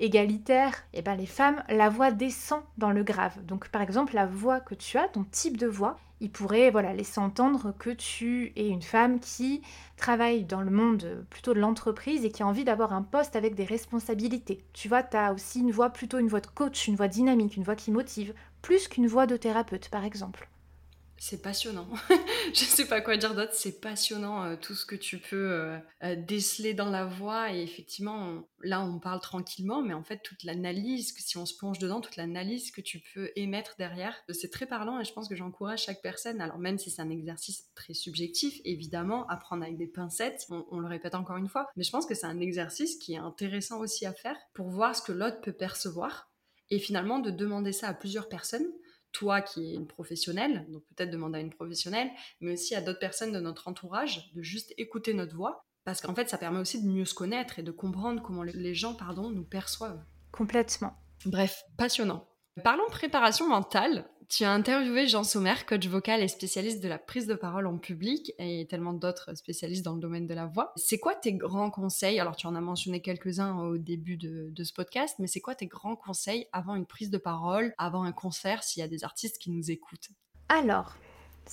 égalitaire, 0.00 0.84
et 0.92 0.98
eh 0.98 1.02
ben 1.02 1.14
les 1.14 1.26
femmes, 1.26 1.62
la 1.68 1.88
voix 1.88 2.10
descend 2.10 2.62
dans 2.76 2.90
le 2.90 3.02
grave. 3.02 3.42
Donc 3.46 3.68
par 3.68 3.82
exemple, 3.82 4.14
la 4.14 4.26
voix 4.26 4.60
que 4.60 4.74
tu 4.74 4.98
as, 4.98 5.08
ton 5.08 5.24
type 5.24 5.56
de 5.56 5.66
voix, 5.66 5.98
il 6.20 6.30
pourrait 6.30 6.70
voilà, 6.70 6.92
laisser 6.94 7.20
entendre 7.20 7.74
que 7.78 7.90
tu 7.90 8.52
es 8.56 8.68
une 8.68 8.82
femme 8.82 9.20
qui 9.20 9.62
travaille 9.96 10.44
dans 10.44 10.62
le 10.62 10.70
monde 10.70 11.26
plutôt 11.30 11.54
de 11.54 11.60
l'entreprise 11.60 12.24
et 12.24 12.30
qui 12.30 12.42
a 12.42 12.46
envie 12.46 12.64
d'avoir 12.64 12.92
un 12.92 13.02
poste 13.02 13.36
avec 13.36 13.54
des 13.54 13.64
responsabilités. 13.64 14.64
Tu 14.72 14.88
vois, 14.88 15.02
tu 15.02 15.16
as 15.16 15.32
aussi 15.32 15.60
une 15.60 15.72
voix 15.72 15.90
plutôt 15.90 16.18
une 16.18 16.28
voix 16.28 16.40
de 16.40 16.46
coach, 16.46 16.88
une 16.88 16.96
voix 16.96 17.08
dynamique, 17.08 17.56
une 17.56 17.64
voix 17.64 17.76
qui 17.76 17.90
motive, 17.90 18.34
plus 18.62 18.88
qu'une 18.88 19.06
voix 19.06 19.26
de 19.26 19.36
thérapeute 19.36 19.88
par 19.88 20.04
exemple. 20.04 20.48
C'est 21.22 21.42
passionnant. 21.42 21.86
je 22.54 22.64
sais 22.64 22.86
pas 22.86 23.02
quoi 23.02 23.18
dire 23.18 23.34
d'autre. 23.34 23.52
C'est 23.52 23.78
passionnant 23.78 24.42
euh, 24.42 24.56
tout 24.56 24.74
ce 24.74 24.86
que 24.86 24.94
tu 24.96 25.18
peux 25.18 25.52
euh, 25.52 25.78
euh, 26.02 26.16
déceler 26.16 26.72
dans 26.72 26.88
la 26.88 27.04
voix. 27.04 27.52
Et 27.52 27.62
effectivement, 27.62 28.42
là, 28.62 28.80
on 28.80 28.98
parle 28.98 29.20
tranquillement, 29.20 29.82
mais 29.82 29.92
en 29.92 30.02
fait, 30.02 30.22
toute 30.24 30.44
l'analyse, 30.44 31.14
si 31.18 31.36
on 31.36 31.44
se 31.44 31.54
plonge 31.54 31.78
dedans, 31.78 32.00
toute 32.00 32.16
l'analyse 32.16 32.70
que 32.70 32.80
tu 32.80 33.02
peux 33.12 33.30
émettre 33.36 33.74
derrière, 33.76 34.16
c'est 34.30 34.50
très 34.50 34.64
parlant. 34.64 34.98
Et 34.98 35.04
je 35.04 35.12
pense 35.12 35.28
que 35.28 35.36
j'encourage 35.36 35.82
chaque 35.82 36.00
personne. 36.00 36.40
Alors 36.40 36.58
même 36.58 36.78
si 36.78 36.90
c'est 36.90 37.02
un 37.02 37.10
exercice 37.10 37.68
très 37.74 37.92
subjectif, 37.92 38.58
évidemment, 38.64 39.28
à 39.28 39.36
prendre 39.36 39.62
avec 39.62 39.76
des 39.76 39.88
pincettes. 39.88 40.46
On, 40.48 40.64
on 40.70 40.78
le 40.78 40.88
répète 40.88 41.14
encore 41.14 41.36
une 41.36 41.48
fois, 41.48 41.68
mais 41.76 41.84
je 41.84 41.90
pense 41.90 42.06
que 42.06 42.14
c'est 42.14 42.28
un 42.28 42.40
exercice 42.40 42.96
qui 42.96 43.12
est 43.12 43.18
intéressant 43.18 43.80
aussi 43.80 44.06
à 44.06 44.14
faire 44.14 44.38
pour 44.54 44.70
voir 44.70 44.96
ce 44.96 45.02
que 45.02 45.12
l'autre 45.12 45.42
peut 45.42 45.52
percevoir. 45.52 46.30
Et 46.70 46.78
finalement, 46.78 47.18
de 47.18 47.30
demander 47.30 47.72
ça 47.72 47.88
à 47.88 47.94
plusieurs 47.94 48.30
personnes 48.30 48.72
toi 49.12 49.40
qui 49.40 49.70
es 49.70 49.74
une 49.74 49.86
professionnelle, 49.86 50.66
donc 50.70 50.82
peut-être 50.94 51.10
demander 51.10 51.38
à 51.38 51.42
une 51.42 51.50
professionnelle, 51.50 52.10
mais 52.40 52.52
aussi 52.52 52.74
à 52.74 52.80
d'autres 52.80 52.98
personnes 52.98 53.32
de 53.32 53.40
notre 53.40 53.68
entourage, 53.68 54.32
de 54.34 54.42
juste 54.42 54.72
écouter 54.78 55.14
notre 55.14 55.36
voix, 55.36 55.64
parce 55.84 56.00
qu'en 56.00 56.14
fait, 56.14 56.28
ça 56.28 56.38
permet 56.38 56.58
aussi 56.58 56.82
de 56.82 56.88
mieux 56.88 57.04
se 57.04 57.14
connaître 57.14 57.58
et 57.58 57.62
de 57.62 57.70
comprendre 57.70 58.22
comment 58.22 58.42
les 58.42 58.74
gens, 58.74 58.94
pardon, 58.94 59.30
nous 59.30 59.44
perçoivent. 59.44 60.04
Complètement. 60.30 60.94
Bref, 61.26 61.64
passionnant. 61.76 62.28
Parlons 62.62 62.84
préparation 62.90 63.48
mentale. 63.48 64.08
Tu 64.30 64.44
as 64.44 64.52
interviewé 64.52 65.08
Jean 65.08 65.24
Sommer, 65.24 65.56
coach 65.66 65.88
vocal 65.88 66.22
et 66.22 66.28
spécialiste 66.28 66.80
de 66.80 66.86
la 66.86 67.00
prise 67.00 67.26
de 67.26 67.34
parole 67.34 67.66
en 67.66 67.78
public 67.78 68.32
et 68.38 68.64
tellement 68.70 68.92
d'autres 68.92 69.34
spécialistes 69.34 69.84
dans 69.84 69.94
le 69.94 70.00
domaine 70.00 70.28
de 70.28 70.34
la 70.34 70.46
voix. 70.46 70.72
C'est 70.76 71.00
quoi 71.00 71.16
tes 71.16 71.32
grands 71.32 71.72
conseils? 71.72 72.20
Alors 72.20 72.36
tu 72.36 72.46
en 72.46 72.54
as 72.54 72.60
mentionné 72.60 73.02
quelques-uns 73.02 73.58
au 73.58 73.76
début 73.76 74.16
de, 74.16 74.62
ce 74.62 74.72
podcast, 74.72 75.16
mais 75.18 75.26
c'est 75.26 75.40
quoi 75.40 75.56
tes 75.56 75.66
grands 75.66 75.96
conseils 75.96 76.46
avant 76.52 76.76
une 76.76 76.86
prise 76.86 77.10
de 77.10 77.18
parole, 77.18 77.74
avant 77.76 78.04
un 78.04 78.12
concert 78.12 78.62
s'il 78.62 78.82
y 78.82 78.84
a 78.84 78.88
des 78.88 79.02
artistes 79.02 79.36
qui 79.38 79.50
nous 79.50 79.72
écoutent? 79.72 80.10
Alors, 80.48 80.94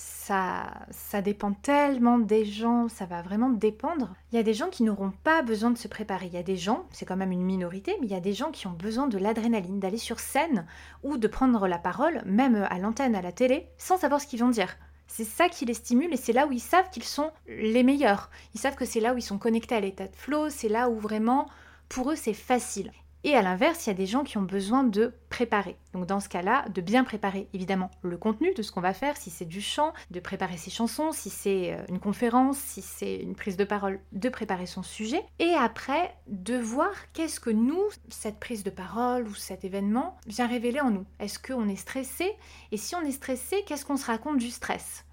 ça, 0.00 1.22
dépend 1.24 1.52
tellement 1.52 2.20
des 2.20 2.44
gens, 2.44 2.88
ça 2.88 3.04
va 3.04 3.20
vraiment 3.20 3.50
dépendre. 3.50 4.14
Il 4.30 4.36
y 4.36 4.38
a 4.38 4.44
des 4.44 4.54
gens 4.54 4.68
qui 4.68 4.84
n'auront 4.84 5.12
pas 5.24 5.42
besoin 5.42 5.72
de 5.72 5.78
se 5.78 5.88
préparer. 5.88 6.26
Il 6.26 6.34
y 6.34 6.38
a 6.38 6.44
des 6.44 6.56
gens, 6.56 6.86
c'est 6.92 7.04
quand 7.04 7.16
même 7.16 7.32
une 7.32 7.42
minorité, 7.42 7.96
mais 8.00 8.06
il 8.06 8.12
y 8.12 8.16
a 8.16 8.20
des 8.20 8.32
gens 8.32 8.52
qui 8.52 8.68
ont 8.68 8.72
besoin 8.72 9.08
de 9.08 9.18
l'adrénaline, 9.18 9.80
d'aller 9.80 9.98
sur 9.98 10.20
scène 10.20 10.66
ou 11.02 11.16
de 11.16 11.26
prendre 11.26 11.66
la 11.66 11.78
parole, 11.78 12.22
même 12.26 12.64
à 12.70 12.78
l'antenne, 12.78 13.16
à 13.16 13.22
la 13.22 13.32
télé, 13.32 13.66
sans 13.76 13.98
savoir 13.98 14.20
ce 14.20 14.28
qu'ils 14.28 14.38
vont 14.38 14.50
dire. 14.50 14.76
C'est 15.08 15.24
ça 15.24 15.48
qui 15.48 15.64
les 15.64 15.74
stimule 15.74 16.12
et 16.12 16.16
c'est 16.16 16.32
là 16.32 16.46
où 16.46 16.52
ils 16.52 16.60
savent 16.60 16.90
qu'ils 16.90 17.02
sont 17.02 17.32
les 17.48 17.82
meilleurs. 17.82 18.30
Ils 18.54 18.60
savent 18.60 18.76
que 18.76 18.84
c'est 18.84 19.00
là 19.00 19.14
où 19.14 19.18
ils 19.18 19.22
sont 19.22 19.38
connectés 19.38 19.74
à 19.74 19.80
l'état 19.80 20.06
de 20.06 20.14
flow, 20.14 20.48
c'est 20.48 20.68
là 20.68 20.90
où 20.90 21.00
vraiment, 21.00 21.48
pour 21.88 22.12
eux, 22.12 22.16
c'est 22.16 22.34
facile. 22.34 22.92
Et 23.24 23.34
à 23.34 23.42
l'inverse, 23.42 23.86
il 23.86 23.90
y 23.90 23.92
a 23.92 23.96
des 23.96 24.06
gens 24.06 24.22
qui 24.22 24.38
ont 24.38 24.42
besoin 24.42 24.84
de 24.84 25.12
préparer. 25.28 25.76
Donc 25.92 26.06
dans 26.06 26.20
ce 26.20 26.28
cas-là, 26.28 26.64
de 26.68 26.80
bien 26.80 27.02
préparer 27.02 27.48
évidemment 27.52 27.90
le 28.02 28.16
contenu 28.16 28.54
de 28.54 28.62
ce 28.62 28.70
qu'on 28.70 28.80
va 28.80 28.94
faire, 28.94 29.16
si 29.16 29.30
c'est 29.30 29.44
du 29.44 29.60
chant, 29.60 29.92
de 30.10 30.20
préparer 30.20 30.56
ses 30.56 30.70
chansons, 30.70 31.12
si 31.12 31.28
c'est 31.28 31.74
euh, 31.74 31.82
une 31.88 31.98
conférence, 31.98 32.58
si 32.58 32.80
c'est 32.80 33.16
une 33.16 33.34
prise 33.34 33.56
de 33.56 33.64
parole, 33.64 34.00
de 34.12 34.28
préparer 34.28 34.66
son 34.66 34.82
sujet. 34.82 35.24
Et 35.40 35.52
après, 35.54 36.14
de 36.28 36.56
voir 36.56 36.92
qu'est-ce 37.12 37.40
que 37.40 37.50
nous, 37.50 37.82
cette 38.08 38.38
prise 38.38 38.62
de 38.62 38.70
parole 38.70 39.26
ou 39.26 39.34
cet 39.34 39.64
événement, 39.64 40.16
vient 40.26 40.46
révéler 40.46 40.80
en 40.80 40.90
nous. 40.90 41.04
Est-ce 41.18 41.38
qu'on 41.38 41.68
est 41.68 41.76
stressé? 41.76 42.32
Et 42.70 42.76
si 42.76 42.94
on 42.94 43.02
est 43.02 43.10
stressé, 43.10 43.64
qu'est-ce 43.66 43.84
qu'on 43.84 43.96
se 43.96 44.06
raconte 44.06 44.38
du 44.38 44.50
stress? 44.50 45.04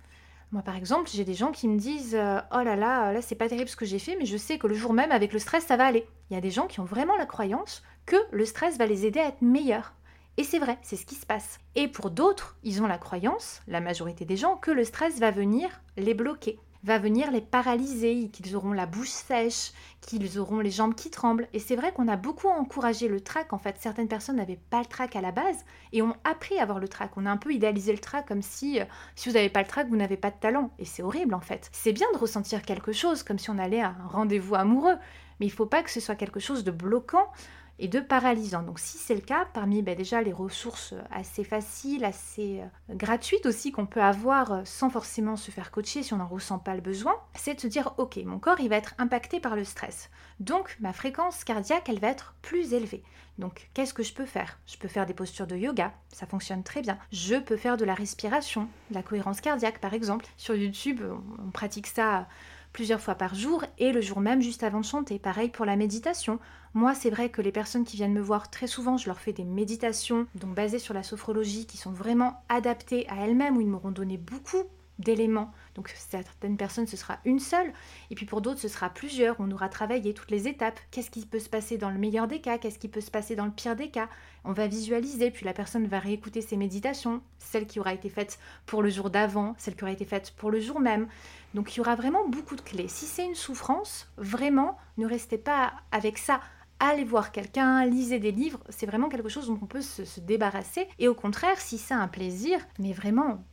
Moi, 0.56 0.64
par 0.64 0.78
exemple, 0.78 1.10
j'ai 1.14 1.26
des 1.26 1.34
gens 1.34 1.52
qui 1.52 1.68
me 1.68 1.78
disent 1.78 2.16
euh, 2.16 2.40
Oh 2.54 2.62
là 2.64 2.78
là, 2.78 3.12
là, 3.12 3.22
c'est 3.22 3.36
pas 3.36 3.50
terrible 3.50 3.68
ce 3.68 3.76
que 3.76 3.86
j'ai 3.86 4.00
fait, 4.00 4.16
mais 4.16 4.26
je 4.26 4.38
sais 4.38 4.58
que 4.58 4.68
le 4.68 4.74
jour 4.74 4.94
même, 4.94 5.12
avec 5.12 5.34
le 5.34 5.40
stress, 5.40 5.66
ça 5.66 5.76
va 5.76 5.86
aller. 5.86 6.08
Il 6.30 6.34
y 6.34 6.38
a 6.38 6.42
des 6.42 6.50
gens 6.50 6.66
qui 6.66 6.80
ont 6.80 6.86
vraiment 6.86 7.18
la 7.18 7.26
croyance 7.26 7.84
que 8.06 8.16
le 8.32 8.46
stress 8.46 8.78
va 8.78 8.86
les 8.86 9.06
aider 9.06 9.20
à 9.20 9.28
être 9.28 9.42
meilleurs. 9.42 9.94
Et 10.38 10.46
c'est 10.46 10.60
vrai, 10.60 10.78
c'est 10.82 10.96
ce 10.96 11.06
qui 11.06 11.16
se 11.16 11.26
passe. 11.26 11.60
Et 11.76 11.90
pour 11.90 12.10
d'autres, 12.10 12.56
ils 12.64 12.82
ont 12.82 12.88
la 12.88 12.98
croyance, 12.98 13.64
la 13.68 13.82
majorité 13.82 14.24
des 14.24 14.38
gens, 14.38 14.56
que 14.56 14.72
le 14.72 14.86
stress 14.86 15.20
va 15.20 15.30
venir 15.30 15.68
les 15.98 16.14
bloquer, 16.14 16.58
va 16.86 17.00
venir 17.00 17.32
les 17.32 17.42
paralyser, 17.42 18.30
qu'ils 18.30 18.56
auront 18.56 18.72
la 18.72 18.86
bouche 18.86 19.10
sèche, 19.10 19.72
qu'ils 20.02 20.38
auront 20.38 20.60
les 20.60 20.70
jambes 20.70 20.94
qui 20.94 21.10
tremblent. 21.10 21.48
Et 21.52 21.58
c'est 21.58 21.76
vrai 21.76 21.92
qu'on 21.92 22.08
a 22.08 22.16
beaucoup 22.16 22.48
encouragé 22.48 23.08
le 23.08 23.22
trac. 23.22 23.54
En 23.54 23.58
fait, 23.58 23.78
certaines 23.80 24.08
personnes 24.08 24.36
n'avaient 24.36 24.60
pas 24.70 24.82
le 24.82 24.86
trac 24.86 25.16
à 25.16 25.22
la 25.22 25.32
base 25.32 25.66
et 25.94 26.04
ont 26.04 26.16
appris 26.24 26.60
à 26.60 26.62
avoir 26.62 26.78
le 26.78 26.88
trac. 26.88 27.10
On 27.18 27.26
a 27.26 27.32
un 27.32 27.38
peu 27.38 27.52
idéalisé 27.54 27.92
le 27.92 27.98
trac 27.98 28.28
comme 28.28 28.44
si, 28.44 28.80
euh, 28.80 28.86
si 29.16 29.30
vous 29.30 29.36
n'avez 29.36 29.50
pas 29.50 29.62
le 29.62 29.68
trac, 29.68 29.90
vous 29.90 29.96
n'avez 29.96 30.16
pas 30.16 30.30
de 30.30 30.40
talent. 30.40 30.70
Et 30.78 30.86
c'est 30.86 31.02
horrible 31.02 31.34
en 31.34 31.42
fait. 31.42 31.70
C'est 31.72 31.92
bien 31.92 32.08
de 32.14 32.20
ressentir 32.20 32.62
quelque 32.62 32.92
chose 32.92 33.24
comme 33.24 33.40
si 33.40 33.50
on 33.50 33.58
allait 33.58 33.82
à 33.82 33.90
un 33.90 34.08
rendez-vous 34.08 34.54
amoureux, 34.54 34.98
mais 35.40 35.48
il 35.48 35.50
ne 35.50 35.56
faut 35.56 35.66
pas 35.66 35.82
que 35.82 35.90
ce 35.90 36.00
soit 36.00 36.16
quelque 36.16 36.40
chose 36.40 36.64
de 36.64 36.72
bloquant 36.72 37.32
et 37.80 37.88
de 37.88 38.00
paralysant. 38.00 38.64
Donc 38.64 38.80
si 38.80 38.98
c'est 38.98 39.16
le 39.16 39.22
cas, 39.22 39.46
parmi 39.54 39.82
ben, 39.82 39.96
déjà 39.96 40.22
les 40.22 40.34
ressources 40.34 40.94
assez 41.12 41.44
faciles, 41.44 42.06
assez 42.06 42.62
euh, 42.62 42.96
gratuites 42.96 43.46
aussi 43.46 43.72
qu'on 43.72 43.86
peut 43.86 44.02
avoir 44.02 44.52
euh, 44.52 44.62
sans 44.66 44.90
forcément 44.90 45.36
se 45.36 45.52
faire 45.52 45.72
coacher 45.72 46.04
si 46.04 46.14
on 46.14 46.18
n'en 46.18 46.28
ressent 46.28 46.60
pas 46.60 46.76
le 46.76 46.82
besoin, 46.82 47.16
c'est 47.36 47.56
de 47.56 47.60
se 47.60 47.68
dire 47.68 47.94
ok, 47.98 48.18
mon 48.26 48.40
corps 48.40 48.60
il 48.60 48.70
va 48.70 48.78
être 48.78 48.96
impacté 48.98 49.40
par 49.40 49.56
le 49.56 49.64
stress. 49.64 50.10
Donc 50.40 50.78
ma 50.80 50.94
fréquence 50.94 51.44
cardiaque 51.44 51.90
elle 51.90 52.00
va 52.00 52.10
être 52.10 52.36
plus 52.42 52.74
élevée. 52.74 53.04
Donc 53.38 53.70
qu'est-ce 53.74 53.94
que 53.94 54.04
je 54.04 54.14
peux 54.14 54.26
faire? 54.26 54.60
Je 54.66 54.78
peux 54.78 54.88
faire 54.88 55.06
des 55.06 55.14
postures 55.14 55.48
de 55.48 55.58
yoga, 55.58 55.94
ça 56.14 56.26
fonctionne 56.26 56.64
très 56.64 56.82
bien. 56.82 56.98
Je 57.12 57.36
peux 57.36 57.58
faire 57.58 57.76
de 57.76 57.84
la 57.84 57.94
respiration, 57.94 58.70
de 58.90 58.96
la 58.96 59.04
cohérence 59.04 59.42
cardiaque 59.42 59.80
par 59.80 59.94
exemple. 59.94 60.26
Sur 60.38 60.56
YouTube, 60.56 61.02
on 61.46 61.52
pratique 61.52 61.88
ça 61.88 62.28
plusieurs 62.76 63.00
fois 63.00 63.16
par 63.16 63.36
jour 63.36 63.64
et 63.78 63.94
le 63.94 64.02
jour 64.02 64.20
même 64.20 64.42
juste 64.42 64.62
avant 64.62 64.82
de 64.82 64.86
chanter. 64.86 65.18
Pareil 65.18 65.48
pour 65.48 65.66
la 65.66 65.78
méditation. 65.78 66.40
Moi, 66.74 66.94
c'est 66.94 67.10
vrai 67.10 67.30
que 67.30 67.42
les 67.42 67.54
personnes 67.54 67.86
qui 67.86 67.96
viennent 67.96 68.12
me 68.12 68.20
voir 68.20 68.50
très 68.50 68.68
souvent, 68.68 68.98
je 68.98 69.08
leur 69.08 69.22
fais 69.22 69.32
des 69.32 69.46
méditations, 69.46 70.28
donc 70.36 70.54
basées 70.54 70.78
sur 70.78 70.94
la 70.94 71.02
sophrologie, 71.02 71.68
qui 71.68 71.78
sont 71.78 71.94
vraiment 71.94 72.44
adaptées 72.50 73.08
à 73.08 73.26
elles-mêmes, 73.26 73.56
où 73.56 73.62
ils 73.62 73.68
m'auront 73.68 73.92
donné 73.92 74.18
beaucoup 74.18 74.66
d'éléments. 75.00 75.52
Donc 75.76 75.94
certaines 75.96 76.58
personnes, 76.58 76.88
ce 76.88 76.98
sera 76.98 77.20
une 77.26 77.40
seule, 77.40 77.72
et 78.10 78.16
puis 78.16 78.26
pour 78.26 78.42
d'autres, 78.42 78.60
ce 78.60 78.68
sera 78.68 78.90
plusieurs. 78.90 79.36
On 79.40 79.52
aura 79.52 79.70
travaillé 79.70 80.14
toutes 80.14 80.32
les 80.32 80.48
étapes. 80.48 80.80
Qu'est-ce 80.92 81.12
qui 81.12 81.26
peut 81.26 81.40
se 81.40 81.50
passer 81.50 81.78
dans 81.78 81.90
le 81.90 81.98
meilleur 81.98 82.28
des 82.28 82.40
cas? 82.40 82.58
Qu'est-ce 82.58 82.80
qui 82.80 82.88
peut 82.88 83.02
se 83.02 83.12
passer 83.12 83.36
dans 83.36 83.46
le 83.46 83.52
pire 83.52 83.76
des 83.76 83.90
cas? 83.90 84.10
On 84.44 84.54
va 84.54 84.68
visualiser, 84.68 85.32
puis 85.32 85.46
la 85.46 85.54
personne 85.54 85.88
va 85.88 86.00
réécouter 86.00 86.42
ses 86.42 86.58
méditations, 86.58 87.22
celle 87.40 87.66
qui 87.66 87.80
aura 87.80 87.94
été 87.94 88.10
faite 88.10 88.40
pour 88.66 88.84
le 88.84 88.90
jour 88.90 89.10
d'avant, 89.10 89.56
celle 89.58 89.76
qui 89.76 89.84
aura 89.84 89.92
été 89.92 90.06
faite 90.06 90.34
pour 90.38 90.52
le 90.52 90.60
jour 90.60 90.80
même. 90.80 91.08
Donc 91.54 91.74
il 91.74 91.78
y 91.78 91.82
aura 91.82 91.96
vraiment 91.96 92.28
beaucoup 92.28 92.56
de 92.56 92.62
clés. 92.62 92.88
Si 92.88 93.06
c'est 93.06 93.26
une 93.26 93.36
souffrance, 93.36 94.08
vraiment, 94.18 94.78
ne 94.98 95.08
restez 95.08 95.38
pas 95.38 95.74
avec 95.92 96.18
ça 96.18 96.40
allez 96.80 97.04
voir 97.04 97.32
quelqu'un, 97.32 97.86
lisez 97.86 98.20
des 98.20 98.32
livres, 98.32 98.60
c'est 98.70 98.86
vraiment 98.86 99.10
quelque 99.10 99.30
chose 99.30 99.48
dont 99.48 99.60
on 99.62 99.66
peut 99.66 99.82
se, 99.82 100.06
se, 100.06 100.20
débarrasser. 100.20 100.88
Et 101.00 101.08
au 101.08 101.16
contraire, 101.16 101.60
si 101.60 101.78
c'est 101.78 101.94
un 101.94 102.08
plaisir, 102.08 102.60
mais 102.80 102.94
vraiment, 102.94 103.44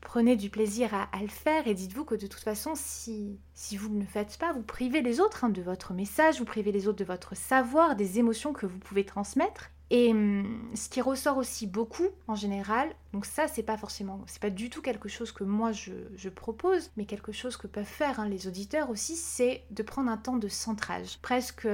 prenez 0.00 0.36
du 0.36 0.50
plaisir 0.50 0.94
à, 0.94 1.20
le 1.20 1.28
faire 1.28 1.66
et 1.66 1.74
dites-vous 1.74 2.04
que 2.04 2.14
de 2.14 2.26
toute 2.26 2.42
façon, 2.42 2.72
si, 2.74 3.38
si 3.54 3.76
vous 3.76 3.88
ne 3.88 4.00
le 4.00 4.06
faites 4.06 4.38
pas, 4.38 4.52
vous 4.52 4.62
privez 4.62 5.02
les 5.02 5.20
autres 5.20 5.44
hein, 5.44 5.48
de 5.48 5.62
votre 5.62 5.92
message, 5.92 6.38
vous 6.38 6.44
privez 6.44 6.72
les 6.72 6.88
autres 6.88 6.98
de 6.98 7.04
votre 7.04 7.36
savoir, 7.36 7.96
des 7.96 8.18
émotions 8.18 8.52
que 8.52 8.66
vous 8.66 8.78
pouvez 8.78 9.04
transmettre. 9.04 9.70
Et 9.90 10.10
hum, 10.10 10.70
ce 10.74 10.88
qui 10.88 11.00
ressort 11.00 11.36
aussi 11.36 11.66
beaucoup 11.66 12.08
en 12.26 12.34
général, 12.34 12.92
donc 13.12 13.24
ça 13.24 13.46
c'est 13.46 13.62
pas 13.62 13.76
forcément, 13.76 14.20
c'est 14.26 14.42
pas 14.42 14.50
du 14.50 14.68
tout 14.68 14.82
quelque 14.82 15.08
chose 15.08 15.30
que 15.30 15.44
moi 15.44 15.70
je, 15.70 16.28
propose, 16.28 16.90
mais 16.96 17.04
quelque 17.04 17.30
chose 17.30 17.56
que 17.56 17.68
peuvent 17.68 17.84
faire 17.84 18.18
hein, 18.18 18.28
les 18.28 18.48
auditeurs 18.48 18.90
aussi, 18.90 19.14
c'est 19.14 19.62
de 19.70 19.82
prendre 19.84 20.10
un 20.10 20.16
temps 20.16 20.38
de 20.38 20.48
centrage. 20.48 21.18
Presque 21.22 21.68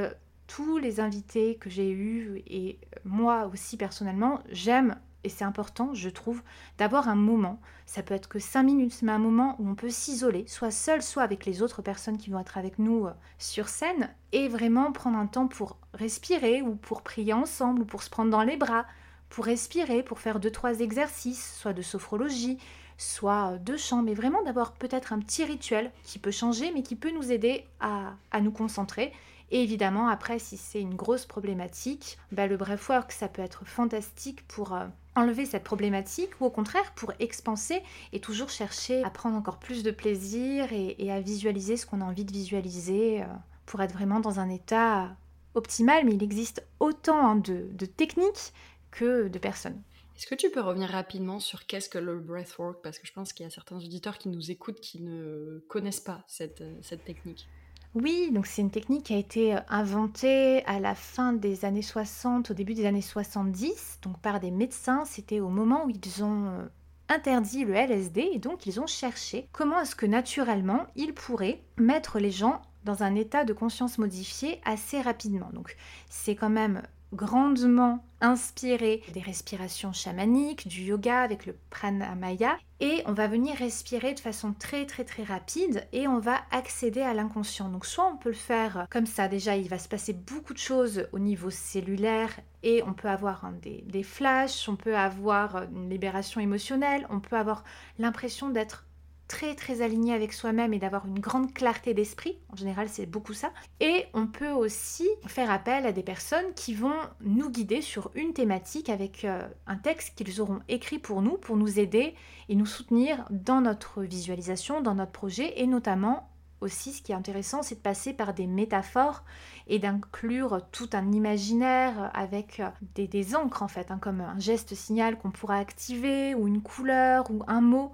tous 0.47 0.77
les 0.77 1.01
invités 1.01 1.57
que 1.57 1.71
j'ai 1.71 1.91
eus 1.91 2.43
et 2.47 2.79
moi 3.05 3.47
aussi 3.47 3.79
personnellement, 3.79 4.43
j'aime 4.51 4.97
et 5.25 5.29
c'est 5.29 5.45
important, 5.45 5.95
je 5.95 6.09
trouve, 6.09 6.43
d'avoir 6.79 7.09
un 7.09 7.15
moment. 7.15 7.61
Ça 7.87 8.03
peut 8.03 8.15
être 8.15 8.29
que 8.29 8.39
5 8.39 8.63
minutes, 8.63 9.03
mais 9.03 9.13
un 9.13 9.19
moment 9.19 9.57
où 9.59 9.69
on 9.69 9.75
peut 9.75 9.91
s'isoler, 9.91 10.45
soit 10.49 10.71
seul, 10.71 11.03
soit 11.03 11.23
avec 11.23 11.47
les 11.47 11.63
autres 11.63 11.83
personnes 11.83 12.19
qui 12.19 12.31
vont 12.31 12.41
être 12.41 12.59
avec 12.59 12.79
nous 12.79 13.07
euh, 13.07 13.13
sur 13.39 13.69
scène, 13.69 14.11
et 14.33 14.49
vraiment 14.49 14.93
prendre 14.93 15.19
un 15.19 15.27
temps 15.27 15.47
pour 15.47 15.79
respirer, 15.95 16.63
ou 16.63 16.75
pour 16.75 17.03
prier 17.03 17.33
ensemble, 17.33 17.83
ou 17.83 17.85
pour 17.85 18.03
se 18.03 18.11
prendre 18.11 18.31
dans 18.31 18.43
les 18.43 18.57
bras, 18.57 18.87
pour 19.29 19.45
respirer, 19.45 20.03
pour 20.03 20.19
faire 20.19 20.41
deux, 20.41 20.51
trois 20.51 20.81
exercices, 20.81 21.57
soit 21.59 21.73
de 21.73 21.83
sophrologie, 21.83 22.59
soit 22.99 23.59
de 23.59 23.77
chant, 23.77 24.03
mais 24.03 24.15
vraiment 24.15 24.43
d'avoir 24.43 24.73
peut-être 24.73 25.13
un 25.13 25.19
petit 25.21 25.45
rituel 25.45 25.91
qui 26.05 26.19
peut 26.19 26.31
changer, 26.31 26.73
mais 26.73 26.83
qui 26.83 26.97
peut 26.97 27.11
nous 27.11 27.33
aider 27.33 27.65
à, 27.81 28.15
à 28.31 28.41
nous 28.41 28.53
concentrer 28.53 29.13
et 29.53 29.63
évidemment, 29.63 30.09
après, 30.09 30.39
si 30.39 30.57
c'est 30.57 30.81
une 30.81 30.95
grosse 30.95 31.27
problématique, 31.27 32.17
bah, 32.33 32.47
le 32.47 32.57
breathwork, 32.57 33.13
ça 33.13 33.29
peut 33.29 33.43
être 33.43 33.67
fantastique 33.67 34.49
pour 34.49 34.73
euh, 34.73 34.87
enlever 35.15 35.45
cette 35.45 35.63
problématique 35.63 36.41
ou 36.41 36.47
au 36.47 36.51
contraire 36.51 36.95
pour 36.95 37.13
expanser 37.19 37.83
et 38.15 38.21
toujours 38.21 38.49
chercher 38.49 39.05
à 39.05 39.11
prendre 39.11 39.37
encore 39.37 39.59
plus 39.59 39.83
de 39.83 39.91
plaisir 39.91 40.73
et, 40.73 41.13
à 41.13 41.21
visualiser 41.21 41.77
ce 41.77 41.85
qu'on 41.85 42.01
a 42.01 42.05
envie 42.05 42.25
de 42.25 42.33
visualiser 42.33 43.21
euh, 43.21 43.27
pour 43.67 43.83
être 43.83 43.93
vraiment 43.93 44.21
dans 44.21 44.41
un 44.41 44.49
état 44.49 45.15
optimal. 45.55 46.07
Mais 46.07 46.15
il 46.15 46.23
existe 46.23 46.67
autant 46.81 47.19
hein, 47.19 47.37
de, 47.37 47.85
techniques 47.85 48.55
que 48.91 49.29
de 49.29 49.39
personnes. 49.39 49.83
Est-ce 50.17 50.27
que 50.27 50.35
tu 50.35 50.49
peux 50.49 50.63
revenir 50.63 50.89
rapidement 50.89 51.41
sur 51.41 51.67
qu'est-ce 51.67 51.91
que 51.91 51.99
le 51.99 52.19
breathwork? 52.19 52.81
Parce 52.83 52.99
que 52.99 53.07
je 53.07 53.13
pense 53.13 53.35
qu'il 53.35 53.45
y 53.45 53.47
a 53.47 53.51
certains 53.51 53.77
auditeurs 53.77 54.17
qui 54.17 54.31
nous 54.31 54.51
écoutent 54.51 54.81
qui 54.81 55.03
ne 55.03 55.63
connaissent 55.69 56.01
pas 56.01 56.25
cette, 56.27 56.65
cette 56.81 57.05
technique. 57.05 57.51
Oui, 57.95 58.31
donc 58.33 58.47
c'est 58.47 58.63
une 58.63 58.71
technique 58.71 59.05
qui 59.05 59.15
a 59.15 59.19
été 59.19 59.55
euh, 59.55 59.61
inventée 59.69 60.65
à 60.65 60.81
la 60.81 60.95
fin 60.95 61.35
des 61.35 61.67
années 61.67 61.83
60, 61.83 62.51
au 62.51 62.55
début 62.55 62.73
des 62.73 62.87
années 62.87 63.03
70, 63.03 63.99
donc 64.01 64.19
par 64.21 64.41
des 64.41 64.51
médecins. 64.51 65.05
C'était 65.05 65.41
au 65.41 65.51
moment 65.51 65.85
où 65.85 65.91
ils 65.91 66.25
ont 66.25 66.47
euh, 66.47 66.65
interdit 67.11 67.67
le 67.67 67.75
LSD 67.75 68.31
et 68.33 68.39
donc 68.39 68.67
ils 68.67 68.81
ont 68.81 68.87
cherché 68.87 69.47
comment 69.53 69.79
est-ce 69.81 69.95
que 69.95 70.07
naturellement 70.07 70.87
ils 70.97 71.13
pourraient 71.13 71.63
mettre 71.77 72.19
les 72.19 72.31
gens 72.31 72.63
dans 72.85 73.03
un 73.03 73.15
état 73.15 73.45
de 73.45 73.53
conscience 73.53 73.99
modifié 73.99 74.61
assez 74.65 75.01
rapidement. 75.03 75.51
Donc 75.53 75.77
c'est 76.09 76.35
quand 76.35 76.51
même 76.51 76.83
grandement 77.13 78.05
inspiré 78.21 79.03
des 79.13 79.21
respirations 79.21 79.93
chamaniques, 79.93 80.69
du 80.69 80.83
yoga 80.83 81.21
avec 81.21 81.45
le 81.45 81.57
pranamaya 81.71 82.57
et 82.81 83.03
on 83.07 83.13
va 83.13 83.27
venir 83.27 83.57
respirer 83.57 84.15
de 84.15 84.21
façon 84.21 84.53
très 84.53 84.87
très 84.87 85.05
très 85.05 85.25
rapide 85.25 85.87
et 85.93 86.07
on 86.09 86.19
va 86.19 86.41
accéder 86.51 87.01
à 87.01 87.15
l'inconscient. 87.15 87.69
Donc 87.69 87.85
soit 87.85 88.11
on 88.13 88.17
peut 88.17 88.31
le 88.31 88.35
faire 88.35 88.87
comme 88.91 89.07
ça, 89.07 89.29
déjà 89.29 89.57
il 89.57 89.69
va 89.69 89.79
se 89.79 89.89
passer 89.89 90.13
beaucoup 90.13 90.55
de 90.55 90.59
choses 90.59 91.07
au 91.13 91.19
niveau 91.19 91.51
cellulaire 91.51 92.31
et 92.63 92.83
on 92.85 92.93
peut 92.93 93.09
avoir 93.09 93.51
des, 93.61 93.85
des 93.89 94.03
flashs, 94.05 94.69
on 94.69 94.77
peut 94.77 94.97
avoir 94.97 95.65
une 95.75 95.91
libération 95.91 96.41
émotionnelle, 96.41 97.07
on 97.11 97.21
peut 97.21 97.37
avoir 97.37 97.65
l'impression 97.99 98.51
d'être 98.51 98.87
très 99.33 99.55
très 99.55 99.81
aligné 99.81 100.13
avec 100.13 100.35
soi-même 100.35 100.75
et 100.75 100.79
d'avoir 100.79 101.07
une 101.07 101.19
grande 101.19 101.55
clarté 101.55 101.95
d'esprit. 101.95 102.37
En 102.53 102.57
général, 102.57 102.91
c'est 102.91 103.07
beaucoup 103.07 103.33
ça. 103.33 103.51
Et 103.81 104.05
on 104.13 104.27
peut 104.27 104.51
aussi 104.51 105.09
faire 105.27 105.51
appel 105.51 105.87
à 105.87 105.93
des 105.93 106.03
personnes 106.03 106.53
qui 106.55 106.75
vont 106.75 107.01
nous 107.23 107.49
guider 107.49 107.81
sur 107.81 108.11
une 108.15 108.35
thématique 108.35 108.91
avec 108.91 109.25
euh, 109.25 109.49
un 109.67 109.77
texte 109.77 110.17
qu'ils 110.17 110.43
auront 110.43 110.61
écrit 110.69 110.99
pour 110.99 111.23
nous, 111.23 111.39
pour 111.39 111.57
nous 111.57 111.81
aider 111.81 112.15
et 112.51 112.55
nous 112.55 112.67
soutenir 112.67 113.25
dans 113.31 113.63
notre 113.63 114.03
visualisation, 114.03 114.83
dans 114.83 114.95
notre 114.95 115.13
projet 115.13 115.63
et 115.63 115.67
notamment 115.67 116.29
aussi, 116.61 116.93
ce 116.93 117.03
qui 117.03 117.13
est 117.13 117.17
intéressant, 117.17 117.63
c'est 117.63 117.77
de 117.77 117.81
passer 117.81 118.13
par 118.13 118.35
des 118.35 118.47
métaphores 118.47 119.25
et 119.67 119.79
d'inclure 119.79 120.61
tout 120.73 120.91
un 120.93 121.11
imaginaire 121.11 122.11
avec 122.13 122.61
euh, 122.61 122.69
des, 122.95 123.09
des 123.09 123.35
encres 123.35 123.63
en 123.63 123.69
fait, 123.69 123.91
hein, 123.91 123.99
comme 123.99 124.21
un 124.21 124.39
geste 124.39 124.75
signal 124.75 125.17
qu'on 125.17 125.31
pourra 125.31 125.57
activer 125.57 126.35
ou 126.35 126.47
une 126.47 126.61
couleur 126.61 127.31
ou 127.31 127.43
un 127.49 127.63
mot 127.63 127.93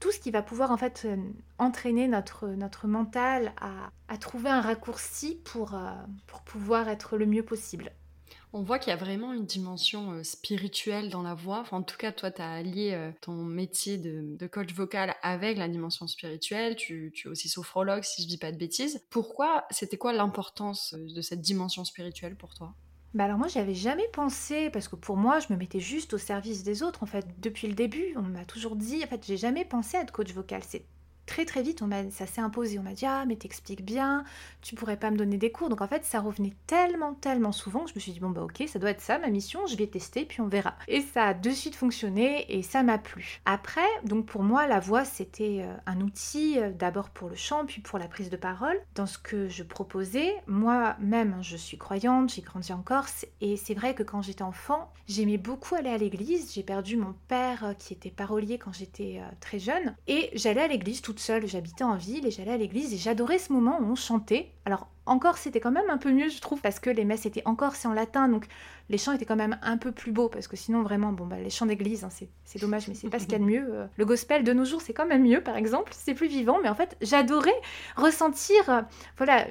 tout 0.00 0.10
ce 0.10 0.18
qui 0.18 0.30
va 0.30 0.42
pouvoir 0.42 0.70
en 0.70 0.76
fait 0.76 1.02
euh, 1.04 1.16
entraîner 1.58 2.08
notre, 2.08 2.48
notre 2.48 2.88
mental 2.88 3.52
à, 3.60 3.90
trouver 4.18 4.50
un 4.50 4.60
raccourci 4.60 5.40
pour, 5.44 5.74
euh, 5.74 5.92
pour 6.26 6.40
pouvoir 6.40 6.88
être 6.88 7.16
le 7.16 7.26
mieux 7.26 7.44
possible. 7.44 7.92
On 8.52 8.62
voit 8.62 8.80
qu'il 8.80 8.90
y 8.90 8.92
a 8.92 8.96
vraiment 8.96 9.32
une 9.32 9.46
dimension 9.46 10.12
euh, 10.12 10.22
spirituelle 10.24 11.10
dans 11.10 11.22
la 11.22 11.34
voix. 11.34 11.64
en 11.70 11.82
tout 11.82 11.96
cas, 11.96 12.10
toi, 12.10 12.32
tu 12.32 12.42
as 12.42 12.50
allié 12.50 13.12
ton 13.20 13.34
métier 13.34 13.98
de, 13.98 14.46
coach 14.48 14.72
vocal 14.72 15.14
avec 15.22 15.56
la 15.56 15.68
dimension 15.68 16.06
spirituelle. 16.08 16.74
Tu, 16.74 17.12
tu, 17.14 17.28
es 17.28 17.30
aussi 17.30 17.48
sophrologue, 17.48 18.02
si 18.02 18.22
je 18.22 18.28
dis 18.28 18.38
pas 18.38 18.50
de 18.50 18.56
bêtises. 18.56 19.04
Pourquoi 19.10 19.66
C'était 19.70 19.98
quoi 19.98 20.12
l'importance 20.12 20.94
de 20.94 21.20
cette 21.20 21.40
dimension 21.40 21.84
spirituelle 21.84 22.34
pour 22.34 22.54
toi? 22.54 22.74
Bah 23.14 23.24
alors 23.24 23.38
moi 23.38 23.48
j'avais 23.48 23.74
jamais 23.74 24.06
pensé 24.12 24.70
parce 24.70 24.86
que 24.88 24.94
pour 24.96 25.16
moi 25.16 25.40
je 25.40 25.52
me 25.52 25.58
mettais 25.58 25.80
juste 25.80 26.14
au 26.14 26.18
service 26.18 26.62
des 26.62 26.82
autres 26.82 27.02
en 27.02 27.06
fait. 27.06 27.26
Depuis 27.40 27.66
le 27.66 27.74
début 27.74 28.14
on 28.16 28.22
m'a 28.22 28.44
toujours 28.44 28.76
dit 28.76 29.02
en 29.04 29.06
fait 29.08 29.24
j'ai 29.26 29.36
jamais 29.36 29.64
pensé 29.64 29.96
à 29.96 30.02
être 30.02 30.12
coach 30.12 30.32
vocal. 30.32 30.62
C'est 30.64 30.84
très 31.26 31.44
très 31.44 31.62
vite, 31.62 31.82
on 31.82 31.90
ça 32.10 32.26
s'est 32.26 32.40
imposé. 32.40 32.78
On 32.78 32.82
m'a 32.82 32.92
dit 32.92 33.06
Ah, 33.06 33.24
mais 33.26 33.36
t'expliques 33.36 33.84
bien, 33.84 34.24
tu 34.62 34.74
pourrais 34.74 34.96
pas 34.96 35.10
me 35.10 35.16
donner 35.16 35.36
des 35.36 35.52
cours. 35.52 35.68
Donc 35.68 35.80
en 35.80 35.86
fait, 35.86 36.04
ça 36.04 36.20
revenait 36.20 36.54
tellement, 36.66 37.14
tellement 37.14 37.52
souvent 37.52 37.84
que 37.84 37.90
je 37.90 37.94
me 37.94 38.00
suis 38.00 38.12
dit 38.12 38.20
Bon, 38.20 38.30
bah 38.30 38.42
ok, 38.42 38.64
ça 38.66 38.78
doit 38.78 38.90
être 38.90 39.00
ça 39.00 39.18
ma 39.18 39.28
mission, 39.28 39.66
je 39.66 39.76
vais 39.76 39.86
tester, 39.86 40.24
puis 40.24 40.40
on 40.40 40.48
verra. 40.48 40.74
Et 40.88 41.00
ça 41.00 41.26
a 41.26 41.34
de 41.34 41.50
suite 41.50 41.74
fonctionné 41.74 42.46
et 42.48 42.62
ça 42.62 42.82
m'a 42.82 42.98
plu. 42.98 43.40
Après, 43.44 43.86
donc 44.04 44.26
pour 44.26 44.42
moi, 44.42 44.66
la 44.66 44.80
voix 44.80 45.04
c'était 45.04 45.62
euh, 45.62 45.74
un 45.86 46.00
outil 46.00 46.58
euh, 46.58 46.70
d'abord 46.72 47.10
pour 47.10 47.28
le 47.28 47.36
chant, 47.36 47.64
puis 47.66 47.80
pour 47.80 47.98
la 47.98 48.08
prise 48.08 48.30
de 48.30 48.36
parole. 48.36 48.78
Dans 48.94 49.06
ce 49.06 49.18
que 49.18 49.48
je 49.48 49.62
proposais, 49.62 50.34
moi-même, 50.46 51.34
hein, 51.38 51.42
je 51.42 51.56
suis 51.56 51.78
croyante, 51.78 52.32
j'ai 52.34 52.42
grandi 52.42 52.72
en 52.72 52.82
Corse 52.82 53.26
et 53.40 53.56
c'est 53.56 53.74
vrai 53.74 53.94
que 53.94 54.02
quand 54.02 54.22
j'étais 54.22 54.42
enfant, 54.42 54.92
j'aimais 55.06 55.38
beaucoup 55.38 55.74
aller 55.74 55.90
à 55.90 55.98
l'église. 55.98 56.52
J'ai 56.52 56.62
perdu 56.62 56.96
mon 56.96 57.14
père 57.28 57.64
euh, 57.64 57.74
qui 57.74 57.92
était 57.92 58.10
parolier 58.10 58.58
quand 58.58 58.72
j'étais 58.72 59.20
très 59.40 59.58
jeune 59.58 59.94
et 60.06 60.30
j'allais 60.34 60.62
à 60.62 60.68
l'église 60.68 61.02
toute 61.10 61.18
seule, 61.18 61.44
j'habitais 61.48 61.82
en 61.82 61.96
ville 61.96 62.24
et 62.24 62.30
j'allais 62.30 62.52
à 62.52 62.56
l'église 62.56 62.94
et 62.94 62.96
j'adorais 62.96 63.40
ce 63.40 63.52
moment 63.52 63.80
où 63.80 63.84
on 63.84 63.94
chantait. 63.96 64.52
Alors 64.64 64.86
encore 65.06 65.38
c'était 65.38 65.58
quand 65.58 65.72
même 65.72 65.90
un 65.90 65.98
peu 65.98 66.12
mieux 66.12 66.28
je 66.28 66.40
trouve 66.40 66.60
parce 66.60 66.78
que 66.78 66.88
les 66.88 67.04
messes 67.04 67.26
étaient 67.26 67.42
encore 67.46 67.74
c'est 67.74 67.88
en 67.88 67.94
latin 67.94 68.28
donc 68.28 68.46
les 68.90 68.96
chants 68.96 69.12
étaient 69.12 69.24
quand 69.24 69.34
même 69.34 69.58
un 69.62 69.76
peu 69.76 69.90
plus 69.90 70.12
beaux 70.12 70.28
parce 70.28 70.46
que 70.46 70.54
sinon 70.54 70.84
vraiment 70.84 71.12
bon 71.12 71.26
bah 71.26 71.40
les 71.42 71.50
chants 71.50 71.66
d'église 71.66 72.04
hein, 72.04 72.10
c'est 72.10 72.60
dommage 72.60 72.86
mais 72.86 72.94
c'est 72.94 73.08
pas 73.08 73.18
ce 73.18 73.24
qu'il 73.24 73.32
y 73.32 73.36
a 73.36 73.40
de 73.40 73.44
mieux. 73.44 73.66
Euh, 73.74 73.86
le 73.96 74.04
gospel 74.04 74.44
de 74.44 74.52
nos 74.52 74.64
jours 74.64 74.82
c'est 74.82 74.92
quand 74.92 75.06
même 75.06 75.24
mieux 75.24 75.42
par 75.42 75.56
exemple, 75.56 75.90
c'est 75.96 76.14
plus 76.14 76.28
vivant 76.28 76.58
mais 76.62 76.68
en 76.68 76.76
fait 76.76 76.96
j'adorais 77.00 77.60
ressentir 77.96 78.70
euh, 78.70 78.82
voilà 79.16 79.46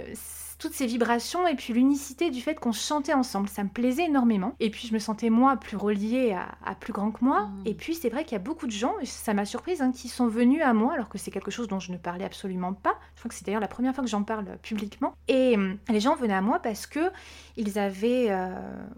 toutes 0.60 0.74
ces 0.74 0.86
vibrations 0.86 1.47
et 1.47 1.55
puis 1.55 1.74
l'unicité 1.74 2.30
du 2.30 2.41
fait 2.41 2.55
qu'on 2.55 2.74
chantait 2.74 3.14
ensemble. 3.14 3.47
Ça 3.47 3.64
me 3.64 3.70
plaisait 3.70 4.05
énormément. 4.05 4.53
Et 4.60 4.70
puis 4.70 4.88
je 4.88 4.93
me 4.93 4.99
sentais 4.99 5.30
moi 5.30 5.57
plus 5.57 5.78
reliée 5.78 6.38
à, 6.66 6.76
plus 6.76 6.93
grand 6.93 7.12
que 7.12 7.24
moi. 7.24 7.47
Mmh. 7.47 7.64
Et 7.66 7.74
puis 7.74 7.95
c'est 7.95 8.10
vrai 8.10 8.26
qu'il 8.26 8.34
y 8.34 8.36
a 8.36 8.43
beaucoup 8.43 8.68
de 8.68 8.72
gens, 8.72 8.93
ça 9.03 9.34
m'a 9.34 9.45
surprise, 9.45 9.82
hein, 9.82 9.91
qui 9.91 10.10
sont 10.10 10.28
venus 10.28 10.62
à 10.62 10.74
moi 10.74 10.93
alors 10.93 11.10
que 11.10 11.18
c'est 11.18 11.32
quelque 11.32 11.51
chose 11.51 11.68
dont 11.68 11.80
je 11.80 11.91
ne 11.91 11.97
parlais 11.97 12.26
absolument 12.26 12.74
pas. 12.74 12.95
Je 13.16 13.22
crois 13.22 13.30
que 13.30 13.36
c'est 13.36 13.45
d'ailleurs 13.45 13.62
la 13.62 13.68
première 13.68 13.95
fois 13.95 14.03
que 14.03 14.10
j'en 14.10 14.24
parle 14.24 14.57
publiquement. 14.62 15.16
Et 15.28 15.55
hum, 15.55 15.78
les 15.89 15.99
gens 15.99 16.16
venaient 16.16 16.34
à 16.34 16.41
moi 16.41 16.60
parce 16.60 16.86
que 16.86 17.10
ils 17.57 17.80
avaient, 17.80 18.28
euh, 18.30 18.49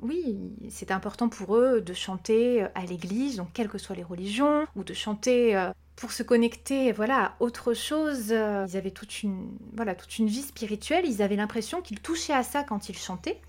oui, 0.01 0.37
c'était 0.69 0.93
important 0.93 1.29
pour 1.29 1.55
eux 1.55 1.81
de 1.81 1.93
chanter 1.93 2.63
à 2.75 2.85
l'église, 2.85 3.37
donc 3.37 3.49
quelles 3.53 3.69
que 3.69 3.77
soient 3.77 3.95
les 3.95 4.03
religions, 4.03 4.65
ou 4.75 4.83
de 4.83 4.93
chanter 4.93 5.55
euh, 5.55 5.71
pour 6.01 6.11
se 6.11 6.23
connecter 6.23 6.91
voilà, 6.91 7.25
à 7.25 7.35
autre 7.39 7.75
chose. 7.75 8.31
Euh, 8.31 8.65
ils 8.67 8.75
avaient 8.75 8.89
toute 8.89 9.21
une, 9.21 9.55
voilà, 9.75 9.93
toute 9.93 10.17
une 10.17 10.25
vie 10.25 10.41
spirituelle, 10.41 11.05
ils 11.05 11.21
avaient 11.21 11.35
l'impression 11.35 11.79
qu'ils 11.81 11.99
touchaient 11.99 12.33
à 12.33 12.41
ça 12.41 12.63
quand 12.63 12.89
ils 12.89 12.97
chantaient. 12.97 13.39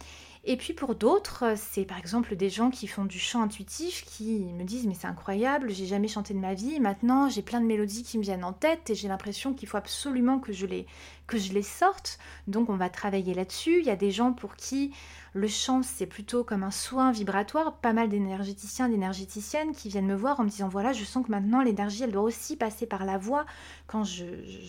Et 0.45 0.59
puis 0.59 0.75
pour 0.75 0.95
d'autres, 0.95 1.55
c'est 1.57 1.85
par 1.85 1.99
exemple 1.99 2.37
des 2.37 2.51
gens 2.51 2.71
qui 2.71 2.89
font 2.89 3.07
du 3.07 3.19
chant 3.19 3.43
intuitif 3.43 4.05
qui 4.05 4.45
me 4.45 4.65
disent 4.65 4.87
mais 4.87 4.95
c'est 4.95 5.07
incroyable, 5.07 5.71
j'ai 5.71 5.87
jamais 5.87 6.09
chanté 6.09 6.35
de 6.35 6.41
ma 6.41 6.53
vie, 6.53 6.81
maintenant 6.81 7.29
j'ai 7.29 7.43
plein 7.43 7.61
de 7.61 7.65
mélodies 7.65 8.03
qui 8.03 8.19
me 8.19 8.25
viennent 8.25 8.45
en 8.45 8.53
tête 8.53 8.91
et 8.91 8.97
j'ai 8.97 9.07
l'impression 9.07 9.55
qu'il 9.55 9.69
faut 9.69 9.77
absolument 9.77 10.41
que 10.41 10.53
je 10.53 10.67
les 10.67 10.87
que 11.29 11.39
je 11.39 11.53
les 11.53 11.63
sorte. 11.63 12.19
Donc 12.49 12.69
on 12.69 12.77
va 12.77 12.91
travailler 12.91 13.33
là-dessus. 13.33 13.79
Il 13.79 13.87
y 13.87 13.91
a 13.91 13.97
des 13.97 14.11
gens 14.11 14.33
pour 14.33 14.57
qui 14.57 14.93
le 15.35 15.49
chant, 15.49 15.83
c'est 15.83 16.07
plutôt 16.07 16.45
comme 16.45 16.63
un 16.63 16.71
soin 16.71 17.11
vibratoire. 17.11 17.77
Pas 17.77 17.95
mal 17.95 18.11
d'énergéticiens, 18.11 18.91
d'énergéticiennes 18.91 19.73
qui 19.73 19.89
viennent 19.89 20.07
me 20.07 20.15
voir 20.15 20.39
en 20.41 20.45
me 20.45 20.51
disant 20.51 20.69
voilà, 20.69 20.93
je 20.93 21.05
sens 21.05 21.25
que 21.25 21.31
maintenant 21.31 21.63
l'énergie, 21.63 22.03
elle 22.03 22.13
doit 22.13 22.23
aussi 22.23 22.57
passer 22.57 22.85
par 22.85 23.07
la 23.07 23.17
voix. 23.17 23.47
Quand 23.87 24.05
je, 24.05 24.25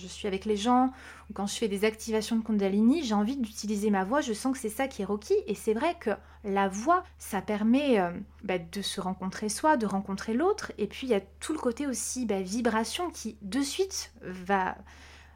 suis 0.07 0.27
avec 0.27 0.45
les 0.45 0.55
gens 0.55 0.93
ou 1.29 1.33
quand 1.33 1.47
je 1.47 1.55
fais 1.55 1.67
des 1.67 1.83
activations 1.83 2.37
de 2.37 2.43
Kundalini, 2.43 3.03
j'ai 3.03 3.13
envie 3.13 3.35
d'utiliser 3.35 3.89
ma 3.89 4.05
voix. 4.05 4.21
Je 4.21 4.31
sens 4.31 4.53
que 4.53 4.59
c'est 4.59 4.69
ça 4.69 4.87
qui 4.87 5.01
est 5.01 5.05
requis. 5.05 5.35
Et 5.47 5.55
c'est 5.55 5.73
vrai 5.73 5.97
que 5.99 6.11
la 6.45 6.69
voix, 6.69 7.03
ça 7.17 7.41
permet 7.41 7.99
euh, 7.99 8.11
bah, 8.43 8.57
de 8.57 8.81
se 8.81 9.01
rencontrer 9.01 9.49
soi, 9.49 9.75
de 9.75 9.85
rencontrer 9.85 10.33
l'autre. 10.33 10.71
Et 10.77 10.87
puis 10.87 11.07
il 11.07 11.09
y 11.09 11.15
a 11.15 11.21
tout 11.41 11.51
le 11.51 11.59
côté 11.59 11.87
aussi 11.87 12.25
bah, 12.25 12.41
vibration 12.41 13.09
qui 13.09 13.35
de 13.41 13.61
suite 13.61 14.13
va 14.21 14.77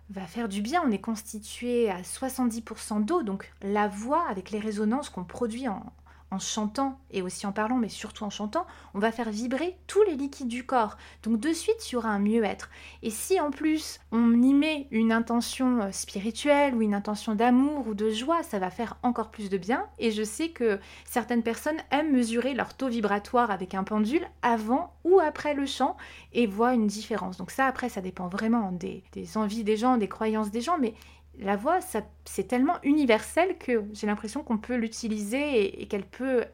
va 0.09 0.25
faire 0.25 0.49
du 0.49 0.61
bien. 0.61 0.81
On 0.85 0.91
est 0.91 1.01
constitué 1.01 1.89
à 1.89 2.01
70% 2.01 3.03
d'eau, 3.03 3.23
donc 3.23 3.51
la 3.61 3.87
voix 3.87 4.25
avec 4.29 4.51
les 4.51 4.59
résonances 4.59 5.09
qu'on 5.09 5.23
produit 5.23 5.67
en, 5.67 5.83
en 6.31 6.39
chantant 6.39 6.99
et 7.11 7.21
aussi 7.21 7.47
en 7.47 7.51
parlant, 7.51 7.77
mais 7.77 7.89
surtout 7.89 8.23
en 8.23 8.29
chantant, 8.29 8.65
on 8.93 8.99
va 8.99 9.11
faire 9.11 9.29
vibrer 9.29 9.77
tous 9.87 10.01
les 10.03 10.15
liquides 10.15 10.47
du 10.47 10.65
corps. 10.65 10.97
Donc 11.23 11.39
de 11.39 11.53
suite, 11.53 11.89
il 11.89 11.93
y 11.93 11.95
aura 11.95 12.09
un 12.09 12.19
mieux-être. 12.19 12.69
Et 13.01 13.09
si 13.09 13.39
en 13.39 13.51
plus 13.51 13.99
on 14.11 14.41
y 14.41 14.53
met 14.53 14.87
une 14.91 15.11
intention 15.11 15.81
euh, 15.81 15.91
spirituelle 15.91 16.75
ou 16.75 16.81
une 16.81 16.93
intention 16.93 17.35
d'amour 17.35 17.87
ou 17.87 17.93
de 17.93 18.09
joie, 18.09 18.43
ça 18.43 18.59
va 18.59 18.69
faire 18.69 18.97
encore 19.03 19.29
plus 19.29 19.49
de 19.49 19.57
bien. 19.57 19.85
Et 19.99 20.11
je 20.11 20.23
sais 20.23 20.49
que 20.49 20.79
certaines 21.05 21.43
personnes 21.43 21.77
aiment 21.91 22.11
mesurer 22.11 22.53
leur 22.53 22.73
taux 22.73 22.89
vibratoire 22.89 23.51
avec 23.51 23.73
un 23.73 23.83
pendule 23.83 24.27
avant 24.41 24.93
ou 25.03 25.19
après 25.19 25.53
le 25.53 25.65
chant 25.65 25.95
et 26.33 26.47
voient 26.47 26.73
une 26.73 26.87
différence. 26.87 27.37
Donc 27.37 27.51
ça, 27.51 27.65
après, 27.65 27.89
ça 27.89 28.01
dépend 28.01 28.27
vraiment 28.27 28.71
des, 28.71 29.03
des 29.13 29.37
envies 29.37 29.63
des 29.63 29.77
gens, 29.77 29.97
des 29.97 30.09
croyances 30.09 30.51
des 30.51 30.61
gens, 30.61 30.77
mais 30.79 30.93
la 31.39 31.55
voix, 31.55 31.79
c'est 32.25 32.47
tellement 32.47 32.77
universel 32.83 33.57
que 33.57 33.83
j'ai 33.93 34.07
l'impression 34.07 34.43
qu'on 34.43 34.57
peut 34.57 34.75
l'utiliser 34.75 35.81
et, 35.81 35.87
qu'elle 35.87 36.05
peut, 36.05 36.45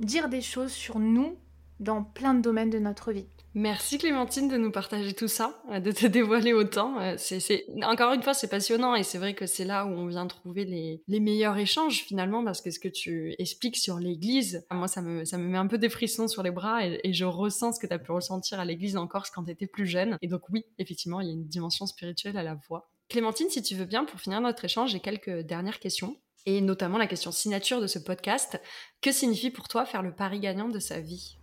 dire 0.00 0.28
des 0.28 0.40
choses 0.40 0.72
sur 0.72 0.98
nous 0.98 1.36
dans 1.78 2.02
plein 2.02 2.34
de 2.34 2.40
domaines 2.40 2.70
de 2.70 2.78
notre 2.78 3.12
vie. 3.12 3.26
Merci 3.54 3.96
Clémentine 3.96 4.48
de 4.48 4.58
nous 4.58 4.70
partager 4.70 5.14
tout 5.14 5.28
ça, 5.28 5.62
euh, 5.70 5.80
de 5.80 5.90
te 5.90 6.06
dévoiler 6.06 6.52
autant. 6.52 7.00
Euh, 7.00 7.14
c'est, 7.16 7.64
Encore 7.84 8.12
une 8.12 8.22
fois, 8.22 8.34
c'est 8.34 8.48
passionnant 8.48 8.94
et 8.94 9.02
c'est 9.02 9.16
vrai 9.16 9.34
que 9.34 9.46
c'est 9.46 9.64
là 9.64 9.86
où 9.86 9.90
on 9.90 10.06
vient 10.06 10.26
trouver 10.26 10.66
les, 10.66 11.20
meilleurs 11.20 11.56
échanges 11.56 12.02
finalement 12.02 12.44
parce 12.44 12.60
que 12.60 12.70
ce 12.70 12.78
que 12.78 12.88
tu 12.88 13.34
expliques 13.38 13.76
sur 13.76 13.98
l'église, 13.98 14.66
moi 14.70 14.88
ça 14.88 15.00
me, 15.00 15.24
ça 15.24 15.38
me 15.38 15.48
met 15.48 15.56
un 15.56 15.66
peu 15.68 15.78
des 15.78 15.88
frissons 15.88 16.28
sur 16.28 16.42
les 16.42 16.50
bras 16.50 16.86
et, 16.86 17.00
et 17.02 17.14
je 17.14 17.24
ressens 17.24 17.72
ce 17.72 17.80
que 17.80 17.86
tu 17.86 17.94
as 17.94 17.98
pu 17.98 18.12
ressentir 18.12 18.60
à 18.60 18.66
l'église 18.66 18.98
en 18.98 19.06
Corse 19.06 19.30
quand 19.30 19.44
tu 19.44 19.50
étais 19.50 19.66
plus 19.66 19.86
jeune. 19.86 20.18
Et 20.20 20.28
donc 20.28 20.42
oui, 20.50 20.66
effectivement, 20.78 21.20
il 21.20 21.26
y 21.26 21.30
a 21.30 21.32
une 21.32 21.46
dimension 21.46 21.86
spirituelle 21.86 22.36
à 22.36 22.42
la 22.42 22.58
voix. 22.68 22.90
Clémentine, 23.08 23.50
si 23.50 23.62
tu 23.62 23.76
veux 23.76 23.84
bien, 23.84 24.04
pour 24.04 24.20
finir 24.20 24.40
notre 24.40 24.64
échange, 24.64 24.90
j'ai 24.90 25.00
quelques 25.00 25.40
dernières 25.40 25.78
questions, 25.78 26.16
et 26.44 26.60
notamment 26.60 26.98
la 26.98 27.06
question 27.06 27.30
signature 27.30 27.80
de 27.80 27.86
ce 27.86 27.98
podcast. 27.98 28.60
Que 29.00 29.12
signifie 29.12 29.50
pour 29.50 29.68
toi 29.68 29.84
faire 29.86 30.02
le 30.02 30.12
pari 30.12 30.40
gagnant 30.40 30.68
de 30.68 30.80
sa 30.80 31.00
vie? 31.00 31.38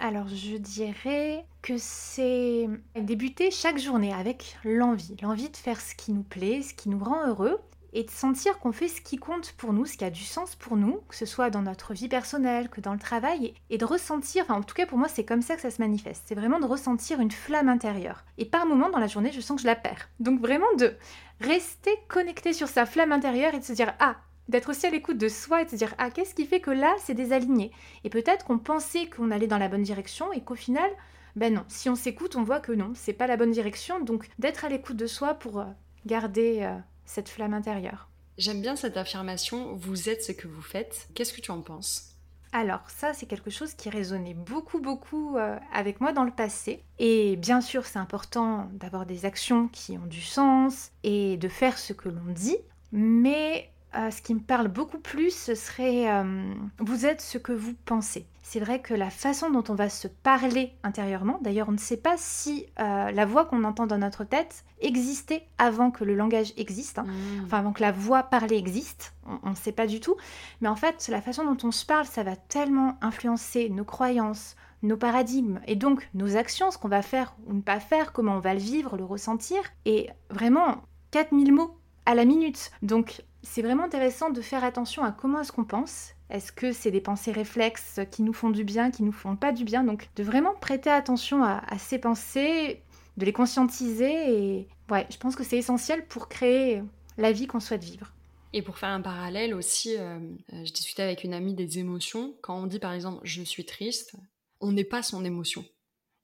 Alors 0.00 0.28
je 0.28 0.56
dirais 0.56 1.44
que 1.62 1.74
c'est 1.76 2.68
débuter 2.94 3.50
chaque 3.50 3.78
journée 3.78 4.12
avec 4.12 4.56
l'envie, 4.62 5.16
l'envie 5.20 5.50
de 5.50 5.56
faire 5.56 5.80
ce 5.80 5.96
qui 5.96 6.12
nous 6.12 6.22
plaît, 6.22 6.62
ce 6.62 6.74
qui 6.74 6.88
nous 6.88 7.02
rend 7.02 7.26
heureux, 7.26 7.58
et 7.92 8.04
de 8.04 8.10
sentir 8.10 8.58
qu'on 8.58 8.72
fait 8.72 8.88
ce 8.88 9.00
qui 9.00 9.16
compte 9.16 9.52
pour 9.52 9.72
nous, 9.72 9.86
ce 9.86 9.96
qui 9.96 10.04
a 10.04 10.10
du 10.10 10.24
sens 10.24 10.54
pour 10.54 10.76
nous, 10.76 11.00
que 11.08 11.16
ce 11.16 11.26
soit 11.26 11.50
dans 11.50 11.62
notre 11.62 11.94
vie 11.94 12.08
personnelle, 12.08 12.68
que 12.68 12.80
dans 12.80 12.92
le 12.92 12.98
travail, 12.98 13.54
et 13.70 13.78
de 13.78 13.84
ressentir, 13.84 14.44
enfin 14.44 14.54
en 14.54 14.62
tout 14.62 14.74
cas 14.74 14.86
pour 14.86 14.98
moi 14.98 15.08
c'est 15.08 15.24
comme 15.24 15.42
ça 15.42 15.56
que 15.56 15.62
ça 15.62 15.70
se 15.70 15.80
manifeste, 15.80 16.24
c'est 16.26 16.34
vraiment 16.34 16.60
de 16.60 16.66
ressentir 16.66 17.20
une 17.20 17.30
flamme 17.30 17.68
intérieure. 17.68 18.24
Et 18.36 18.44
par 18.44 18.66
moments 18.66 18.90
dans 18.90 18.98
la 18.98 19.06
journée 19.06 19.32
je 19.32 19.40
sens 19.40 19.56
que 19.56 19.62
je 19.62 19.66
la 19.66 19.76
perds. 19.76 20.08
Donc 20.20 20.40
vraiment 20.40 20.72
de 20.78 20.94
rester 21.40 21.90
connecté 22.08 22.52
sur 22.52 22.68
sa 22.68 22.86
flamme 22.86 23.12
intérieure 23.12 23.54
et 23.54 23.60
de 23.60 23.64
se 23.64 23.72
dire 23.72 23.94
ah 24.00 24.16
d'être 24.48 24.70
aussi 24.70 24.86
à 24.86 24.90
l'écoute 24.90 25.18
de 25.18 25.28
soi 25.28 25.62
et 25.62 25.64
de 25.66 25.70
se 25.70 25.76
dire 25.76 25.94
ah 25.98 26.10
qu'est-ce 26.10 26.34
qui 26.34 26.46
fait 26.46 26.60
que 26.60 26.70
là 26.70 26.94
c'est 26.98 27.14
désaligné? 27.14 27.70
Et 28.04 28.10
peut-être 28.10 28.44
qu'on 28.44 28.58
pensait 28.58 29.06
qu'on 29.06 29.30
allait 29.30 29.46
dans 29.46 29.58
la 29.58 29.68
bonne 29.68 29.82
direction 29.82 30.32
et 30.32 30.40
qu'au 30.40 30.54
final 30.54 30.90
ben 31.36 31.54
non 31.54 31.64
si 31.68 31.88
on 31.88 31.94
s'écoute 31.94 32.36
on 32.36 32.42
voit 32.42 32.60
que 32.60 32.72
non 32.72 32.92
c'est 32.94 33.12
pas 33.12 33.26
la 33.26 33.36
bonne 33.36 33.50
direction 33.50 34.00
donc 34.00 34.28
d'être 34.38 34.64
à 34.64 34.68
l'écoute 34.68 34.96
de 34.96 35.06
soi 35.06 35.34
pour 35.34 35.60
euh, 35.60 35.66
garder 36.06 36.60
euh, 36.62 36.76
cette 37.08 37.28
flamme 37.28 37.54
intérieure. 37.54 38.08
J'aime 38.36 38.60
bien 38.60 38.76
cette 38.76 38.96
affirmation, 38.96 39.74
vous 39.74 40.08
êtes 40.08 40.22
ce 40.22 40.32
que 40.32 40.46
vous 40.46 40.62
faites. 40.62 41.08
Qu'est-ce 41.14 41.32
que 41.32 41.40
tu 41.40 41.50
en 41.50 41.60
penses? 41.60 42.14
Alors 42.52 42.88
ça, 42.88 43.12
c'est 43.12 43.26
quelque 43.26 43.50
chose 43.50 43.74
qui 43.74 43.90
résonnait 43.90 44.34
beaucoup, 44.34 44.80
beaucoup 44.80 45.36
euh, 45.36 45.58
avec 45.72 46.00
moi 46.00 46.12
dans 46.12 46.24
le 46.24 46.30
passé. 46.30 46.82
Et 46.98 47.36
bien 47.36 47.60
sûr, 47.60 47.84
c'est 47.84 47.98
important 47.98 48.70
d'avoir 48.74 49.06
des 49.06 49.24
actions 49.24 49.68
qui 49.68 49.98
ont 49.98 50.06
du 50.06 50.22
sens 50.22 50.92
et 51.02 51.36
de 51.36 51.48
faire 51.48 51.78
ce 51.78 51.92
que 51.92 52.08
l'on 52.08 52.32
dit. 52.32 52.56
Mais 52.92 53.70
euh, 53.94 54.10
ce 54.10 54.20
qui 54.20 54.34
me 54.34 54.40
parle 54.40 54.68
beaucoup 54.68 54.98
plus, 54.98 55.30
ce 55.30 55.54
serait 55.54 56.12
euh, 56.12 56.52
vous 56.78 57.06
êtes 57.06 57.22
ce 57.22 57.38
que 57.38 57.52
vous 57.52 57.72
pensez. 57.86 58.26
C'est 58.42 58.60
vrai 58.60 58.80
que 58.80 58.92
la 58.92 59.08
façon 59.08 59.50
dont 59.50 59.64
on 59.68 59.74
va 59.74 59.88
se 59.88 60.08
parler 60.08 60.72
intérieurement, 60.82 61.38
d'ailleurs 61.42 61.68
on 61.68 61.72
ne 61.72 61.78
sait 61.78 61.96
pas 61.96 62.16
si 62.18 62.66
euh, 62.80 63.10
la 63.10 63.26
voix 63.26 63.46
qu'on 63.46 63.64
entend 63.64 63.86
dans 63.86 63.98
notre 63.98 64.24
tête 64.24 64.64
existait 64.80 65.46
avant 65.56 65.90
que 65.90 66.04
le 66.04 66.14
langage 66.14 66.52
existe, 66.56 66.98
hein. 66.98 67.04
mmh. 67.04 67.44
enfin 67.46 67.58
avant 67.58 67.72
que 67.72 67.80
la 67.80 67.92
voix 67.92 68.22
parlée 68.22 68.56
existe, 68.56 69.14
on 69.42 69.50
ne 69.50 69.54
sait 69.54 69.72
pas 69.72 69.86
du 69.86 70.00
tout, 70.00 70.16
mais 70.60 70.68
en 70.68 70.76
fait 70.76 71.08
la 71.08 71.22
façon 71.22 71.44
dont 71.44 71.66
on 71.66 71.70
se 71.70 71.86
parle, 71.86 72.06
ça 72.06 72.22
va 72.22 72.36
tellement 72.36 72.98
influencer 73.00 73.70
nos 73.70 73.84
croyances, 73.84 74.54
nos 74.82 74.96
paradigmes 74.96 75.60
et 75.66 75.76
donc 75.76 76.08
nos 76.14 76.36
actions, 76.36 76.70
ce 76.70 76.78
qu'on 76.78 76.88
va 76.88 77.02
faire 77.02 77.34
ou 77.46 77.54
ne 77.54 77.62
pas 77.62 77.80
faire, 77.80 78.12
comment 78.12 78.36
on 78.36 78.40
va 78.40 78.54
le 78.54 78.60
vivre, 78.60 78.96
le 78.96 79.04
ressentir, 79.04 79.62
et 79.84 80.10
vraiment 80.30 80.82
4000 81.10 81.52
mots 81.52 81.78
à 82.06 82.14
la 82.14 82.24
minute. 82.24 82.70
Donc 82.82 83.22
c'est 83.42 83.62
vraiment 83.62 83.84
intéressant 83.84 84.30
de 84.30 84.40
faire 84.40 84.64
attention 84.64 85.04
à 85.04 85.12
comment 85.12 85.40
est-ce 85.40 85.52
qu'on 85.52 85.64
pense. 85.64 86.14
Est-ce 86.30 86.52
que 86.52 86.72
c'est 86.72 86.90
des 86.90 87.00
pensées 87.00 87.32
réflexes 87.32 88.00
qui 88.10 88.22
nous 88.22 88.32
font 88.32 88.50
du 88.50 88.64
bien, 88.64 88.90
qui 88.90 89.02
nous 89.02 89.12
font 89.12 89.36
pas 89.36 89.52
du 89.52 89.64
bien? 89.64 89.84
Donc 89.84 90.08
de 90.16 90.22
vraiment 90.22 90.54
prêter 90.54 90.90
attention 90.90 91.42
à, 91.42 91.62
ces 91.78 91.98
pensées, 91.98 92.82
de 93.16 93.24
les 93.24 93.32
conscientiser 93.32 94.66
ouais, 94.90 95.06
je 95.10 95.16
pense 95.16 95.36
que 95.36 95.44
c'est 95.44 95.56
essentiel 95.56 96.06
pour 96.06 96.28
créer 96.28 96.82
la 97.16 97.32
vie 97.32 97.46
qu'on 97.46 97.60
souhaite 97.60 97.84
vivre. 97.84 98.12
Et 98.52 98.62
pour 98.62 98.78
faire 98.78 98.88
un 98.90 99.02
parallèle 99.02 99.54
aussi, 99.54 99.96
euh, 99.96 100.18
euh, 100.52 100.64
je 100.64 100.72
discutais 100.72 101.02
avec 101.02 101.22
une 101.22 101.34
amie 101.34 101.54
des 101.54 101.78
émotions. 101.78 102.34
Quand 102.40 102.56
on 102.56 102.66
dit 102.66 102.78
par 102.78 102.92
exemple 102.92 103.20
je 103.24 103.42
suis 103.42 103.64
triste, 103.64 104.16
on 104.60 104.72
n'est 104.72 104.84
pas 104.84 105.02
son 105.02 105.24
émotion. 105.24 105.64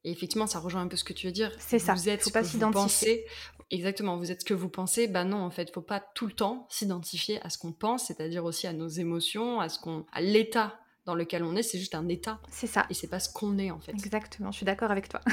Et 0.05 0.11
effectivement, 0.11 0.47
ça 0.47 0.59
rejoint 0.59 0.83
un 0.83 0.89
peu 0.89 0.97
ce 0.97 1.05
que 1.05 1.13
tu 1.13 1.27
veux 1.27 1.33
dire. 1.33 1.51
C'est 1.59 1.79
ça. 1.79 1.95
Vous 1.95 2.09
êtes 2.09 2.23
Faut 2.23 2.29
ce 2.29 2.33
pas 2.33 2.43
que 2.43 2.47
vous 2.47 2.71
pensez. 2.71 3.25
Exactement, 3.71 4.19
vous 4.19 4.31
êtes 4.31 4.41
ce 4.43 4.45
que 4.45 4.55
vous 4.55 4.69
pensez. 4.69 5.09
Bah 5.09 5.25
non, 5.25 5.39
en 5.39 5.51
fait, 5.51 5.73
faut 5.73 5.81
pas 5.81 6.01
tout 6.15 6.27
le 6.27 6.33
temps 6.33 6.67
s'identifier 6.69 7.41
à 7.43 7.51
ce 7.51 7.59
qu'on 7.59 7.73
pense, 7.73 8.07
c'est-à-dire 8.07 8.45
aussi 8.45 8.67
à 8.67 8.73
nos 8.73 8.89
émotions, 8.89 9.61
à 9.61 9.69
ce 9.69 9.79
qu'on, 9.79 10.05
à 10.13 10.21
l'état 10.21 10.79
dans 11.07 11.15
lequel 11.15 11.43
on 11.43 11.57
est. 11.57 11.63
C'est 11.63 11.79
juste 11.79 11.95
un 11.95 12.09
état. 12.09 12.41
C'est 12.51 12.67
ça. 12.67 12.87
Et 12.91 12.95
c'est 12.95 13.09
pas 13.09 13.21
ce 13.21 13.33
qu'on 13.33 13.59
est 13.59 13.71
en 13.71 13.81
fait. 13.81 13.93
Exactement. 13.93 14.51
Je 14.51 14.59
suis 14.59 14.67
d'accord 14.67 14.91
avec 14.91 15.09
toi. 15.09 15.21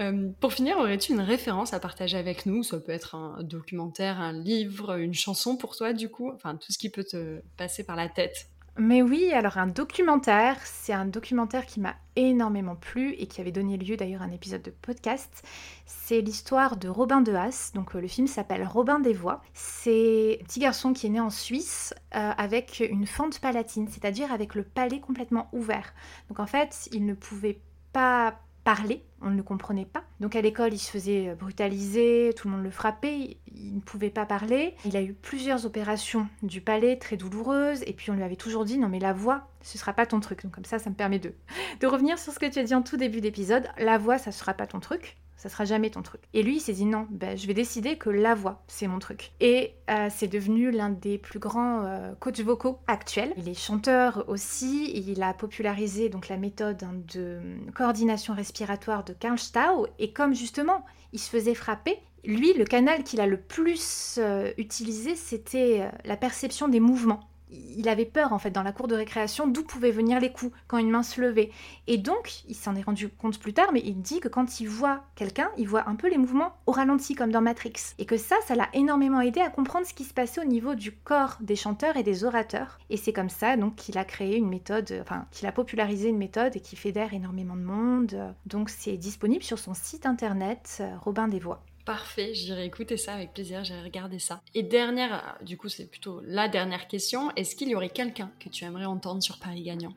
Euh, 0.00 0.30
pour 0.40 0.52
finir, 0.52 0.76
aurais-tu 0.78 1.12
une 1.12 1.20
référence 1.20 1.72
à 1.72 1.80
partager 1.80 2.16
avec 2.16 2.46
nous? 2.46 2.62
Ça 2.62 2.78
peut 2.78 2.92
être 2.92 3.16
un 3.16 3.42
documentaire, 3.42 4.20
un 4.20 4.32
livre, 4.32 4.96
une 4.96 5.14
chanson 5.14 5.56
pour 5.56 5.76
toi, 5.76 5.92
du 5.92 6.08
coup? 6.08 6.30
Enfin, 6.32 6.56
tout 6.56 6.72
ce 6.72 6.78
qui 6.78 6.88
peut 6.88 7.04
te 7.04 7.40
passer 7.56 7.84
par 7.84 7.96
la 7.96 8.08
tête. 8.08 8.48
Mais 8.80 9.02
oui, 9.02 9.32
alors 9.32 9.58
un 9.58 9.66
documentaire, 9.66 10.56
c'est 10.62 10.92
un 10.92 11.04
documentaire 11.04 11.66
qui 11.66 11.80
m'a 11.80 11.96
énormément 12.14 12.76
plu 12.76 13.12
et 13.14 13.26
qui 13.26 13.40
avait 13.40 13.50
donné 13.50 13.76
lieu 13.76 13.96
d'ailleurs 13.96 14.22
à 14.22 14.26
un 14.26 14.30
épisode 14.30 14.62
de 14.62 14.70
podcast. 14.70 15.42
C'est 15.84 16.20
l'histoire 16.20 16.76
de 16.76 16.88
Robin 16.88 17.20
de 17.20 17.32
Haas, 17.32 17.72
donc 17.74 17.96
euh, 17.96 18.00
le 18.00 18.06
film 18.06 18.28
s'appelle 18.28 18.64
Robin 18.64 19.00
des 19.00 19.12
Voix. 19.12 19.42
C'est 19.52 20.38
un 20.40 20.44
petit 20.44 20.60
garçon 20.60 20.92
qui 20.92 21.08
est 21.08 21.10
né 21.10 21.18
en 21.18 21.30
Suisse 21.30 21.92
euh, 22.14 22.30
avec 22.38 22.78
une 22.88 23.08
fente 23.08 23.40
palatine, 23.40 23.88
c'est-à-dire 23.88 24.32
avec 24.32 24.54
le 24.54 24.62
palais 24.62 25.00
complètement 25.00 25.48
ouvert. 25.52 25.92
Donc 26.28 26.38
en 26.38 26.46
fait, 26.46 26.88
il 26.92 27.04
ne 27.04 27.14
pouvait 27.14 27.60
pas 27.92 28.38
parler, 28.62 29.04
on 29.22 29.30
ne 29.30 29.36
le 29.36 29.42
comprenait 29.42 29.84
pas. 29.84 30.04
Donc 30.20 30.36
à 30.36 30.40
l'école, 30.40 30.72
il 30.72 30.78
se 30.78 30.90
faisait 30.90 31.34
brutaliser, 31.34 32.32
tout 32.36 32.48
le 32.48 32.54
monde 32.54 32.64
le 32.64 32.70
frappait, 32.70 33.38
il 33.54 33.74
ne 33.74 33.80
pouvait 33.80 34.10
pas 34.10 34.26
parler. 34.26 34.74
Il 34.84 34.96
a 34.96 35.02
eu 35.02 35.12
plusieurs 35.12 35.66
opérations 35.66 36.28
du 36.42 36.60
palais 36.60 36.96
très 36.96 37.16
douloureuses, 37.16 37.82
et 37.86 37.92
puis 37.92 38.10
on 38.10 38.14
lui 38.14 38.22
avait 38.22 38.36
toujours 38.36 38.64
dit 38.64 38.78
non 38.78 38.88
mais 38.88 39.00
la 39.00 39.12
voix, 39.12 39.48
ce 39.62 39.78
sera 39.78 39.92
pas 39.92 40.06
ton 40.06 40.20
truc. 40.20 40.42
Donc 40.42 40.52
comme 40.52 40.64
ça, 40.64 40.78
ça 40.78 40.90
me 40.90 40.94
permet 40.94 41.18
de, 41.18 41.34
de 41.80 41.86
revenir 41.86 42.18
sur 42.18 42.32
ce 42.32 42.38
que 42.38 42.46
tu 42.46 42.58
as 42.58 42.64
dit 42.64 42.74
en 42.74 42.82
tout 42.82 42.96
début 42.96 43.20
d'épisode. 43.20 43.68
La 43.78 43.98
voix, 43.98 44.18
ça 44.18 44.32
sera 44.32 44.54
pas 44.54 44.66
ton 44.66 44.80
truc 44.80 45.16
ça 45.38 45.48
sera 45.48 45.64
jamais 45.64 45.88
ton 45.88 46.02
truc. 46.02 46.20
Et 46.34 46.42
lui, 46.42 46.56
il 46.56 46.60
s'est 46.60 46.72
dit 46.72 46.84
non, 46.84 47.06
ben, 47.10 47.38
je 47.38 47.46
vais 47.46 47.54
décider 47.54 47.96
que 47.96 48.10
la 48.10 48.34
voix, 48.34 48.62
c'est 48.66 48.88
mon 48.88 48.98
truc. 48.98 49.30
Et 49.40 49.72
euh, 49.88 50.08
c'est 50.10 50.26
devenu 50.26 50.70
l'un 50.70 50.90
des 50.90 51.16
plus 51.16 51.38
grands 51.38 51.84
euh, 51.84 52.12
coachs 52.18 52.40
vocaux 52.40 52.80
actuels. 52.88 53.32
Il 53.36 53.48
est 53.48 53.54
chanteur 53.54 54.24
aussi, 54.26 54.90
il 54.94 55.22
a 55.22 55.32
popularisé 55.32 56.08
donc 56.08 56.28
la 56.28 56.36
méthode 56.36 56.82
hein, 56.82 56.94
de 57.14 57.40
coordination 57.74 58.34
respiratoire 58.34 59.04
de 59.04 59.12
Karl 59.12 59.38
Stau. 59.38 59.86
Et 60.00 60.12
comme 60.12 60.34
justement, 60.34 60.84
il 61.12 61.20
se 61.20 61.30
faisait 61.30 61.54
frapper, 61.54 61.98
lui, 62.24 62.52
le 62.54 62.64
canal 62.64 63.04
qu'il 63.04 63.20
a 63.20 63.26
le 63.26 63.40
plus 63.40 64.18
euh, 64.18 64.50
utilisé, 64.58 65.14
c'était 65.14 65.88
la 66.04 66.16
perception 66.16 66.66
des 66.66 66.80
mouvements 66.80 67.28
il 67.50 67.88
avait 67.88 68.04
peur 68.04 68.32
en 68.32 68.38
fait 68.38 68.50
dans 68.50 68.62
la 68.62 68.72
cour 68.72 68.88
de 68.88 68.94
récréation 68.94 69.46
d'où 69.46 69.62
pouvaient 69.62 69.90
venir 69.90 70.20
les 70.20 70.32
coups 70.32 70.56
quand 70.66 70.78
une 70.78 70.90
main 70.90 71.02
se 71.02 71.20
levait. 71.20 71.50
Et 71.86 71.98
donc, 71.98 72.44
il 72.48 72.54
s'en 72.54 72.74
est 72.76 72.82
rendu 72.82 73.08
compte 73.08 73.38
plus 73.38 73.52
tard, 73.52 73.70
mais 73.72 73.82
il 73.84 74.00
dit 74.00 74.20
que 74.20 74.28
quand 74.28 74.60
il 74.60 74.68
voit 74.68 75.04
quelqu'un, 75.14 75.50
il 75.56 75.68
voit 75.68 75.88
un 75.88 75.94
peu 75.94 76.08
les 76.08 76.18
mouvements 76.18 76.54
au 76.66 76.72
ralenti 76.72 77.14
comme 77.14 77.30
dans 77.30 77.40
Matrix. 77.40 77.94
Et 77.98 78.06
que 78.06 78.16
ça, 78.16 78.36
ça 78.46 78.54
l'a 78.54 78.68
énormément 78.72 79.20
aidé 79.20 79.40
à 79.40 79.50
comprendre 79.50 79.86
ce 79.86 79.94
qui 79.94 80.04
se 80.04 80.14
passait 80.14 80.40
au 80.40 80.44
niveau 80.44 80.74
du 80.74 80.92
corps 80.92 81.36
des 81.40 81.56
chanteurs 81.56 81.96
et 81.96 82.02
des 82.02 82.24
orateurs. 82.24 82.78
Et 82.90 82.96
c'est 82.96 83.12
comme 83.12 83.30
ça 83.30 83.56
donc 83.56 83.76
qu'il 83.76 83.98
a 83.98 84.04
créé 84.04 84.36
une 84.36 84.48
méthode, 84.48 84.98
enfin 85.00 85.26
qu'il 85.30 85.46
a 85.46 85.52
popularisé 85.52 86.08
une 86.08 86.18
méthode 86.18 86.56
et 86.56 86.60
qui 86.60 86.76
fédère 86.76 87.14
énormément 87.14 87.56
de 87.56 87.62
monde. 87.62 88.34
Donc 88.46 88.70
c'est 88.70 88.96
disponible 88.96 89.44
sur 89.44 89.58
son 89.58 89.74
site 89.74 90.06
internet 90.06 90.78
euh, 90.80 90.96
Robin 91.00 91.28
des 91.28 91.38
Voix. 91.38 91.62
Parfait, 91.88 92.34
j'irai 92.34 92.66
écouter 92.66 92.98
ça 92.98 93.14
avec 93.14 93.32
plaisir, 93.32 93.64
j'irai 93.64 93.80
regarder 93.80 94.18
ça. 94.18 94.42
Et 94.54 94.62
dernière, 94.62 95.38
du 95.40 95.56
coup 95.56 95.70
c'est 95.70 95.86
plutôt 95.86 96.20
la 96.26 96.46
dernière 96.46 96.86
question, 96.86 97.30
est-ce 97.34 97.56
qu'il 97.56 97.70
y 97.70 97.74
aurait 97.74 97.88
quelqu'un 97.88 98.30
que 98.40 98.50
tu 98.50 98.66
aimerais 98.66 98.84
entendre 98.84 99.22
sur 99.22 99.38
Paris 99.38 99.62
Gagnant? 99.62 99.94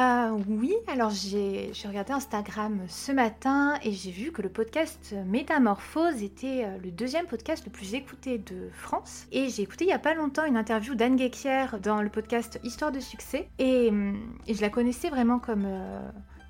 Euh, 0.00 0.36
oui, 0.48 0.74
alors 0.88 1.10
j'ai 1.10 1.70
regardé 1.86 2.12
Instagram 2.12 2.80
ce 2.88 3.12
matin 3.12 3.78
et 3.84 3.92
j'ai 3.92 4.10
vu 4.10 4.32
que 4.32 4.42
le 4.42 4.48
podcast 4.48 5.14
Métamorphose 5.26 6.24
était 6.24 6.64
euh, 6.64 6.78
le 6.82 6.90
deuxième 6.90 7.26
podcast 7.26 7.64
le 7.66 7.70
plus 7.70 7.94
écouté 7.94 8.38
de 8.38 8.70
France. 8.72 9.26
Et 9.30 9.48
j'ai 9.48 9.62
écouté 9.62 9.84
il 9.84 9.88
n'y 9.88 9.92
a 9.92 10.00
pas 10.00 10.14
longtemps 10.14 10.44
une 10.44 10.56
interview 10.56 10.96
d'Anne 10.96 11.14
Guéquière 11.14 11.78
dans 11.78 12.02
le 12.02 12.08
podcast 12.08 12.58
Histoire 12.64 12.90
de 12.90 12.98
succès. 12.98 13.48
Et, 13.60 13.90
hum, 13.90 14.18
je 14.48 14.60
la 14.60 14.70
connaissais 14.70 15.08
vraiment 15.08 15.38
comme... 15.38 15.66
Euh, 15.66 16.00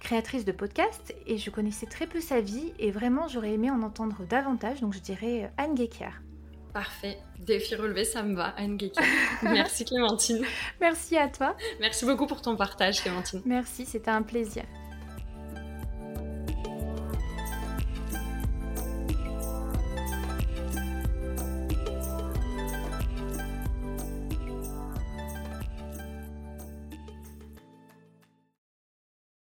créatrice 0.03 0.45
de 0.45 0.53
podcast 0.53 1.15
et 1.27 1.39
je 1.39 1.49
connaissais 1.49 1.87
très 1.87 2.07
peu 2.07 2.21
sa 2.21 2.41
vie 2.41 2.73
et 2.79 2.91
vraiment 2.91 3.29
j'aurais 3.29 3.53
aimé 3.53 3.71
en 3.71 3.83
entendre 3.83 4.27
davantage, 4.29 4.81
donc 4.81 4.93
je 4.93 4.99
dirais 4.99 5.45
euh, 5.45 5.63
Anne 5.63 5.75
Guéquière. 5.75 6.21
Parfait, 6.75 7.19
défi 7.39 7.75
relevé, 7.75 8.05
ça 8.05 8.23
me 8.23 8.35
va, 8.35 8.49
Anne 8.57 8.77
Guéquière. 8.77 9.07
Merci 9.43 9.85
Clémentine. 9.85 10.45
Merci 10.81 11.17
à 11.17 11.29
toi. 11.29 11.57
Merci 11.81 12.05
beaucoup 12.05 12.27
pour 12.27 12.43
ton 12.43 12.57
partage 12.57 13.01
Clémentine. 13.03 13.43
Merci, 13.45 13.87
c'était 13.87 14.11
un 14.11 14.23
plaisir. 14.23 14.65